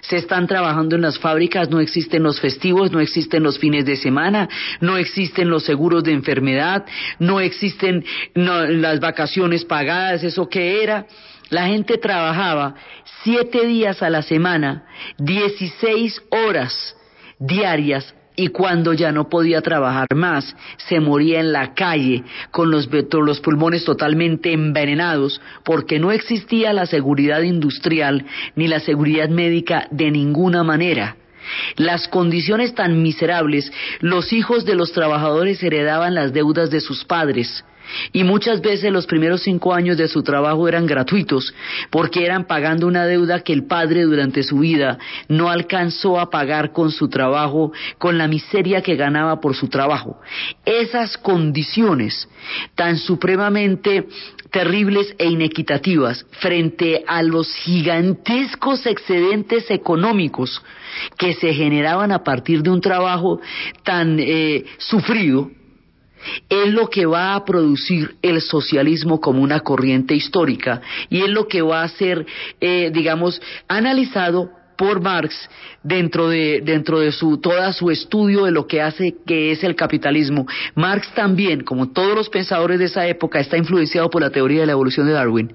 se 0.02 0.18
están 0.18 0.48
trabajando 0.48 0.96
en 0.96 1.02
las 1.02 1.20
fábricas, 1.20 1.70
no 1.70 1.80
existen 1.80 2.24
los 2.24 2.39
festivos, 2.39 2.92
no 2.92 3.00
existen 3.00 3.44
los 3.44 3.60
fines 3.60 3.86
de 3.86 3.96
semana, 3.96 4.50
no 4.82 4.98
existen 4.98 5.50
los 5.50 5.63
seguros 5.63 6.04
de 6.04 6.12
enfermedad, 6.12 6.86
no 7.20 7.39
existen 7.39 8.04
las 8.34 9.00
vacaciones 9.00 9.66
pagadas, 9.66 10.24
eso 10.24 10.50
que 10.50 10.84
era. 10.84 11.06
La 11.50 11.68
gente 11.68 11.98
trabajaba 11.98 12.76
siete 13.24 13.66
días 13.66 14.02
a 14.02 14.10
la 14.10 14.24
semana, 14.24 14.86
16 15.20 16.24
horas 16.32 16.96
diarias 17.39 18.13
y 18.36 18.48
cuando 18.48 18.93
ya 18.93 19.12
no 19.12 19.30
podía 19.30 19.62
trabajar 19.62 20.08
más, 20.15 20.56
se 20.78 21.00
moría 21.00 21.39
en 21.39 21.52
la 21.52 21.74
calle 21.74 22.24
con 22.52 22.72
los, 22.72 22.88
pulmones 23.41 23.86
totalmente 23.86 24.54
envenenados 24.54 25.41
porque 25.63 26.00
no 26.00 26.12
existía 26.12 26.74
la 26.74 26.86
seguridad 26.86 27.41
industrial 27.41 28.26
ni 28.56 28.67
la 28.67 28.80
seguridad 28.80 29.30
médica 29.30 29.88
de 29.91 30.12
ninguna 30.12 30.63
manera. 30.63 31.17
Las 31.76 32.08
condiciones 32.08 32.74
tan 32.74 33.02
miserables, 33.02 33.72
los 34.00 34.32
hijos 34.32 34.65
de 34.65 34.76
los 34.76 34.93
trabajadores 34.93 35.62
heredaban 35.62 36.15
las 36.15 36.32
deudas 36.32 36.72
de 36.72 36.80
sus 36.80 37.04
padres, 37.04 37.65
y 38.12 38.24
muchas 38.24 38.62
veces 38.62 38.91
los 38.91 39.06
primeros 39.06 39.43
cinco 39.43 39.74
años 39.74 39.98
de 39.98 40.08
su 40.08 40.24
trabajo 40.24 40.67
eran 40.67 40.86
gratuitos, 40.86 41.54
porque 41.89 42.26
eran 42.26 42.46
pagando 42.46 42.88
una 42.88 43.06
deuda 43.06 43.41
que 43.41 43.54
el 43.54 43.65
padre 43.65 44.04
durante 44.04 44.43
su 44.43 44.60
vida 44.60 44.98
no 45.28 45.50
alcanzó 45.50 46.19
a 46.19 46.30
pagar 46.30 46.72
con 46.72 46.91
su 46.91 47.10
trabajo, 47.10 47.72
con 47.98 48.17
la 48.17 48.28
miseria 48.28 48.82
que 48.82 48.96
ganaba 48.96 49.39
por 49.39 49.56
su 49.56 49.67
trabajo. 49.67 50.19
Esas 50.65 51.17
condiciones 51.17 52.28
tan 52.76 52.98
supremamente 52.98 54.08
terribles 54.52 55.15
e 55.17 55.28
inequitativas 55.28 56.26
frente 56.39 57.04
a 57.08 57.24
los 57.24 57.54
gigantescos 57.56 58.86
excedentes 58.86 59.69
económicos 59.72 60.62
que 61.17 61.34
se 61.34 61.54
generaban 61.54 62.12
a 62.12 62.24
partir 62.24 62.62
de 62.62 62.69
un 62.69 62.80
trabajo 62.80 63.41
tan 63.84 64.19
eh, 64.19 64.63
sufrido, 64.78 65.50
es 66.50 66.74
lo 66.74 66.90
que 66.90 67.06
va 67.06 67.36
a 67.36 67.46
producir 67.46 68.16
el 68.22 68.42
socialismo 68.42 69.20
como 69.20 69.42
una 69.42 69.62
corriente 69.62 70.16
histórica 70.16 70.82
y 71.10 71.22
es 71.22 71.30
lo 71.30 71.48
que 71.48 71.62
va 71.62 71.84
a 71.84 71.88
ser, 71.90 72.26
eh, 72.60 72.92
digamos, 72.94 73.42
analizado 73.68 74.50
por 74.78 75.02
Marx 75.02 75.50
dentro 75.84 76.30
de 76.30 76.62
dentro 76.64 77.00
de 77.00 77.12
su 77.12 77.38
toda 77.38 77.72
su 77.74 77.92
estudio 77.92 78.46
de 78.46 78.52
lo 78.52 78.68
que 78.68 78.82
hace 78.82 79.16
que 79.26 79.52
es 79.52 79.64
el 79.64 79.76
capitalismo. 79.76 80.48
Marx 80.76 81.14
también, 81.14 81.62
como 81.62 81.92
todos 81.92 82.16
los 82.16 82.30
pensadores 82.30 82.80
de 82.80 82.86
esa 82.86 83.08
época, 83.08 83.40
está 83.40 83.58
influenciado 83.58 84.10
por 84.10 84.22
la 84.22 84.30
teoría 84.30 84.62
de 84.62 84.66
la 84.68 84.72
evolución 84.74 85.08
de 85.08 85.14
Darwin. 85.14 85.54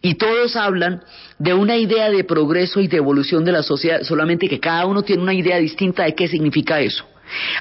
Y 0.00 0.14
todos 0.14 0.56
hablan 0.56 1.02
de 1.38 1.54
una 1.54 1.76
idea 1.76 2.10
de 2.10 2.24
progreso 2.24 2.80
y 2.80 2.88
de 2.88 2.98
evolución 2.98 3.44
de 3.44 3.52
la 3.52 3.62
sociedad, 3.62 4.02
solamente 4.02 4.48
que 4.48 4.60
cada 4.60 4.86
uno 4.86 5.02
tiene 5.02 5.22
una 5.22 5.34
idea 5.34 5.58
distinta 5.58 6.04
de 6.04 6.14
qué 6.14 6.28
significa 6.28 6.80
eso. 6.80 7.04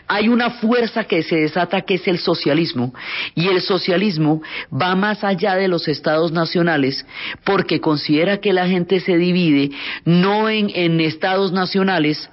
Hay 0.08 0.28
una 0.28 0.52
fuerza 0.52 1.06
que 1.06 1.24
se 1.24 1.38
desata 1.38 1.82
que 1.82 1.96
es 1.96 2.08
el 2.08 2.20
socialismo 2.20 2.94
y 3.34 3.48
el 3.48 3.62
socialismo 3.62 4.42
va 4.72 4.96
más 4.96 5.24
allá 5.24 5.56
de 5.56 5.68
los 5.68 5.88
estados 5.88 6.32
nacionales 6.32 7.06
porque 7.44 7.80
considera 7.80 8.38
que 8.38 8.54
la 8.54 8.68
gente 8.68 9.00
se 9.00 9.18
divide 9.18 9.72
no 10.04 10.50
en, 10.50 11.00
estados 11.00 11.52
nacionales 11.52 12.30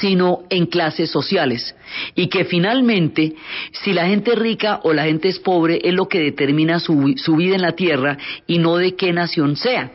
sino 0.00 0.44
en 0.48 0.66
clases 0.66 1.10
sociales 1.10 1.76
y 2.14 2.28
que 2.28 2.44
finalmente 2.44 3.34
si 3.72 3.92
la 3.92 4.06
gente 4.06 4.32
es 4.32 4.38
rica 4.38 4.80
o 4.82 4.92
la 4.92 5.04
gente 5.04 5.28
es 5.28 5.38
pobre 5.38 5.80
es 5.84 5.92
lo 5.92 6.08
que 6.08 6.20
determina 6.20 6.80
su, 6.80 6.96
vida 7.36 7.54
en 7.54 7.62
la 7.62 7.72
tierra 7.72 8.16
y 8.46 8.58
no 8.58 8.76
de 8.76 8.96
qué 8.96 9.12
nación 9.12 9.56
sea. 9.56 9.92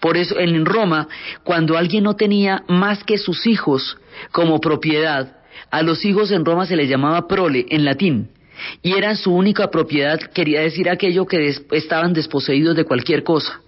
Por 0.00 0.16
eso 0.16 0.38
en 0.38 0.64
Roma, 0.64 1.06
cuando 1.44 1.76
alguien 1.76 2.04
no 2.04 2.16
tenía 2.16 2.64
más 2.66 3.04
que 3.04 3.18
sus 3.18 3.46
hijos 3.46 3.98
como 4.32 4.60
propiedad, 4.60 5.39
a 5.70 5.82
los 5.82 6.04
hijos 6.04 6.30
en 6.30 6.44
Roma 6.44 6.66
se 6.66 6.76
les 6.76 6.88
llamaba 6.88 7.26
prole, 7.28 7.66
en 7.68 7.84
latín, 7.84 8.28
y 8.82 8.92
eran 8.92 9.16
su 9.16 9.34
única 9.34 9.70
propiedad, 9.70 10.18
quería 10.32 10.60
decir 10.60 10.88
aquello 10.88 11.26
que 11.26 11.54
estaban 11.72 12.12
desposeídos 12.12 12.76
de 12.76 12.84
cualquier 12.84 13.22
cosa. 13.22 13.60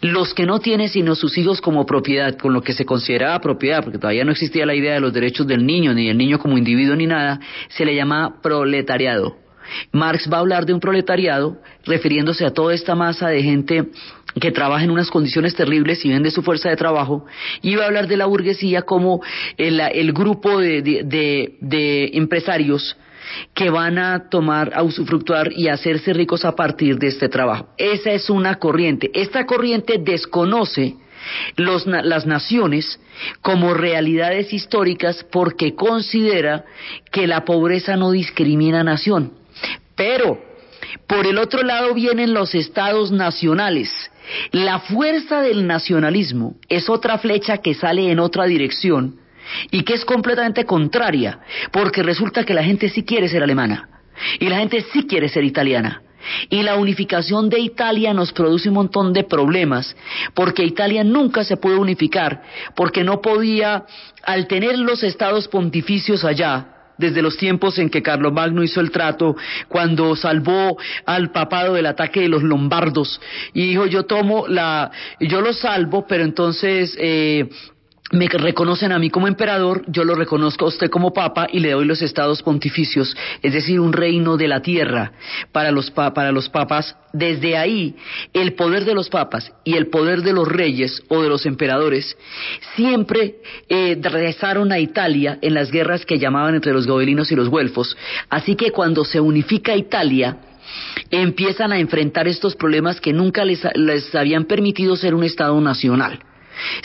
Los 0.00 0.34
que 0.34 0.44
no 0.44 0.58
tienen 0.58 0.88
sino 0.88 1.14
sus 1.14 1.38
hijos 1.38 1.60
como 1.60 1.86
propiedad, 1.86 2.36
con 2.36 2.52
lo 2.52 2.62
que 2.62 2.72
se 2.72 2.84
consideraba 2.84 3.40
propiedad, 3.40 3.82
porque 3.84 3.98
todavía 3.98 4.24
no 4.24 4.32
existía 4.32 4.66
la 4.66 4.74
idea 4.74 4.94
de 4.94 5.00
los 5.00 5.12
derechos 5.12 5.46
del 5.46 5.64
niño, 5.64 5.94
ni 5.94 6.08
del 6.08 6.18
niño 6.18 6.38
como 6.38 6.58
individuo, 6.58 6.96
ni 6.96 7.06
nada, 7.06 7.38
se 7.68 7.84
le 7.84 7.94
llamaba 7.94 8.40
proletariado. 8.42 9.36
Marx 9.92 10.28
va 10.30 10.38
a 10.38 10.40
hablar 10.40 10.66
de 10.66 10.74
un 10.74 10.80
proletariado 10.80 11.58
refiriéndose 11.84 12.44
a 12.44 12.52
toda 12.52 12.74
esta 12.74 12.94
masa 12.94 13.28
de 13.28 13.42
gente 13.42 13.84
que 14.40 14.50
trabaja 14.50 14.84
en 14.84 14.90
unas 14.90 15.10
condiciones 15.10 15.54
terribles 15.54 16.04
y 16.04 16.10
vende 16.10 16.30
su 16.30 16.42
fuerza 16.42 16.68
de 16.70 16.76
trabajo, 16.76 17.26
va 17.64 17.82
a 17.82 17.86
hablar 17.86 18.06
de 18.06 18.16
la 18.16 18.26
burguesía 18.26 18.82
como 18.82 19.22
el, 19.56 20.12
grupo 20.12 20.58
de, 20.58 22.10
empresarios 22.14 22.96
que 23.54 23.70
van 23.70 23.98
a 23.98 24.28
tomar, 24.28 24.72
a 24.74 24.82
usufructuar 24.82 25.52
y 25.52 25.68
hacerse 25.68 26.12
ricos 26.12 26.44
a 26.44 26.54
partir 26.54 26.98
de 26.98 27.08
este 27.08 27.28
trabajo. 27.28 27.68
Esa 27.78 28.12
es 28.12 28.28
una 28.30 28.56
corriente. 28.56 29.10
Esta 29.14 29.46
corriente 29.46 29.98
desconoce 29.98 30.96
las 31.56 32.26
naciones 32.26 32.98
como 33.40 33.74
realidades 33.74 34.52
históricas 34.52 35.24
porque 35.30 35.74
considera 35.74 36.64
que 37.10 37.26
la 37.26 37.44
pobreza 37.44 37.96
no 37.96 38.10
discrimina 38.10 38.82
nación. 38.82 39.32
Pero, 39.94 40.42
por 41.06 41.26
el 41.26 41.38
otro 41.38 41.62
lado 41.62 41.94
vienen 41.94 42.34
los 42.34 42.54
estados 42.54 43.12
nacionales. 43.12 43.90
La 44.52 44.80
fuerza 44.80 45.40
del 45.40 45.66
nacionalismo 45.66 46.56
es 46.68 46.88
otra 46.88 47.18
flecha 47.18 47.58
que 47.58 47.74
sale 47.74 48.10
en 48.10 48.20
otra 48.20 48.44
dirección 48.44 49.16
y 49.70 49.82
que 49.82 49.94
es 49.94 50.04
completamente 50.04 50.64
contraria, 50.64 51.40
porque 51.72 52.02
resulta 52.02 52.44
que 52.44 52.54
la 52.54 52.64
gente 52.64 52.88
sí 52.88 53.04
quiere 53.04 53.28
ser 53.28 53.42
alemana 53.42 53.88
y 54.38 54.48
la 54.48 54.58
gente 54.58 54.84
sí 54.92 55.06
quiere 55.06 55.28
ser 55.28 55.44
italiana. 55.44 56.02
Y 56.50 56.62
la 56.62 56.76
unificación 56.76 57.50
de 57.50 57.58
Italia 57.58 58.14
nos 58.14 58.32
produce 58.32 58.68
un 58.68 58.76
montón 58.76 59.12
de 59.12 59.24
problemas, 59.24 59.96
porque 60.34 60.62
Italia 60.62 61.02
nunca 61.02 61.42
se 61.42 61.56
pudo 61.56 61.80
unificar, 61.80 62.42
porque 62.76 63.02
no 63.02 63.20
podía, 63.20 63.86
al 64.22 64.46
tener 64.46 64.78
los 64.78 65.02
estados 65.02 65.48
pontificios 65.48 66.24
allá, 66.24 66.81
desde 66.98 67.22
los 67.22 67.36
tiempos 67.36 67.78
en 67.78 67.90
que 67.90 68.02
Carlomagno 68.02 68.62
hizo 68.62 68.80
el 68.80 68.90
trato, 68.90 69.36
cuando 69.68 70.14
salvó 70.16 70.76
al 71.06 71.30
papado 71.30 71.74
del 71.74 71.86
ataque 71.86 72.20
de 72.20 72.28
los 72.28 72.42
lombardos, 72.42 73.20
y 73.52 73.68
dijo, 73.68 73.86
yo 73.86 74.04
tomo 74.04 74.46
la, 74.48 74.90
yo 75.20 75.40
lo 75.40 75.52
salvo, 75.52 76.06
pero 76.06 76.24
entonces 76.24 76.96
eh, 76.98 77.48
me 78.12 78.28
reconocen 78.28 78.92
a 78.92 78.98
mí 78.98 79.08
como 79.08 79.26
emperador, 79.26 79.84
yo 79.88 80.04
lo 80.04 80.14
reconozco 80.14 80.66
a 80.66 80.68
usted 80.68 80.90
como 80.90 81.14
papa 81.14 81.48
y 81.50 81.60
le 81.60 81.72
doy 81.72 81.86
los 81.86 82.02
estados 82.02 82.42
pontificios, 82.42 83.16
es 83.40 83.54
decir, 83.54 83.80
un 83.80 83.94
reino 83.94 84.36
de 84.36 84.48
la 84.48 84.60
tierra 84.60 85.12
para 85.50 85.70
los, 85.70 85.90
para 85.90 86.30
los 86.30 86.50
papas. 86.50 86.94
Desde 87.14 87.56
ahí, 87.56 87.96
el 88.34 88.52
poder 88.54 88.84
de 88.84 88.94
los 88.94 89.08
papas 89.08 89.52
y 89.64 89.76
el 89.76 89.88
poder 89.88 90.22
de 90.22 90.34
los 90.34 90.46
reyes 90.46 91.02
o 91.08 91.22
de 91.22 91.28
los 91.28 91.46
emperadores 91.46 92.16
siempre 92.76 93.36
eh, 93.68 93.98
regresaron 94.00 94.72
a 94.72 94.78
Italia 94.78 95.38
en 95.40 95.54
las 95.54 95.70
guerras 95.70 96.04
que 96.04 96.18
llamaban 96.18 96.54
entre 96.54 96.72
los 96.72 96.86
gobelinos 96.86 97.32
y 97.32 97.36
los 97.36 97.48
güelfos. 97.48 97.96
Así 98.28 98.56
que 98.56 98.72
cuando 98.72 99.04
se 99.04 99.20
unifica 99.20 99.74
Italia, 99.74 100.36
empiezan 101.10 101.72
a 101.72 101.78
enfrentar 101.78 102.28
estos 102.28 102.56
problemas 102.56 103.00
que 103.00 103.12
nunca 103.14 103.44
les, 103.44 103.62
les 103.74 104.14
habían 104.14 104.44
permitido 104.44 104.96
ser 104.96 105.14
un 105.14 105.24
Estado 105.24 105.58
nacional 105.60 106.20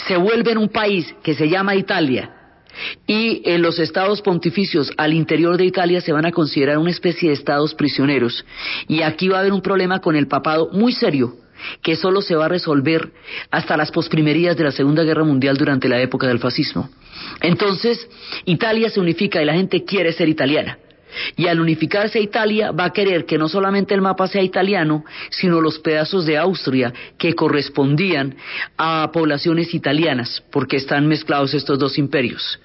se 0.08 0.17
vuelve 0.17 0.51
en 0.51 0.58
un 0.58 0.69
país 0.69 1.13
que 1.23 1.34
se 1.34 1.49
llama 1.49 1.75
Italia 1.75 2.34
y 3.08 3.41
en 3.45 3.62
los 3.62 3.80
estados 3.80 4.21
pontificios 4.21 4.91
al 4.97 5.13
interior 5.13 5.58
de 5.58 5.65
Italia 5.65 6.01
se 6.01 6.12
van 6.12 6.25
a 6.25 6.32
considerar 6.32 6.77
una 6.77 6.91
especie 6.91 7.30
de 7.30 7.36
estados 7.36 7.73
prisioneros 7.73 8.45
y 8.88 9.01
aquí 9.01 9.27
va 9.27 9.38
a 9.38 9.39
haber 9.41 9.53
un 9.53 9.62
problema 9.62 9.99
con 9.99 10.15
el 10.15 10.27
papado 10.27 10.69
muy 10.71 10.93
serio 10.93 11.36
que 11.82 11.95
solo 11.95 12.21
se 12.21 12.36
va 12.36 12.45
a 12.45 12.49
resolver 12.49 13.12
hasta 13.49 13.77
las 13.77 13.91
posprimerías 13.91 14.56
de 14.58 14.63
la 14.63 14.71
Segunda 14.71 15.03
Guerra 15.03 15.23
Mundial 15.23 15.58
durante 15.58 15.89
la 15.89 15.99
época 15.99 16.27
del 16.27 16.38
fascismo. 16.38 16.89
Entonces, 17.41 18.08
Italia 18.45 18.89
se 18.89 18.99
unifica 18.99 19.41
y 19.41 19.45
la 19.45 19.56
gente 19.56 19.84
quiere 19.84 20.13
ser 20.13 20.30
italiana. 20.30 20.77
Y 21.36 21.47
al 21.47 21.60
unificarse 21.60 22.19
Italia 22.19 22.71
va 22.71 22.86
a 22.86 22.93
querer 22.93 23.25
que 23.25 23.38
no 23.38 23.47
solamente 23.47 23.93
el 23.93 24.01
mapa 24.01 24.27
sea 24.27 24.41
italiano, 24.41 25.06
sino 25.30 25.62
los 25.62 25.80
pedazos 25.80 26.25
de 26.25 26.38
Austria 26.38 26.93
que 27.17 27.34
correspondían 27.34 28.36
a 28.77 29.10
poblaciones 29.12 29.73
italianas, 29.73 30.43
porque 30.51 30.77
están 30.77 31.08
mezclados 31.08 31.53
estos 31.53 31.80
dos 31.80 31.97
imperios. 31.97 32.60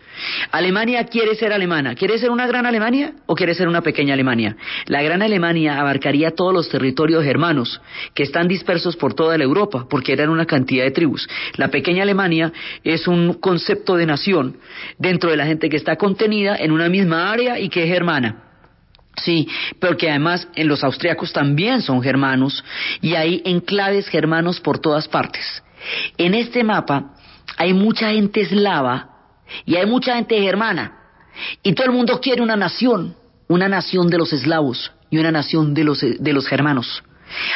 Alemania 0.51 1.05
quiere 1.05 1.35
ser 1.35 1.53
alemana. 1.53 1.95
¿Quiere 1.95 2.19
ser 2.19 2.31
una 2.31 2.47
gran 2.47 2.67
Alemania 2.67 3.15
o 3.27 3.35
quiere 3.35 3.55
ser 3.55 3.69
una 3.69 3.83
pequeña 3.83 4.15
Alemania? 4.15 4.57
La 4.87 5.03
gran 5.03 5.23
Alemania 5.23 5.81
abarcaría 5.81 6.33
todos 6.33 6.53
los 6.53 6.69
territorios 6.69 7.25
germanos 7.25 7.81
que 8.15 8.23
están 8.23 8.49
dispersos 8.49 8.97
por 8.97 9.15
toda 9.15 9.39
la 9.39 9.45
Europa, 9.45 9.87
porque 9.89 10.13
eran 10.13 10.29
una 10.29 10.47
cantidad 10.47 10.85
de 10.85 10.91
tribus. 10.91 11.29
La 11.57 11.69
pequeña 11.69 12.03
Alemania 12.03 12.53
es 12.85 13.09
un 13.09 13.35
concepto 13.35 13.97
de 13.97 14.07
nación 14.07 14.57
dentro 14.99 15.31
de 15.31 15.37
la 15.37 15.47
gente 15.47 15.69
que 15.69 15.77
está 15.77 15.97
contenida 15.97 16.57
en 16.57 16.73
una 16.73 16.89
misma 16.89 17.33
área 17.33 17.59
y 17.59 17.69
que 17.69 17.85
es 17.85 17.89
germana. 17.89 18.45
Sí, 19.17 19.47
porque 19.79 20.09
además 20.09 20.49
en 20.55 20.69
los 20.69 20.83
austriacos 20.83 21.33
también 21.33 21.83
son 21.83 22.03
germanos 22.03 22.65
y 23.03 23.15
hay 23.15 23.43
enclaves 23.45 24.09
germanos 24.09 24.61
por 24.61 24.79
todas 24.79 25.07
partes. 25.07 25.63
En 26.17 26.35
este 26.35 26.65
mapa 26.65 27.15
hay 27.59 27.75
mucha 27.75 28.11
gente 28.11 28.41
eslava 28.41 29.12
y 29.65 29.77
hay 29.77 29.87
mucha 29.87 30.17
gente 30.17 30.41
germana. 30.41 30.99
Y 31.63 31.75
todo 31.75 31.87
el 31.87 31.93
mundo 31.93 32.21
quiere 32.21 32.43
una 32.43 32.57
nación, 32.57 33.17
una 33.49 33.69
nación 33.69 34.09
de 34.09 34.19
los 34.19 34.33
eslavos 34.33 34.93
y 35.11 35.19
una 35.19 35.31
nación 35.31 35.75
de 35.75 35.85
los, 35.85 36.01
de 36.01 36.33
los 36.33 36.47
germanos. 36.47 37.03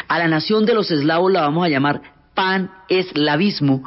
A 0.08 0.18
la 0.18 0.28
nación 0.28 0.64
de 0.64 0.74
los 0.74 0.90
eslavos 0.90 1.32
la 1.32 1.42
vamos 1.42 1.64
a 1.64 1.68
llamar 1.68 2.00
pan-eslavismo 2.34 3.82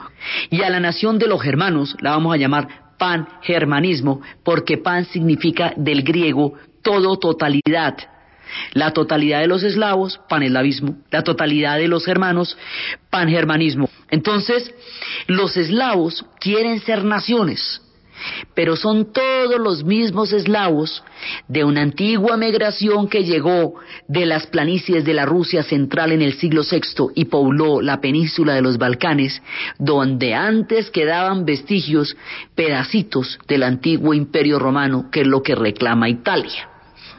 y 0.49 0.63
a 0.63 0.69
la 0.69 0.79
nación 0.79 1.19
de 1.19 1.27
los 1.27 1.41
germanos 1.41 1.95
la 2.01 2.11
vamos 2.11 2.33
a 2.33 2.37
llamar 2.37 2.67
pan-germanismo 2.97 4.21
porque 4.43 4.77
pan 4.77 5.05
significa 5.05 5.73
del 5.77 6.03
griego 6.03 6.53
todo 6.81 7.17
totalidad. 7.17 7.97
La 8.73 8.91
totalidad 8.93 9.41
de 9.41 9.47
los 9.47 9.61
eslavos, 9.61 10.19
paneslavismo. 10.27 10.97
La 11.11 11.23
totalidad 11.23 11.77
de 11.77 11.87
los 11.87 12.03
germanos, 12.03 12.57
pangermanismo. 13.11 13.89
Entonces, 14.09 14.73
los 15.27 15.55
eslavos 15.55 16.25
quieren 16.39 16.79
ser 16.79 17.03
naciones 17.03 17.81
pero 18.53 18.75
son 18.75 19.11
todos 19.13 19.59
los 19.59 19.83
mismos 19.83 20.33
eslavos 20.33 21.03
de 21.47 21.63
una 21.63 21.81
antigua 21.81 22.37
migración 22.37 23.07
que 23.07 23.23
llegó 23.23 23.75
de 24.07 24.25
las 24.25 24.47
planicies 24.47 25.05
de 25.05 25.13
la 25.13 25.25
Rusia 25.25 25.63
central 25.63 26.11
en 26.11 26.21
el 26.21 26.33
siglo 26.33 26.63
VI 26.69 27.11
y 27.15 27.25
pobló 27.25 27.81
la 27.81 28.01
península 28.01 28.53
de 28.53 28.61
los 28.61 28.77
Balcanes, 28.77 29.41
donde 29.77 30.33
antes 30.33 30.89
quedaban 30.89 31.45
vestigios, 31.45 32.15
pedacitos 32.55 33.39
del 33.47 33.63
antiguo 33.63 34.13
imperio 34.13 34.59
romano, 34.59 35.09
que 35.11 35.21
es 35.21 35.27
lo 35.27 35.43
que 35.43 35.55
reclama 35.55 36.09
Italia. 36.09 36.69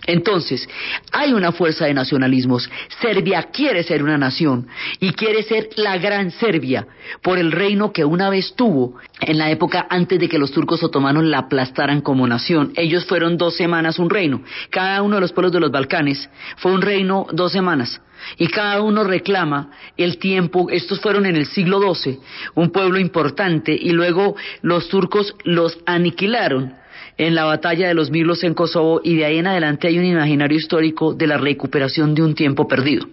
Entonces, 0.06 0.68
hay 1.12 1.32
una 1.32 1.52
fuerza 1.52 1.86
de 1.86 1.94
nacionalismos. 1.94 2.70
Serbia 3.00 3.44
quiere 3.52 3.82
ser 3.82 4.02
una 4.02 4.18
nación 4.18 4.66
y 4.98 5.12
quiere 5.12 5.42
ser 5.42 5.68
la 5.76 5.98
gran 5.98 6.30
Serbia 6.30 6.86
por 7.22 7.38
el 7.38 7.52
reino 7.52 7.92
que 7.92 8.04
una 8.04 8.30
vez 8.30 8.54
tuvo 8.54 8.96
en 9.20 9.38
la 9.38 9.50
época 9.50 9.86
antes 9.90 10.18
de 10.18 10.28
que 10.28 10.38
los 10.38 10.52
turcos 10.52 10.82
otomanos 10.82 11.24
la 11.24 11.38
aplastaran 11.38 12.00
como 12.00 12.26
nación. 12.26 12.72
Ellos 12.76 13.04
fueron 13.04 13.36
dos 13.36 13.56
semanas 13.56 13.98
un 13.98 14.10
reino. 14.10 14.42
Cada 14.70 15.02
uno 15.02 15.16
de 15.16 15.20
los 15.20 15.32
pueblos 15.32 15.52
de 15.52 15.60
los 15.60 15.70
Balcanes 15.70 16.28
fue 16.56 16.72
un 16.72 16.82
reino 16.82 17.26
dos 17.32 17.52
semanas. 17.52 18.00
Y 18.36 18.48
cada 18.48 18.82
uno 18.82 19.02
reclama 19.04 19.70
el 19.96 20.18
tiempo, 20.18 20.68
estos 20.70 21.00
fueron 21.00 21.24
en 21.24 21.36
el 21.36 21.46
siglo 21.46 21.80
XII, 21.94 22.20
un 22.54 22.70
pueblo 22.70 22.98
importante, 22.98 23.72
y 23.72 23.90
luego 23.92 24.36
los 24.60 24.88
turcos 24.88 25.34
los 25.44 25.78
aniquilaron 25.86 26.79
en 27.20 27.34
la 27.34 27.44
batalla 27.44 27.86
de 27.86 27.92
los 27.92 28.10
Milos 28.10 28.42
en 28.44 28.54
Kosovo 28.54 29.02
y 29.04 29.14
de 29.16 29.26
ahí 29.26 29.36
en 29.36 29.46
adelante 29.46 29.88
hay 29.88 29.98
un 29.98 30.06
imaginario 30.06 30.56
histórico 30.56 31.12
de 31.12 31.26
la 31.26 31.36
recuperación 31.36 32.14
de 32.14 32.22
un 32.22 32.34
tiempo 32.34 32.66
perdido. 32.66 33.06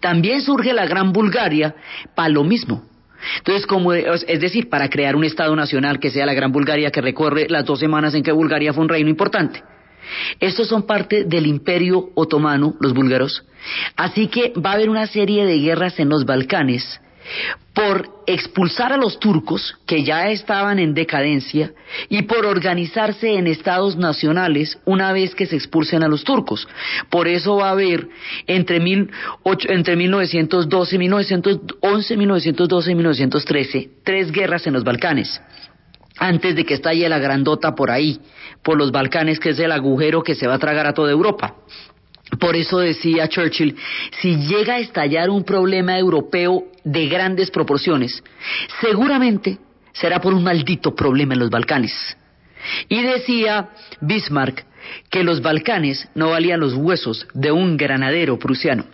También 0.00 0.42
surge 0.42 0.72
la 0.72 0.86
Gran 0.86 1.12
Bulgaria 1.12 1.72
para 2.16 2.30
lo 2.30 2.42
mismo. 2.42 2.82
Entonces, 3.38 3.64
como, 3.64 3.92
es 3.92 4.40
decir, 4.40 4.68
para 4.68 4.90
crear 4.90 5.14
un 5.14 5.22
Estado 5.22 5.54
nacional 5.54 6.00
que 6.00 6.10
sea 6.10 6.26
la 6.26 6.34
Gran 6.34 6.50
Bulgaria 6.50 6.90
que 6.90 7.00
recorre 7.00 7.46
las 7.48 7.64
dos 7.64 7.78
semanas 7.78 8.12
en 8.14 8.24
que 8.24 8.32
Bulgaria 8.32 8.72
fue 8.72 8.82
un 8.82 8.88
reino 8.88 9.08
importante. 9.08 9.62
Estos 10.40 10.66
son 10.66 10.82
parte 10.82 11.22
del 11.22 11.46
imperio 11.46 12.10
otomano, 12.16 12.74
los 12.80 12.92
búlgaros. 12.92 13.44
Así 13.94 14.26
que 14.26 14.52
va 14.54 14.70
a 14.70 14.74
haber 14.74 14.90
una 14.90 15.06
serie 15.06 15.46
de 15.46 15.60
guerras 15.60 16.00
en 16.00 16.08
los 16.08 16.24
Balcanes 16.24 17.00
por 17.74 18.08
expulsar 18.26 18.92
a 18.92 18.96
los 18.96 19.18
turcos, 19.18 19.76
que 19.86 20.04
ya 20.04 20.30
estaban 20.30 20.78
en 20.78 20.94
decadencia, 20.94 21.72
y 22.08 22.22
por 22.22 22.46
organizarse 22.46 23.34
en 23.34 23.48
estados 23.48 23.96
nacionales 23.96 24.78
una 24.84 25.12
vez 25.12 25.34
que 25.34 25.46
se 25.46 25.56
expulsen 25.56 26.04
a 26.04 26.08
los 26.08 26.22
turcos. 26.22 26.68
Por 27.10 27.26
eso 27.26 27.56
va 27.56 27.68
a 27.68 27.72
haber 27.72 28.08
entre, 28.46 28.76
entre 28.76 29.96
1912, 29.96 30.98
1911, 30.98 32.16
1912 32.16 32.92
y 32.92 32.94
1913 32.94 33.90
tres 34.04 34.30
guerras 34.30 34.66
en 34.66 34.74
los 34.74 34.84
Balcanes 34.84 35.40
antes 36.16 36.54
de 36.54 36.64
que 36.64 36.74
estalle 36.74 37.08
la 37.08 37.18
grandota 37.18 37.74
por 37.74 37.90
ahí, 37.90 38.20
por 38.62 38.78
los 38.78 38.92
Balcanes, 38.92 39.40
que 39.40 39.50
es 39.50 39.58
el 39.58 39.72
agujero 39.72 40.22
que 40.22 40.36
se 40.36 40.46
va 40.46 40.54
a 40.54 40.58
tragar 40.58 40.86
a 40.86 40.94
toda 40.94 41.10
Europa. 41.10 41.56
Por 42.38 42.56
eso 42.56 42.78
decía 42.78 43.28
Churchill, 43.28 43.76
si 44.20 44.36
llega 44.36 44.74
a 44.74 44.78
estallar 44.78 45.30
un 45.30 45.44
problema 45.44 45.98
europeo 45.98 46.64
de 46.84 47.06
grandes 47.06 47.50
proporciones, 47.50 48.22
seguramente 48.80 49.58
será 49.92 50.20
por 50.20 50.34
un 50.34 50.42
maldito 50.42 50.94
problema 50.94 51.34
en 51.34 51.40
los 51.40 51.50
Balcanes. 51.50 52.16
Y 52.88 53.02
decía 53.02 53.70
Bismarck 54.00 54.64
que 55.10 55.24
los 55.24 55.40
Balcanes 55.40 56.08
no 56.14 56.30
valían 56.30 56.60
los 56.60 56.74
huesos 56.74 57.26
de 57.34 57.52
un 57.52 57.76
granadero 57.76 58.38
prusiano, 58.38 58.84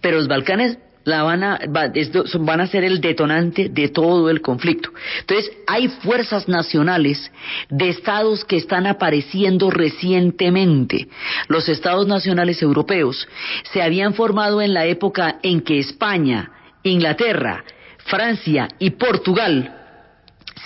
pero 0.00 0.16
los 0.16 0.28
Balcanes 0.28 0.78
la 1.04 1.22
van 1.22 1.42
a, 1.42 1.58
van 1.66 2.60
a 2.60 2.66
ser 2.66 2.84
el 2.84 3.00
detonante 3.00 3.68
de 3.68 3.88
todo 3.88 4.30
el 4.30 4.40
conflicto. 4.40 4.90
Entonces, 5.20 5.52
hay 5.66 5.88
fuerzas 5.88 6.48
nacionales 6.48 7.30
de 7.68 7.88
estados 7.88 8.44
que 8.44 8.56
están 8.56 8.86
apareciendo 8.86 9.70
recientemente. 9.70 11.08
Los 11.48 11.68
estados 11.68 12.06
nacionales 12.06 12.62
europeos 12.62 13.28
se 13.72 13.82
habían 13.82 14.14
formado 14.14 14.62
en 14.62 14.74
la 14.74 14.86
época 14.86 15.38
en 15.42 15.60
que 15.60 15.78
España, 15.78 16.50
Inglaterra, 16.82 17.64
Francia 18.04 18.68
y 18.78 18.90
Portugal 18.90 19.78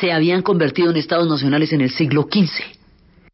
se 0.00 0.12
habían 0.12 0.42
convertido 0.42 0.90
en 0.90 0.96
estados 0.96 1.28
nacionales 1.28 1.72
en 1.72 1.80
el 1.80 1.90
siglo 1.90 2.28
XV. 2.30 2.75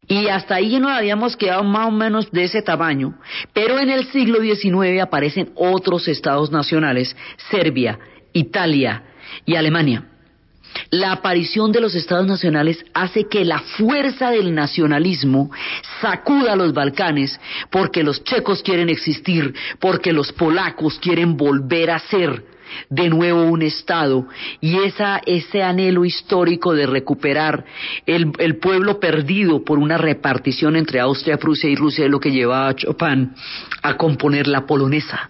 Y 0.07 0.27
hasta 0.27 0.55
ahí 0.55 0.79
nos 0.79 0.91
habíamos 0.91 1.37
quedado 1.37 1.63
más 1.63 1.87
o 1.87 1.91
menos 1.91 2.31
de 2.31 2.43
ese 2.43 2.61
tamaño, 2.61 3.13
pero 3.53 3.79
en 3.79 3.89
el 3.89 4.05
siglo 4.11 4.41
XIX 4.41 5.01
aparecen 5.01 5.51
otros 5.55 6.07
estados 6.07 6.51
nacionales, 6.51 7.15
Serbia, 7.49 7.99
Italia 8.33 9.03
y 9.45 9.55
Alemania. 9.55 10.05
La 10.89 11.11
aparición 11.11 11.71
de 11.71 11.81
los 11.81 11.95
estados 11.95 12.25
nacionales 12.25 12.83
hace 12.93 13.27
que 13.27 13.45
la 13.45 13.59
fuerza 13.59 14.31
del 14.31 14.53
nacionalismo 14.53 15.51
sacuda 16.01 16.55
los 16.55 16.73
Balcanes 16.73 17.39
porque 17.69 18.03
los 18.03 18.23
checos 18.23 18.63
quieren 18.63 18.89
existir, 18.89 19.53
porque 19.79 20.11
los 20.11 20.31
polacos 20.33 20.99
quieren 20.99 21.37
volver 21.37 21.91
a 21.91 21.99
ser 21.99 22.52
de 22.89 23.09
nuevo 23.09 23.43
un 23.43 23.61
Estado 23.61 24.27
y 24.61 24.77
ese 24.77 25.63
anhelo 25.63 26.05
histórico 26.05 26.73
de 26.73 26.85
recuperar 26.85 27.65
el, 28.05 28.57
pueblo 28.57 28.99
perdido 28.99 29.63
por 29.63 29.79
una 29.79 29.97
repartición 29.97 30.75
entre 30.75 30.99
Austria, 30.99 31.37
Prusia 31.37 31.69
y 31.69 31.75
Rusia 31.75 32.05
es 32.05 32.11
lo 32.11 32.19
que 32.19 32.31
llevaba 32.31 32.69
a 32.69 32.75
Chopin 32.75 33.33
a 33.81 33.97
componer 33.97 34.47
la 34.47 34.65
polonesa. 34.65 35.29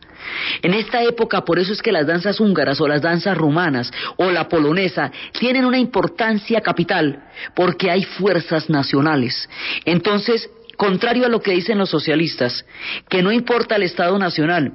En 0.62 0.74
esta 0.74 1.04
época, 1.04 1.44
por 1.44 1.60
eso 1.60 1.74
es 1.74 1.82
que 1.82 1.92
las 1.92 2.08
danzas 2.08 2.40
húngaras 2.40 2.80
o 2.80 2.88
las 2.88 3.02
danzas 3.02 3.38
rumanas 3.38 3.92
o 4.18 4.32
la 4.32 4.48
polonesa 4.48 5.12
tienen 5.38 5.66
una 5.66 5.78
importancia 5.78 6.62
capital, 6.62 7.24
porque 7.54 7.92
hay 7.92 8.04
fuerzas 8.04 8.70
nacionales. 8.70 9.50
Entonces, 9.86 10.50
contrario 10.78 11.26
a 11.26 11.30
lo 11.30 11.42
que 11.42 11.52
dicen 11.52 11.78
los 11.78 11.90
socialistas, 11.90 12.66
que 13.10 13.22
no 13.22 13.32
importa 13.32 13.76
el 13.76 13.84
Estado 13.84 14.18
nacional, 14.18 14.74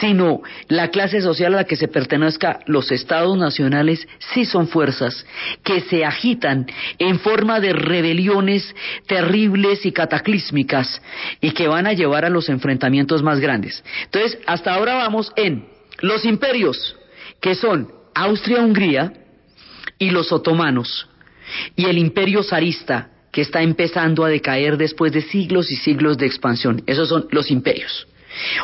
sino 0.00 0.40
la 0.68 0.88
clase 0.88 1.20
social 1.20 1.54
a 1.54 1.58
la 1.58 1.64
que 1.64 1.76
se 1.76 1.88
pertenezca, 1.88 2.60
los 2.66 2.90
estados 2.90 3.36
nacionales 3.36 4.06
sí 4.32 4.44
son 4.44 4.68
fuerzas 4.68 5.26
que 5.62 5.80
se 5.80 6.04
agitan 6.04 6.66
en 6.98 7.18
forma 7.20 7.60
de 7.60 7.72
rebeliones 7.72 8.74
terribles 9.06 9.86
y 9.86 9.92
cataclísmicas 9.92 11.00
y 11.40 11.52
que 11.52 11.68
van 11.68 11.86
a 11.86 11.92
llevar 11.92 12.24
a 12.24 12.30
los 12.30 12.48
enfrentamientos 12.48 13.22
más 13.22 13.40
grandes. 13.40 13.84
Entonces, 14.04 14.38
hasta 14.46 14.74
ahora 14.74 14.94
vamos 14.94 15.32
en 15.36 15.66
los 16.00 16.24
imperios, 16.24 16.96
que 17.40 17.54
son 17.54 17.92
Austria-Hungría 18.14 19.12
y 19.98 20.10
los 20.10 20.32
otomanos, 20.32 21.08
y 21.74 21.86
el 21.86 21.98
imperio 21.98 22.42
zarista, 22.42 23.10
que 23.36 23.42
está 23.42 23.60
empezando 23.60 24.24
a 24.24 24.30
decaer 24.30 24.78
después 24.78 25.12
de 25.12 25.20
siglos 25.20 25.70
y 25.70 25.76
siglos 25.76 26.16
de 26.16 26.24
expansión. 26.24 26.82
Esos 26.86 27.10
son 27.10 27.26
los 27.30 27.50
imperios. 27.50 28.06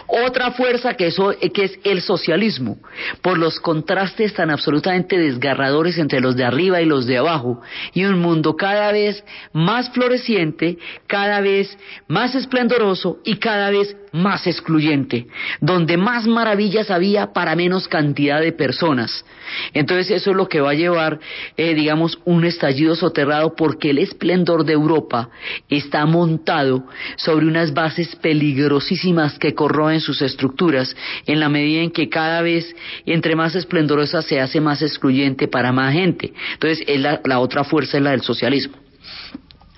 Otra 0.07 0.53
fuerza 0.53 0.95
que, 0.95 1.09
es 1.09 1.79
el 1.85 2.01
socialismo, 2.01 2.79
por 3.21 3.37
los 3.37 3.61
contrastes 3.61 4.33
tan 4.33 4.49
absolutamente 4.49 5.19
desgarradores 5.19 5.99
entre 5.99 6.23
los 6.23 6.37
de 6.37 6.45
arriba 6.45 6.81
y 6.81 6.87
los 6.87 7.05
de 7.05 7.19
abajo, 7.19 7.61
y 7.93 8.07
un 8.07 8.19
mundo 8.19 8.57
cada 8.57 8.93
vez 8.93 9.23
más 9.53 9.91
floreciente, 9.91 10.79
cada 11.07 11.43
vez 11.43 11.77
más 12.09 12.35
esplendoroso 12.35 13.19
y 13.27 13.37
cada 13.37 13.69
vez 13.69 13.95
más 14.13 14.47
excluyente, 14.47 15.27
donde 15.61 15.97
más 15.97 16.27
maravillas 16.27 16.91
había 16.91 17.33
para 17.33 17.57
menos 17.57 17.89
cantidad 17.89 18.41
de 18.41 18.53
personas. 18.53 19.25
Entonces 19.73 20.11
eso 20.11 20.31
es 20.31 20.37
lo 20.37 20.49
que 20.49 20.61
va 20.61 20.71
a 20.71 20.75
llevar, 20.75 21.19
eh, 21.57 21.75
digamos, 21.75 22.19
un 22.25 22.45
estallido 22.45 22.95
soterrado 22.95 23.55
porque 23.57 23.91
el 23.91 23.99
esplendor 23.99 24.65
de 24.65 24.75
Europa 24.75 25.31
está 25.69 26.05
montado 26.07 26.85
sobre 27.17 27.47
unas 27.47 27.73
bases 27.73 28.15
peligrosísimas 28.17 29.39
que 29.39 29.55
corroen 29.55 30.01
sus 30.01 30.23
estructuras 30.23 30.95
en 31.27 31.41
la 31.41 31.49
medida 31.49 31.83
en 31.83 31.91
que 31.91 32.09
cada 32.09 32.43
vez 32.43 32.75
entre 33.07 33.37
más 33.37 33.55
esplendorosa 33.55 34.23
se 34.23 34.41
hace 34.41 34.61
más 34.61 34.83
excluyente 34.83 35.49
para 35.49 35.73
más 35.73 35.93
gente. 35.93 36.33
Entonces 36.55 36.85
es 36.87 37.01
la, 37.01 37.21
la 37.25 37.41
otra 37.41 37.65
fuerza 37.65 37.97
es 37.97 38.03
la 38.03 38.11
del 38.11 38.23
socialismo. 38.23 38.77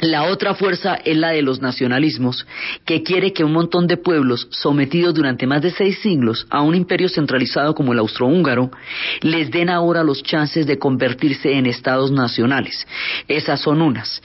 La 0.00 0.24
otra 0.24 0.54
fuerza 0.54 0.96
es 0.96 1.16
la 1.16 1.30
de 1.30 1.42
los 1.42 1.62
nacionalismos, 1.62 2.44
que 2.84 3.04
quiere 3.04 3.32
que 3.32 3.44
un 3.44 3.52
montón 3.52 3.86
de 3.86 3.96
pueblos 3.96 4.48
sometidos 4.50 5.14
durante 5.14 5.46
más 5.46 5.62
de 5.62 5.70
seis 5.70 6.00
siglos 6.00 6.48
a 6.50 6.62
un 6.62 6.74
imperio 6.74 7.08
centralizado 7.08 7.76
como 7.76 7.92
el 7.92 8.00
austrohúngaro, 8.00 8.72
les 9.20 9.52
den 9.52 9.70
ahora 9.70 10.02
los 10.02 10.22
chances 10.24 10.66
de 10.66 10.78
convertirse 10.78 11.52
en 11.52 11.66
estados 11.66 12.10
nacionales. 12.10 12.86
Esas 13.28 13.60
son 13.60 13.82
unas. 13.82 14.20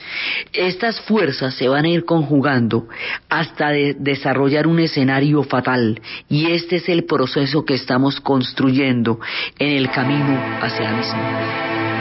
Estas 0.52 1.00
fuerzas 1.02 1.54
se 1.54 1.68
van 1.68 1.84
a 1.84 1.88
ir 1.88 2.04
conjugando 2.04 2.88
hasta 3.28 3.68
de 3.68 3.94
desarrollar 3.96 4.66
un 4.66 4.80
escenario 4.80 5.44
fatal, 5.44 6.00
y 6.28 6.50
este 6.50 6.76
es 6.76 6.88
el 6.88 7.04
proceso 7.04 7.64
que 7.64 7.74
estamos 7.74 8.20
construyendo 8.20 9.20
en 9.56 9.76
el 9.76 9.90
camino 9.90 10.36
hacia 10.60 10.90
la 10.90 10.96
misma. 10.96 11.99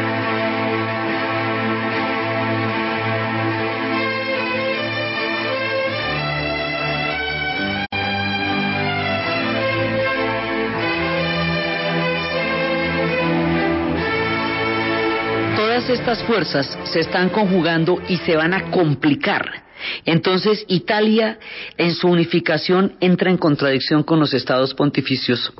Estas 15.99 16.23
fuerzas 16.23 16.79
se 16.85 17.01
están 17.01 17.27
conjugando 17.27 18.01
y 18.07 18.15
se 18.17 18.37
van 18.37 18.53
a 18.53 18.71
complicar. 18.71 19.63
Entonces 20.05 20.63
Italia 20.69 21.37
en 21.77 21.93
su 21.93 22.07
unificación 22.07 22.93
entra 23.01 23.29
en 23.29 23.37
contradicción 23.37 24.03
con 24.03 24.17
los 24.17 24.33
estados 24.33 24.73
pontificios 24.73 25.53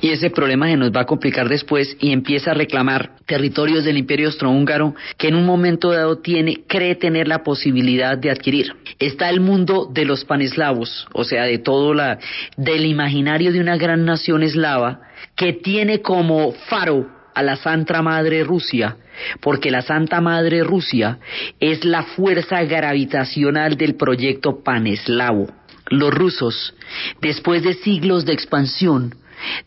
y 0.00 0.10
ese 0.10 0.30
problema 0.30 0.66
se 0.66 0.76
nos 0.76 0.90
va 0.90 1.02
a 1.02 1.06
complicar 1.06 1.48
después 1.48 1.96
y 2.00 2.10
empieza 2.10 2.50
a 2.50 2.54
reclamar 2.54 3.12
territorios 3.24 3.84
del 3.84 3.98
imperio 3.98 4.26
austrohúngaro 4.26 4.96
que 5.16 5.28
en 5.28 5.36
un 5.36 5.46
momento 5.46 5.92
dado 5.92 6.18
tiene, 6.18 6.64
cree 6.66 6.96
tener 6.96 7.28
la 7.28 7.44
posibilidad 7.44 8.18
de 8.18 8.32
adquirir. 8.32 8.72
Está 8.98 9.30
el 9.30 9.38
mundo 9.38 9.88
de 9.92 10.04
los 10.04 10.24
paneslavos, 10.24 11.06
o 11.12 11.22
sea, 11.22 11.44
de 11.44 11.58
todo 11.58 11.94
la, 11.94 12.18
del 12.56 12.84
imaginario 12.84 13.52
de 13.52 13.60
una 13.60 13.76
gran 13.76 14.04
nación 14.04 14.42
eslava 14.42 15.02
que 15.36 15.52
tiene 15.52 16.00
como 16.00 16.50
faro 16.68 17.21
a 17.34 17.42
la 17.42 17.56
Santa 17.56 18.02
Madre 18.02 18.44
Rusia, 18.44 18.96
porque 19.40 19.70
la 19.70 19.82
Santa 19.82 20.20
Madre 20.20 20.62
Rusia 20.62 21.18
es 21.60 21.84
la 21.84 22.02
fuerza 22.02 22.62
gravitacional 22.64 23.76
del 23.76 23.94
proyecto 23.94 24.62
paneslavo. 24.62 25.48
Los 25.88 26.12
rusos, 26.12 26.74
después 27.20 27.62
de 27.62 27.74
siglos 27.74 28.24
de 28.24 28.32
expansión, 28.32 29.14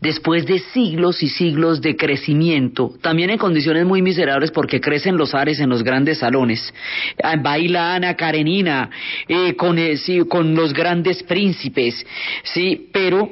después 0.02 0.46
de 0.46 0.60
siglos 0.60 1.22
y 1.24 1.30
siglos 1.30 1.82
de 1.82 1.96
crecimiento, 1.96 2.94
también 3.02 3.30
en 3.30 3.38
condiciones 3.38 3.86
muy 3.86 4.02
miserables 4.02 4.52
porque 4.52 4.82
crecen 4.82 5.18
los 5.18 5.34
ares 5.34 5.60
en 5.60 5.70
los 5.70 5.84
grandes 5.84 6.20
salones, 6.20 6.74
ah, 7.22 7.36
baila 7.38 7.96
Ana 7.96 8.16
Karenina 8.16 8.90
eh, 9.28 9.56
con, 9.56 9.78
eh, 9.78 9.98
con 10.30 10.56
los 10.56 10.74
grandes 10.74 11.24
príncipes, 11.24 12.06
sí, 12.44 12.90
pero 12.92 13.30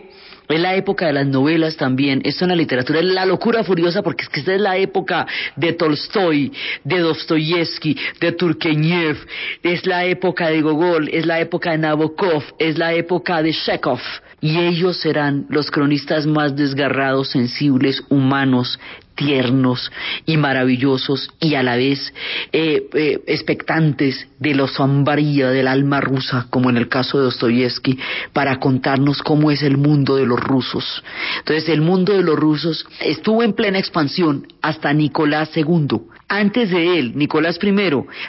es 0.50 0.60
la 0.60 0.76
época 0.76 1.08
de 1.08 1.14
las 1.14 1.28
novelas 1.28 1.78
también. 1.78 2.22
Esto 2.24 2.46
en 2.46 2.50
la 2.50 2.56
literatura 2.56 3.00
es 3.00 3.06
la 3.06 3.26
locura 3.26 3.64
furiosa 3.64 4.02
porque 4.02 4.24
es 4.24 4.30
que 4.30 4.40
esta 4.40 4.54
es 4.54 4.62
la 4.62 4.78
época 4.78 5.26
de 5.56 5.74
Tolstoy, 5.74 6.52
de 6.84 7.00
Dostoyevsky, 7.00 7.98
de 8.20 8.32
Turgenev, 8.34 9.18
es 9.64 9.86
la 9.86 10.06
época 10.06 10.50
de 10.50 10.62
Gogol, 10.62 11.10
es 11.12 11.26
la 11.26 11.40
época 11.40 11.72
de 11.72 11.78
Nabokov, 11.80 12.44
es 12.60 12.78
la 12.78 12.94
época 12.94 13.42
de 13.42 13.54
Chekhov. 13.54 14.02
Y 14.44 14.60
ellos 14.60 14.98
serán 14.98 15.46
los 15.48 15.72
cronistas 15.72 16.28
más 16.28 16.54
desgarrados, 16.54 17.30
sensibles, 17.30 18.04
humanos, 18.10 18.78
tiernos 19.16 19.90
y 20.26 20.36
maravillosos 20.36 21.30
y 21.40 21.56
a 21.56 21.64
la 21.64 21.78
vez 21.78 22.14
eh, 22.52 22.90
eh, 22.94 23.22
expectantes 23.28 24.28
de 24.40 24.54
la 24.54 24.68
sombría 24.68 25.50
del 25.50 25.66
alma 25.66 26.02
rusa, 26.02 26.48
como 26.50 26.70
en 26.70 26.76
el 26.76 26.90
caso 26.90 27.20
de 27.20 27.24
Dostoyevsky, 27.24 27.98
para 28.34 28.60
contarnos 28.60 29.22
cómo 29.22 29.50
es 29.50 29.64
el 29.64 29.78
mundo 29.78 30.18
de 30.18 30.26
los 30.26 30.42
rusos. 30.42 31.06
Entonces, 31.40 31.70
el 31.70 31.80
mundo 31.80 32.12
de 32.12 32.24
los 32.24 32.38
rusos 32.38 32.86
estuvo 33.00 33.44
en 33.44 33.54
plena 33.54 33.80
expansión 33.80 34.46
hasta 34.62 34.92
Nicolás 34.92 35.52
II. 35.56 36.02
Antes 36.28 36.70
de 36.70 37.00
él, 37.00 37.14
Nicolás 37.16 37.58
I, 37.64 37.74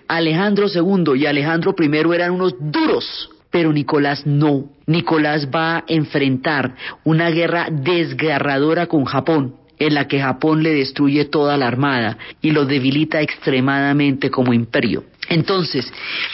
Alejandro 0.06 0.68
II 0.72 1.20
y 1.20 1.26
Alejandro 1.26 1.74
I 1.76 2.14
eran 2.14 2.30
unos 2.30 2.54
duros 2.60 3.33
pero 3.54 3.72
Nicolás 3.72 4.26
no. 4.26 4.64
Nicolás 4.84 5.48
va 5.48 5.76
a 5.76 5.84
enfrentar 5.86 6.74
una 7.04 7.30
guerra 7.30 7.68
desgarradora 7.70 8.88
con 8.88 9.04
Japón 9.04 9.54
en 9.78 9.94
la 9.94 10.08
que 10.08 10.20
Japón 10.20 10.64
le 10.64 10.74
destruye 10.74 11.26
toda 11.26 11.56
la 11.56 11.68
armada 11.68 12.18
y 12.42 12.50
lo 12.50 12.66
debilita 12.66 13.20
extremadamente 13.20 14.28
como 14.28 14.52
imperio. 14.52 15.04
Entonces, 15.28 15.86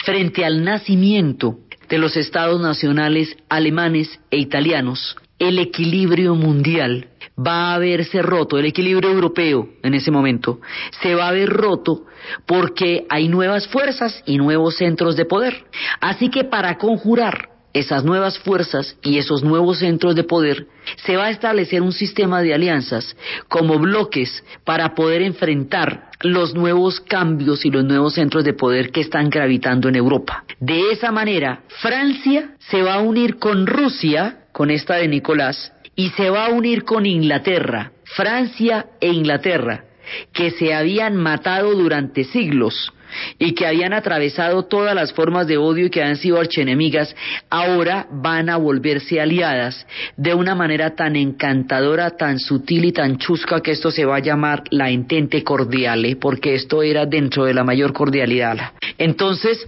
frente 0.03 0.43
al 0.45 0.63
nacimiento 0.63 1.59
de 1.87 1.99
los 1.99 2.17
estados 2.17 2.59
nacionales 2.59 3.37
alemanes 3.49 4.19
e 4.31 4.37
italianos, 4.39 5.15
el 5.41 5.57
equilibrio 5.57 6.35
mundial 6.35 7.07
va 7.35 7.73
a 7.73 7.79
verse 7.79 8.21
roto, 8.21 8.59
el 8.59 8.65
equilibrio 8.65 9.09
europeo 9.09 9.69
en 9.81 9.95
ese 9.95 10.11
momento, 10.11 10.61
se 11.01 11.15
va 11.15 11.29
a 11.29 11.31
ver 11.31 11.49
roto 11.49 12.05
porque 12.45 13.05
hay 13.09 13.27
nuevas 13.27 13.67
fuerzas 13.67 14.21
y 14.27 14.37
nuevos 14.37 14.75
centros 14.75 15.15
de 15.15 15.25
poder. 15.25 15.65
Así 15.99 16.29
que 16.29 16.43
para 16.43 16.77
conjurar 16.77 17.49
esas 17.73 18.03
nuevas 18.03 18.37
fuerzas 18.37 18.97
y 19.01 19.17
esos 19.17 19.43
nuevos 19.43 19.79
centros 19.79 20.15
de 20.15 20.25
poder, 20.25 20.67
se 21.05 21.15
va 21.15 21.25
a 21.25 21.29
establecer 21.31 21.81
un 21.81 21.93
sistema 21.93 22.41
de 22.41 22.53
alianzas 22.53 23.15
como 23.47 23.79
bloques 23.79 24.43
para 24.63 24.93
poder 24.93 25.23
enfrentar 25.23 26.11
los 26.21 26.53
nuevos 26.53 26.99
cambios 26.99 27.65
y 27.65 27.71
los 27.71 27.83
nuevos 27.83 28.13
centros 28.13 28.43
de 28.43 28.53
poder 28.53 28.91
que 28.91 29.01
están 29.01 29.29
gravitando 29.29 29.89
en 29.89 29.95
Europa. 29.95 30.43
De 30.59 30.91
esa 30.91 31.11
manera, 31.11 31.63
Francia 31.81 32.51
se 32.59 32.83
va 32.83 32.95
a 32.95 33.01
unir 33.01 33.39
con 33.39 33.65
Rusia, 33.65 34.40
con 34.51 34.71
esta 34.71 34.95
de 34.95 35.07
Nicolás, 35.07 35.73
y 35.95 36.09
se 36.09 36.29
va 36.29 36.45
a 36.45 36.49
unir 36.49 36.83
con 36.83 37.05
Inglaterra, 37.05 37.91
Francia 38.03 38.87
e 38.99 39.09
Inglaterra, 39.09 39.85
que 40.33 40.51
se 40.51 40.73
habían 40.73 41.15
matado 41.15 41.73
durante 41.73 42.23
siglos 42.23 42.91
y 43.37 43.53
que 43.53 43.67
habían 43.67 43.93
atravesado 43.93 44.63
todas 44.63 44.95
las 44.95 45.13
formas 45.13 45.47
de 45.47 45.57
odio 45.57 45.87
y 45.87 45.89
que 45.89 46.03
han 46.03 46.15
sido 46.15 46.39
archenemigas, 46.39 47.15
ahora 47.49 48.07
van 48.09 48.49
a 48.49 48.57
volverse 48.57 49.19
aliadas 49.19 49.85
de 50.15 50.33
una 50.33 50.55
manera 50.55 50.95
tan 50.95 51.15
encantadora, 51.15 52.11
tan 52.11 52.39
sutil 52.39 52.85
y 52.85 52.91
tan 52.91 53.17
chusca 53.17 53.61
que 53.61 53.71
esto 53.71 53.91
se 53.91 54.05
va 54.05 54.17
a 54.17 54.21
llamar 54.21 54.63
la 54.69 54.89
entente 54.89 55.43
cordiale, 55.43 56.15
porque 56.15 56.55
esto 56.55 56.83
era 56.83 57.05
dentro 57.05 57.45
de 57.45 57.53
la 57.53 57.63
mayor 57.63 57.93
cordialidad. 57.93 58.71
Entonces, 58.97 59.67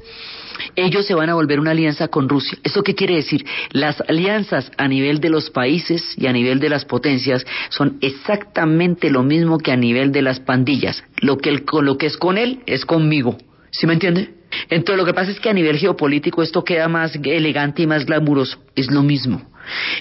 ellos 0.76 1.06
se 1.06 1.14
van 1.14 1.30
a 1.30 1.36
volver 1.36 1.60
una 1.60 1.72
alianza 1.72 2.08
con 2.08 2.30
Rusia. 2.30 2.58
¿Eso 2.64 2.84
qué 2.84 2.96
quiere 2.96 3.16
decir? 3.16 3.46
Las 3.72 4.02
alianzas 4.08 4.72
a 4.78 4.88
nivel 4.88 5.20
de 5.20 5.30
los 5.30 5.50
países 5.50 6.16
y 6.18 6.28
a 6.28 6.34
nivel 6.34 6.60
de 6.60 6.70
las 6.70 6.86
potencias 6.86 7.46
son 7.70 7.98
exactamente 8.02 9.10
lo 9.10 9.24
mismo 9.24 9.58
que 9.58 9.72
a 9.72 9.78
nivel 9.78 10.12
de 10.12 10.22
las 10.22 10.40
pandillas. 10.40 11.04
Lo 11.18 11.38
que, 11.38 11.64
lo 11.82 11.98
que 11.98 12.08
es 12.08 12.18
con 12.18 12.38
él 12.38 12.60
es 12.66 12.86
conmigo. 12.86 13.38
¿Sí 13.72 13.88
me 13.88 13.94
entiende? 13.94 14.34
Entonces 14.70 14.98
lo 14.98 15.06
que 15.06 15.14
pasa 15.14 15.32
es 15.32 15.40
que 15.40 15.50
a 15.50 15.54
nivel 15.54 15.78
geopolítico 15.78 16.44
esto 16.44 16.64
queda 16.64 16.88
más 16.88 17.16
elegante 17.16 17.82
y 17.82 17.88
más 17.88 18.06
glamuroso. 18.06 18.60
Es 18.76 18.92
lo 18.92 19.02
mismo. 19.02 19.42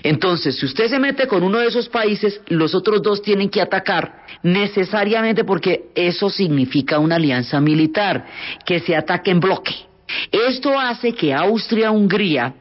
Entonces, 0.02 0.58
si 0.58 0.66
usted 0.66 0.88
se 0.88 0.98
mete 0.98 1.26
con 1.26 1.42
uno 1.42 1.58
de 1.58 1.68
esos 1.68 1.88
países, 1.88 2.40
los 2.48 2.74
otros 2.74 3.00
dos 3.00 3.22
tienen 3.22 3.48
que 3.48 3.60
atacar 3.60 4.22
necesariamente 4.42 5.44
porque 5.44 5.84
eso 5.94 6.30
significa 6.30 6.98
una 6.98 7.16
alianza 7.16 7.60
militar, 7.60 8.26
que 8.66 8.80
se 8.80 8.96
ataque 8.96 9.30
en 9.30 9.40
bloque. 9.40 9.74
Esto 10.30 10.78
hace 10.78 11.12
que 11.12 11.34
Austria-Hungría 11.34 12.54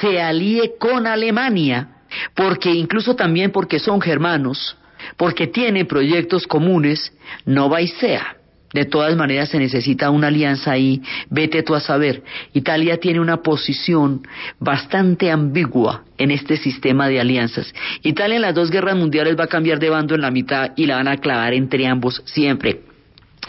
se 0.00 0.20
alíe 0.20 0.74
con 0.78 1.06
Alemania, 1.06 1.88
porque 2.34 2.70
incluso 2.70 3.14
también 3.14 3.50
porque 3.50 3.78
son 3.78 4.00
germanos, 4.00 4.76
porque 5.16 5.46
tienen 5.46 5.86
proyectos 5.86 6.46
comunes, 6.46 7.12
no 7.44 7.68
va 7.68 7.80
sea. 7.86 8.36
De 8.72 8.84
todas 8.86 9.14
maneras 9.14 9.50
se 9.50 9.58
necesita 9.60 10.10
una 10.10 10.26
alianza 10.26 10.72
ahí, 10.72 11.00
vete 11.30 11.62
tú 11.62 11.76
a 11.76 11.80
saber. 11.80 12.24
Italia 12.54 12.98
tiene 12.98 13.20
una 13.20 13.36
posición 13.36 14.26
bastante 14.58 15.30
ambigua 15.30 16.02
en 16.18 16.32
este 16.32 16.56
sistema 16.56 17.08
de 17.08 17.20
alianzas. 17.20 17.72
Italia 18.02 18.34
en 18.34 18.42
las 18.42 18.54
dos 18.54 18.72
guerras 18.72 18.96
mundiales 18.96 19.38
va 19.38 19.44
a 19.44 19.48
cambiar 19.48 19.78
de 19.78 19.90
bando 19.90 20.16
en 20.16 20.22
la 20.22 20.32
mitad 20.32 20.72
y 20.76 20.86
la 20.86 20.96
van 20.96 21.06
a 21.06 21.18
clavar 21.18 21.54
entre 21.54 21.86
ambos 21.86 22.20
siempre. 22.24 22.93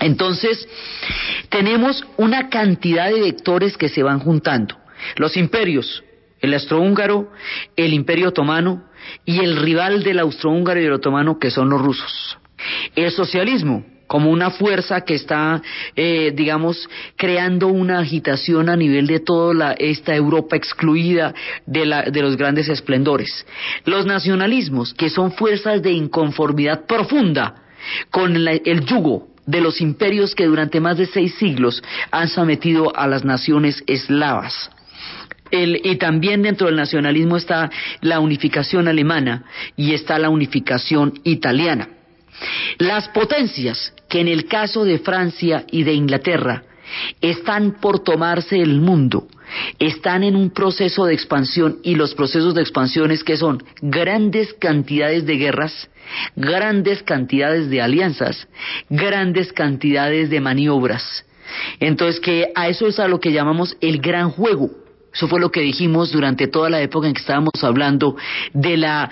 Entonces, 0.06 0.68
tenemos 1.49 2.06
una 2.18 2.49
cantidad 2.49 3.10
de 3.12 3.22
vectores 3.22 3.76
que 3.76 3.89
se 3.89 4.03
van 4.03 4.20
juntando. 4.20 4.78
Los 5.16 5.36
imperios, 5.36 6.03
el 6.41 6.53
austrohúngaro, 6.53 7.32
el 7.76 7.91
imperio 7.91 8.30
otomano 8.30 8.84
y 9.26 9.39
el 9.39 9.58
rival 9.58 10.03
del 10.03 10.20
austrohúngaro 10.20 10.80
y 10.80 10.86
el 10.86 10.93
otomano 10.93 11.39
que 11.39 11.49
son 11.49 11.72
los 11.72 11.82
rusos. 11.82 12.38
El 12.95 13.10
socialismo, 13.10 13.84
como 14.06 14.30
una 14.30 14.51
fuerza 14.51 15.01
que 15.01 15.16
está, 15.16 15.64
eh, 15.95 16.32
digamos, 16.36 16.88
creando 17.16 17.70
una 17.70 17.97
agitación 17.97 18.70
a 18.70 18.76
nivel 18.76 19.08
de 19.08 19.22
toda 19.22 19.74
esta 19.74 20.16
Europa 20.16 20.56
excluida 20.56 21.34
de, 21.66 21.88
la, 21.88 22.03
de 22.03 22.22
los 22.22 22.38
grandes 22.38 22.70
esplendores. 22.70 23.43
Los 23.86 24.06
nacionalismos, 24.06 24.93
que 24.93 25.10
son 25.10 25.32
fuerzas 25.32 25.82
de 25.82 25.93
inconformidad 25.93 26.86
profunda 26.86 27.56
con 28.12 28.36
el 28.36 28.86
yugo 28.86 29.34
de 29.45 29.61
los 29.61 29.81
imperios 29.81 30.35
que 30.35 30.45
durante 30.45 30.79
más 30.79 30.97
de 30.97 31.05
seis 31.05 31.35
siglos 31.35 31.83
han 32.11 32.27
sometido 32.27 32.95
a 32.95 33.07
las 33.07 33.23
naciones 33.23 33.83
eslavas. 33.87 34.71
y 35.51 35.95
también 35.97 36.41
dentro 36.41 36.67
del 36.67 36.75
nacionalismo 36.75 37.37
está 37.37 37.69
la 38.01 38.19
unificación 38.19 38.87
alemana 38.87 39.45
y 39.77 39.93
está 39.93 40.17
la 40.19 40.29
unificación 40.29 41.13
italiana. 41.23 41.87
Las 42.77 43.07
potencias 43.09 43.93
que 44.09 44.19
en 44.19 44.27
el 44.27 44.47
caso 44.47 44.83
de 44.83 44.99
Francia 44.99 45.65
y 45.71 45.83
de 45.83 45.93
Inglaterra 45.93 46.63
están 47.21 47.77
por 47.79 47.99
tomarse 47.99 48.59
el 48.59 48.81
mundo, 48.81 49.27
están 49.80 50.24
en 50.24 50.36
un 50.36 50.49
proceso 50.49 51.06
de 51.06 51.14
expansión 51.14 51.80
y 51.84 51.95
los 51.95 52.16
procesos 52.16 52.56
de 52.56 52.62
expansión 52.62 53.12
es 53.12 53.24
que 53.24 53.38
son 53.38 53.64
grandes 53.82 54.53
cantidades 54.53 55.26
de 55.26 55.38
guerras, 55.38 55.89
grandes 56.36 57.03
cantidades 57.03 57.70
de 57.70 57.82
alianzas, 57.82 58.47
grandes 58.89 59.53
cantidades 59.53 60.30
de 60.30 60.41
maniobras. 60.41 61.26
Entonces 61.80 62.20
que 62.20 62.51
a 62.56 62.70
eso 62.70 62.88
es 62.88 62.99
a 62.99 63.08
lo 63.08 63.20
que 63.20 63.32
llamamos 63.32 63.78
el 63.82 63.99
gran 63.99 64.30
juego. 64.30 64.70
Eso 65.16 65.30
fue 65.30 65.39
lo 65.39 65.49
que 65.49 65.62
dijimos 65.62 66.12
durante 66.12 66.47
toda 66.47 66.70
la 66.70 66.82
época 66.82 67.08
en 67.08 67.14
que 67.14 67.22
estábamos 67.22 67.64
hablando 67.64 68.18
de 68.53 68.76
la 68.76 69.10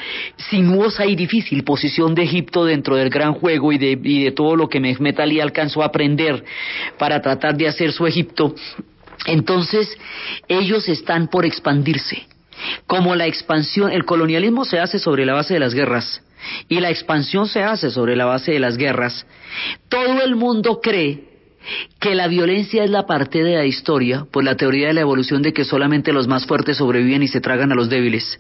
sinuosa 0.49 1.05
y 1.05 1.15
difícil 1.15 1.63
posición 1.63 2.13
de 2.13 2.23
Egipto 2.23 2.65
dentro 2.65 2.97
del 2.97 3.09
gran 3.09 3.33
juego 3.33 3.71
y 3.71 3.77
de, 3.77 4.33
todo 4.35 4.57
lo 4.57 4.67
que 4.67 4.81
Mehmet 4.81 5.17
Ali 5.21 5.39
alcanzó 5.39 5.81
a 5.81 5.85
aprender 5.85 6.43
para 6.97 7.21
tratar 7.21 7.55
de 7.55 7.69
hacer 7.69 7.93
su 7.93 8.05
Egipto. 8.05 8.53
Entonces, 9.25 9.97
ellos 10.47 10.87
están 10.89 11.27
por 11.27 11.45
expandirse. 11.45 12.27
Como 12.87 13.15
la 13.15 13.25
expansión, 13.25 13.91
el 13.91 14.05
colonialismo 14.05 14.65
se 14.65 14.79
hace 14.79 14.99
sobre 14.99 15.25
la 15.25 15.33
base 15.33 15.55
de 15.55 15.59
las 15.59 15.73
guerras 15.73 16.21
y 16.67 16.79
la 16.79 16.89
expansión 16.89 17.47
se 17.47 17.63
hace 17.63 17.89
sobre 17.89 18.15
la 18.15 18.25
base 18.25 18.51
de 18.51 18.59
las 18.59 18.77
guerras, 18.77 19.25
todo 19.89 20.21
el 20.21 20.35
mundo 20.35 20.81
cree 20.81 21.32
que 21.99 22.15
la 22.15 22.27
violencia 22.27 22.83
es 22.83 22.89
la 22.89 23.05
parte 23.05 23.43
de 23.43 23.55
la 23.55 23.65
historia 23.65 24.25
por 24.31 24.43
la 24.43 24.55
teoría 24.55 24.87
de 24.87 24.93
la 24.93 25.01
evolución 25.01 25.41
de 25.41 25.53
que 25.53 25.63
solamente 25.63 26.13
los 26.13 26.27
más 26.27 26.45
fuertes 26.45 26.77
sobreviven 26.77 27.23
y 27.23 27.27
se 27.27 27.41
tragan 27.41 27.71
a 27.71 27.75
los 27.75 27.89
débiles. 27.89 28.39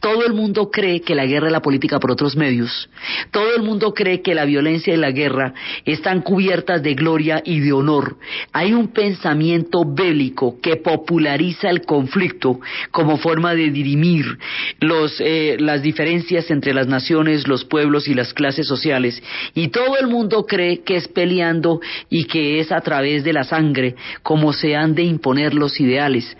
Todo 0.00 0.24
el 0.24 0.32
mundo 0.32 0.70
cree 0.70 1.00
que 1.00 1.14
la 1.14 1.26
guerra 1.26 1.46
es 1.46 1.52
la 1.52 1.62
política 1.62 1.98
por 1.98 2.10
otros 2.10 2.36
medios. 2.36 2.88
Todo 3.30 3.54
el 3.56 3.62
mundo 3.62 3.92
cree 3.94 4.22
que 4.22 4.34
la 4.34 4.44
violencia 4.44 4.94
y 4.94 4.96
la 4.96 5.10
guerra 5.10 5.54
están 5.84 6.22
cubiertas 6.22 6.82
de 6.82 6.94
gloria 6.94 7.42
y 7.44 7.60
de 7.60 7.72
honor. 7.72 8.16
Hay 8.52 8.72
un 8.72 8.88
pensamiento 8.88 9.84
bélico 9.84 10.60
que 10.60 10.76
populariza 10.76 11.70
el 11.70 11.82
conflicto 11.82 12.60
como 12.90 13.16
forma 13.18 13.54
de 13.54 13.70
dirimir 13.70 14.38
los, 14.80 15.20
eh, 15.20 15.56
las 15.58 15.82
diferencias 15.82 16.50
entre 16.50 16.74
las 16.74 16.86
naciones, 16.86 17.48
los 17.48 17.64
pueblos 17.64 18.08
y 18.08 18.14
las 18.14 18.32
clases 18.34 18.66
sociales. 18.66 19.22
Y 19.54 19.68
todo 19.68 19.98
el 19.98 20.06
mundo 20.06 20.46
cree 20.46 20.82
que 20.82 20.96
es 20.96 21.08
peleando 21.08 21.80
y 22.08 22.24
que 22.24 22.59
es 22.59 22.59
a 22.72 22.80
través 22.80 23.24
de 23.24 23.32
la 23.32 23.44
sangre 23.44 23.94
como 24.22 24.52
se 24.52 24.76
han 24.76 24.94
de 24.94 25.02
imponer 25.02 25.54
los 25.54 25.80
ideales. 25.80 26.36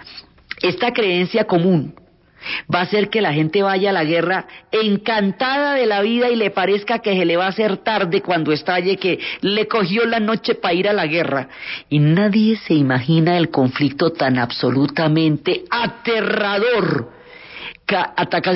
Esta 0.63 0.93
creencia 0.93 1.45
común 1.45 1.95
va 2.73 2.81
a 2.81 2.83
hacer 2.83 3.11
que 3.11 3.21
la 3.21 3.33
gente 3.33 3.63
vaya 3.63 3.91
a 3.91 3.93
la 3.93 4.05
guerra 4.05 4.47
encantada 4.73 5.75
de 5.75 5.87
la 5.87 6.01
vida 6.01 6.31
y 6.31 6.37
le 6.37 6.51
parezca 6.51 7.01
que 7.01 7.17
se 7.17 7.25
le 7.25 7.37
va 7.37 7.47
a 7.47 7.51
hacer 7.51 7.79
tarde 7.79 8.23
cuando 8.23 8.53
estalle, 8.53 8.97
que 8.97 9.19
le 9.41 9.69
cogió 9.69 10.05
la 10.07 10.21
noche 10.21 10.55
para 10.55 10.75
ir 10.75 10.89
a 10.89 10.93
la 10.93 11.07
guerra. 11.07 11.49
Y 11.89 11.99
nadie 11.99 12.57
se 12.57 12.75
imagina 12.75 13.37
el 13.37 13.51
conflicto 13.51 14.13
tan 14.13 14.39
absolutamente 14.39 15.65
aterrador 15.71 17.21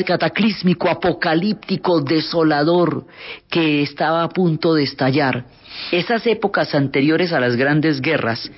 cataclísmico, 0.05 0.89
apocalíptico, 0.89 2.01
desolador, 2.01 3.05
que 3.51 3.83
estaba 3.83 4.23
a 4.23 4.29
punto 4.29 4.75
de 4.75 4.85
estallar. 4.85 5.45
Esas 5.93 6.27
épocas 6.27 6.75
anteriores 6.75 7.33
a 7.33 7.41
las 7.41 7.57
grandes 7.57 8.01
guerras 8.01 8.51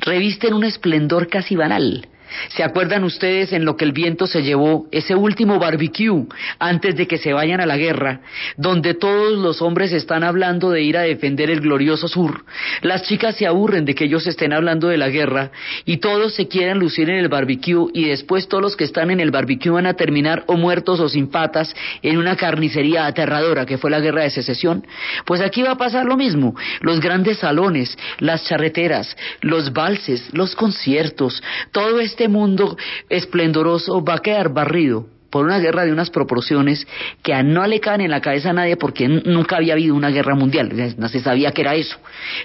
revisten 0.00 0.54
un 0.54 0.64
esplendor 0.64 1.28
casi 1.28 1.56
banal. 1.56 2.06
¿Se 2.48 2.62
acuerdan 2.62 3.04
ustedes 3.04 3.52
en 3.52 3.64
lo 3.64 3.76
que 3.76 3.84
el 3.84 3.92
viento 3.92 4.26
se 4.26 4.42
llevó 4.42 4.86
ese 4.90 5.14
último 5.14 5.58
barbecue 5.58 6.26
antes 6.58 6.96
de 6.96 7.06
que 7.06 7.18
se 7.18 7.32
vayan 7.32 7.60
a 7.60 7.66
la 7.66 7.76
guerra, 7.76 8.20
donde 8.56 8.94
todos 8.94 9.38
los 9.38 9.62
hombres 9.62 9.92
están 9.92 10.24
hablando 10.24 10.70
de 10.70 10.82
ir 10.82 10.96
a 10.96 11.02
defender 11.02 11.50
el 11.50 11.60
glorioso 11.60 12.08
sur? 12.08 12.44
Las 12.82 13.02
chicas 13.02 13.36
se 13.36 13.46
aburren 13.46 13.84
de 13.84 13.94
que 13.94 14.04
ellos 14.04 14.26
estén 14.26 14.52
hablando 14.52 14.88
de 14.88 14.98
la 14.98 15.08
guerra 15.08 15.50
y 15.84 15.98
todos 15.98 16.34
se 16.34 16.48
quieren 16.48 16.78
lucir 16.78 17.08
en 17.10 17.16
el 17.16 17.28
barbecue 17.28 17.88
y 17.92 18.04
después 18.06 18.48
todos 18.48 18.62
los 18.62 18.76
que 18.76 18.84
están 18.84 19.10
en 19.10 19.20
el 19.20 19.30
barbecue 19.30 19.70
van 19.70 19.86
a 19.86 19.94
terminar 19.94 20.44
o 20.46 20.56
muertos 20.56 21.00
o 21.00 21.08
sin 21.08 21.30
patas 21.30 21.74
en 22.02 22.18
una 22.18 22.36
carnicería 22.36 23.06
aterradora 23.06 23.66
que 23.66 23.78
fue 23.78 23.90
la 23.90 24.00
guerra 24.00 24.22
de 24.22 24.30
secesión. 24.30 24.86
Pues 25.24 25.40
aquí 25.40 25.62
va 25.62 25.72
a 25.72 25.78
pasar 25.78 26.06
lo 26.06 26.16
mismo. 26.16 26.54
Los 26.80 27.00
grandes 27.00 27.38
salones, 27.38 27.96
las 28.18 28.44
charreteras, 28.46 29.16
los 29.40 29.72
valses, 29.72 30.28
los 30.32 30.54
conciertos, 30.54 31.42
todo 31.72 32.00
este 32.00 32.19
este 32.20 32.28
mundo 32.28 32.76
esplendoroso 33.08 34.04
va 34.04 34.16
a 34.16 34.18
quedar 34.18 34.52
barrido 34.52 35.06
por 35.30 35.46
una 35.46 35.58
guerra 35.58 35.86
de 35.86 35.92
unas 35.92 36.10
proporciones 36.10 36.86
que 37.22 37.42
no 37.42 37.66
le 37.66 37.80
caen 37.80 38.02
en 38.02 38.10
la 38.10 38.20
cabeza 38.20 38.50
a 38.50 38.52
nadie 38.52 38.76
porque 38.76 39.08
nunca 39.08 39.56
había 39.56 39.72
habido 39.72 39.94
una 39.94 40.10
guerra 40.10 40.34
mundial, 40.34 40.70
no 40.98 41.08
se 41.08 41.20
sabía 41.20 41.52
que 41.52 41.62
era 41.62 41.76
eso. 41.76 41.96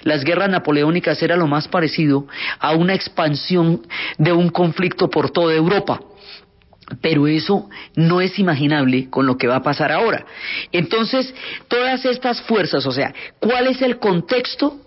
Las 0.02 0.24
guerras 0.24 0.48
napoleónicas 0.48 1.22
era 1.22 1.36
lo 1.36 1.46
más 1.46 1.68
parecido 1.68 2.26
a 2.58 2.72
una 2.72 2.94
expansión 2.94 3.82
de 4.16 4.32
un 4.32 4.48
conflicto 4.48 5.10
por 5.10 5.30
toda 5.30 5.52
Europa. 5.52 6.00
Pero 7.02 7.26
eso 7.26 7.68
no 7.96 8.22
es 8.22 8.38
imaginable 8.38 9.10
con 9.10 9.26
lo 9.26 9.36
que 9.36 9.46
va 9.46 9.56
a 9.56 9.62
pasar 9.62 9.92
ahora. 9.92 10.24
Entonces, 10.72 11.34
todas 11.68 12.02
estas 12.06 12.40
fuerzas, 12.42 12.86
o 12.86 12.92
sea, 12.92 13.12
¿cuál 13.40 13.66
es 13.66 13.82
el 13.82 13.98
contexto? 13.98 14.85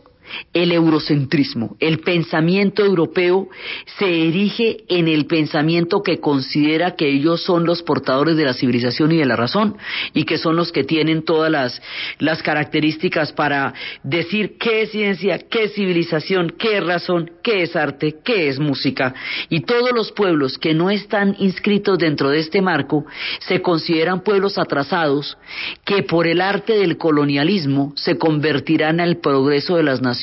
El 0.53 0.71
eurocentrismo. 0.71 1.75
El 1.79 1.99
pensamiento 1.99 2.83
europeo 2.83 3.49
se 3.97 4.27
erige 4.27 4.83
en 4.87 5.07
el 5.07 5.25
pensamiento 5.25 6.01
que 6.03 6.19
considera 6.19 6.95
que 6.95 7.07
ellos 7.07 7.43
son 7.43 7.65
los 7.65 7.83
portadores 7.83 8.37
de 8.37 8.45
la 8.45 8.53
civilización 8.53 9.11
y 9.11 9.17
de 9.17 9.25
la 9.25 9.35
razón 9.35 9.77
y 10.13 10.23
que 10.23 10.37
son 10.37 10.55
los 10.55 10.71
que 10.71 10.83
tienen 10.83 11.23
todas 11.23 11.81
las, 12.19 12.39
características 12.43 13.33
para 13.33 13.73
decir 14.03 14.57
qué 14.57 14.83
es 14.83 14.91
ciencia, 14.91 15.39
qué 15.49 15.65
es 15.65 15.73
civilización, 15.73 16.53
qué 16.57 16.77
es 16.77 16.83
razón, 16.85 17.31
qué 17.43 17.63
es 17.63 17.75
arte, 17.75 18.15
qué 18.23 18.47
es 18.47 18.59
música. 18.59 19.13
Y 19.49 19.61
todos 19.61 19.91
los 19.93 20.11
pueblos 20.11 20.57
que 20.57 20.73
no 20.73 20.89
están 20.89 21.35
inscritos 21.39 21.97
dentro 21.97 22.29
de 22.29 22.39
este 22.39 22.61
marco 22.61 23.05
se 23.39 23.61
consideran 23.61 24.21
pueblos 24.21 24.57
atrasados 24.57 25.37
que 25.85 26.03
por 26.03 26.27
el 26.27 26.39
arte 26.41 26.73
del 26.73 26.97
colonialismo 26.97 27.93
se 27.95 28.17
convertirán 28.17 28.99
al 28.99 29.17
progreso 29.17 29.75
de 29.75 29.83
las 29.83 30.01
naciones 30.01 30.18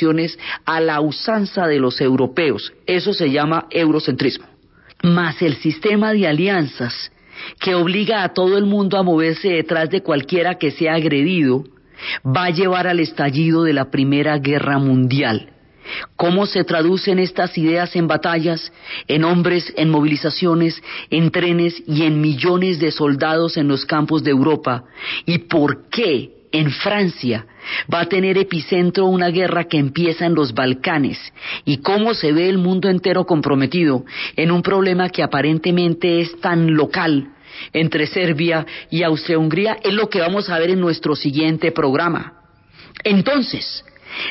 a 0.64 0.80
la 0.80 1.00
usanza 1.00 1.66
de 1.66 1.78
los 1.78 2.00
europeos. 2.00 2.72
Eso 2.86 3.12
se 3.12 3.30
llama 3.30 3.66
eurocentrismo. 3.70 4.46
Más 5.02 5.40
el 5.42 5.56
sistema 5.56 6.12
de 6.12 6.26
alianzas 6.26 7.12
que 7.60 7.74
obliga 7.74 8.22
a 8.22 8.32
todo 8.32 8.56
el 8.56 8.64
mundo 8.64 8.98
a 8.98 9.02
moverse 9.02 9.48
detrás 9.48 9.90
de 9.90 10.02
cualquiera 10.02 10.56
que 10.56 10.70
sea 10.70 10.94
agredido, 10.94 11.64
va 12.24 12.46
a 12.46 12.50
llevar 12.50 12.86
al 12.86 13.00
estallido 13.00 13.62
de 13.62 13.72
la 13.72 13.90
Primera 13.90 14.38
Guerra 14.38 14.78
Mundial. 14.78 15.52
¿Cómo 16.16 16.46
se 16.46 16.64
traducen 16.64 17.18
estas 17.18 17.56
ideas 17.56 17.94
en 17.94 18.08
batallas, 18.08 18.72
en 19.06 19.24
hombres, 19.24 19.72
en 19.76 19.90
movilizaciones, 19.90 20.82
en 21.10 21.30
trenes 21.30 21.80
y 21.86 22.02
en 22.02 22.20
millones 22.20 22.80
de 22.80 22.90
soldados 22.90 23.56
en 23.56 23.68
los 23.68 23.84
campos 23.84 24.24
de 24.24 24.32
Europa? 24.32 24.84
¿Y 25.26 25.38
por 25.38 25.88
qué 25.88 26.35
en 26.52 26.70
Francia. 26.70 27.46
Va 27.92 28.00
a 28.00 28.08
tener 28.08 28.38
epicentro 28.38 29.06
una 29.06 29.28
guerra 29.28 29.64
que 29.64 29.78
empieza 29.78 30.26
en 30.26 30.34
los 30.34 30.54
Balcanes. 30.54 31.18
Y 31.64 31.78
cómo 31.78 32.14
se 32.14 32.32
ve 32.32 32.48
el 32.48 32.58
mundo 32.58 32.88
entero 32.88 33.26
comprometido 33.26 34.04
en 34.36 34.50
un 34.50 34.62
problema 34.62 35.08
que 35.08 35.22
aparentemente 35.22 36.20
es 36.20 36.40
tan 36.40 36.74
local 36.74 37.30
entre 37.72 38.06
Serbia 38.06 38.66
y 38.90 39.02
Austria-Hungría 39.02 39.78
es 39.82 39.94
lo 39.94 40.08
que 40.08 40.20
vamos 40.20 40.48
a 40.50 40.58
ver 40.58 40.70
en 40.70 40.80
nuestro 40.80 41.16
siguiente 41.16 41.72
programa. 41.72 42.34
Entonces, 43.04 43.84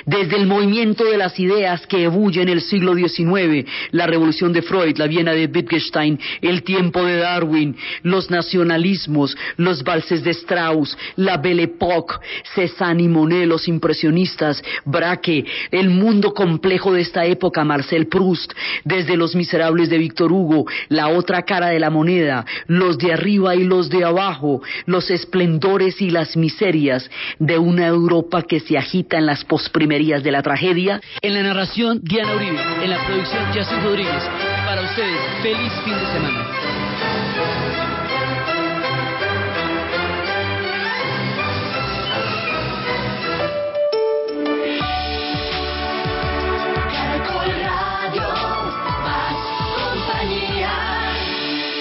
desde 0.05 0.37
el 0.37 0.47
movimiento 0.47 1.03
de 1.03 1.17
las 1.17 1.39
ideas 1.39 1.85
que 1.87 2.03
ebulle 2.03 2.41
en 2.41 2.49
el 2.49 2.61
siglo 2.61 2.95
XIX, 2.95 3.67
la 3.91 4.07
revolución 4.07 4.53
de 4.53 4.61
Freud, 4.61 4.97
la 4.97 5.07
Viena 5.07 5.33
de 5.33 5.45
Wittgenstein, 5.45 6.19
el 6.41 6.63
tiempo 6.63 7.03
de 7.03 7.17
Darwin, 7.17 7.75
los 8.03 8.29
nacionalismos, 8.29 9.35
los 9.57 9.83
valses 9.83 10.23
de 10.23 10.31
Strauss, 10.31 10.97
la 11.15 11.37
Belle 11.37 11.63
Époque, 11.63 12.15
Cézanne 12.53 13.03
y 13.03 13.07
Monet, 13.07 13.47
los 13.47 13.67
impresionistas, 13.67 14.61
Braque, 14.85 15.45
el 15.71 15.89
mundo 15.89 16.33
complejo 16.33 16.93
de 16.93 17.01
esta 17.01 17.25
época, 17.25 17.63
Marcel 17.63 18.07
Proust, 18.07 18.53
desde 18.83 19.17
Los 19.17 19.35
Miserables 19.35 19.89
de 19.89 19.97
Víctor 19.97 20.31
Hugo, 20.31 20.65
la 20.89 21.09
otra 21.09 21.43
cara 21.43 21.67
de 21.67 21.79
la 21.79 21.89
moneda, 21.89 22.45
los 22.67 22.97
de 22.97 23.13
arriba 23.13 23.55
y 23.55 23.63
los 23.63 23.89
de 23.89 24.03
abajo, 24.03 24.61
los 24.85 25.09
esplendores 25.09 26.01
y 26.01 26.09
las 26.09 26.35
miserias 26.37 27.09
de 27.39 27.57
una 27.57 27.87
Europa 27.87 28.43
que 28.43 28.59
se 28.59 28.77
agita 28.77 29.17
en 29.17 29.25
las 29.25 29.43
posprimerías 29.75 30.23
de 30.23 30.31
la 30.31 30.41
tragedia. 30.41 31.01
En 31.21 31.33
la 31.33 31.43
narración, 31.43 31.99
Diana 32.01 32.33
Uribe, 32.33 32.61
en 32.81 32.89
la 32.89 33.05
producción, 33.05 33.43
Jacinto 33.53 33.87
Rodríguez. 33.87 34.23
Para 34.65 34.81
ustedes, 34.81 35.19
feliz 35.43 35.73
fin 35.83 35.93
de 35.93 36.05
semana. 36.13 36.44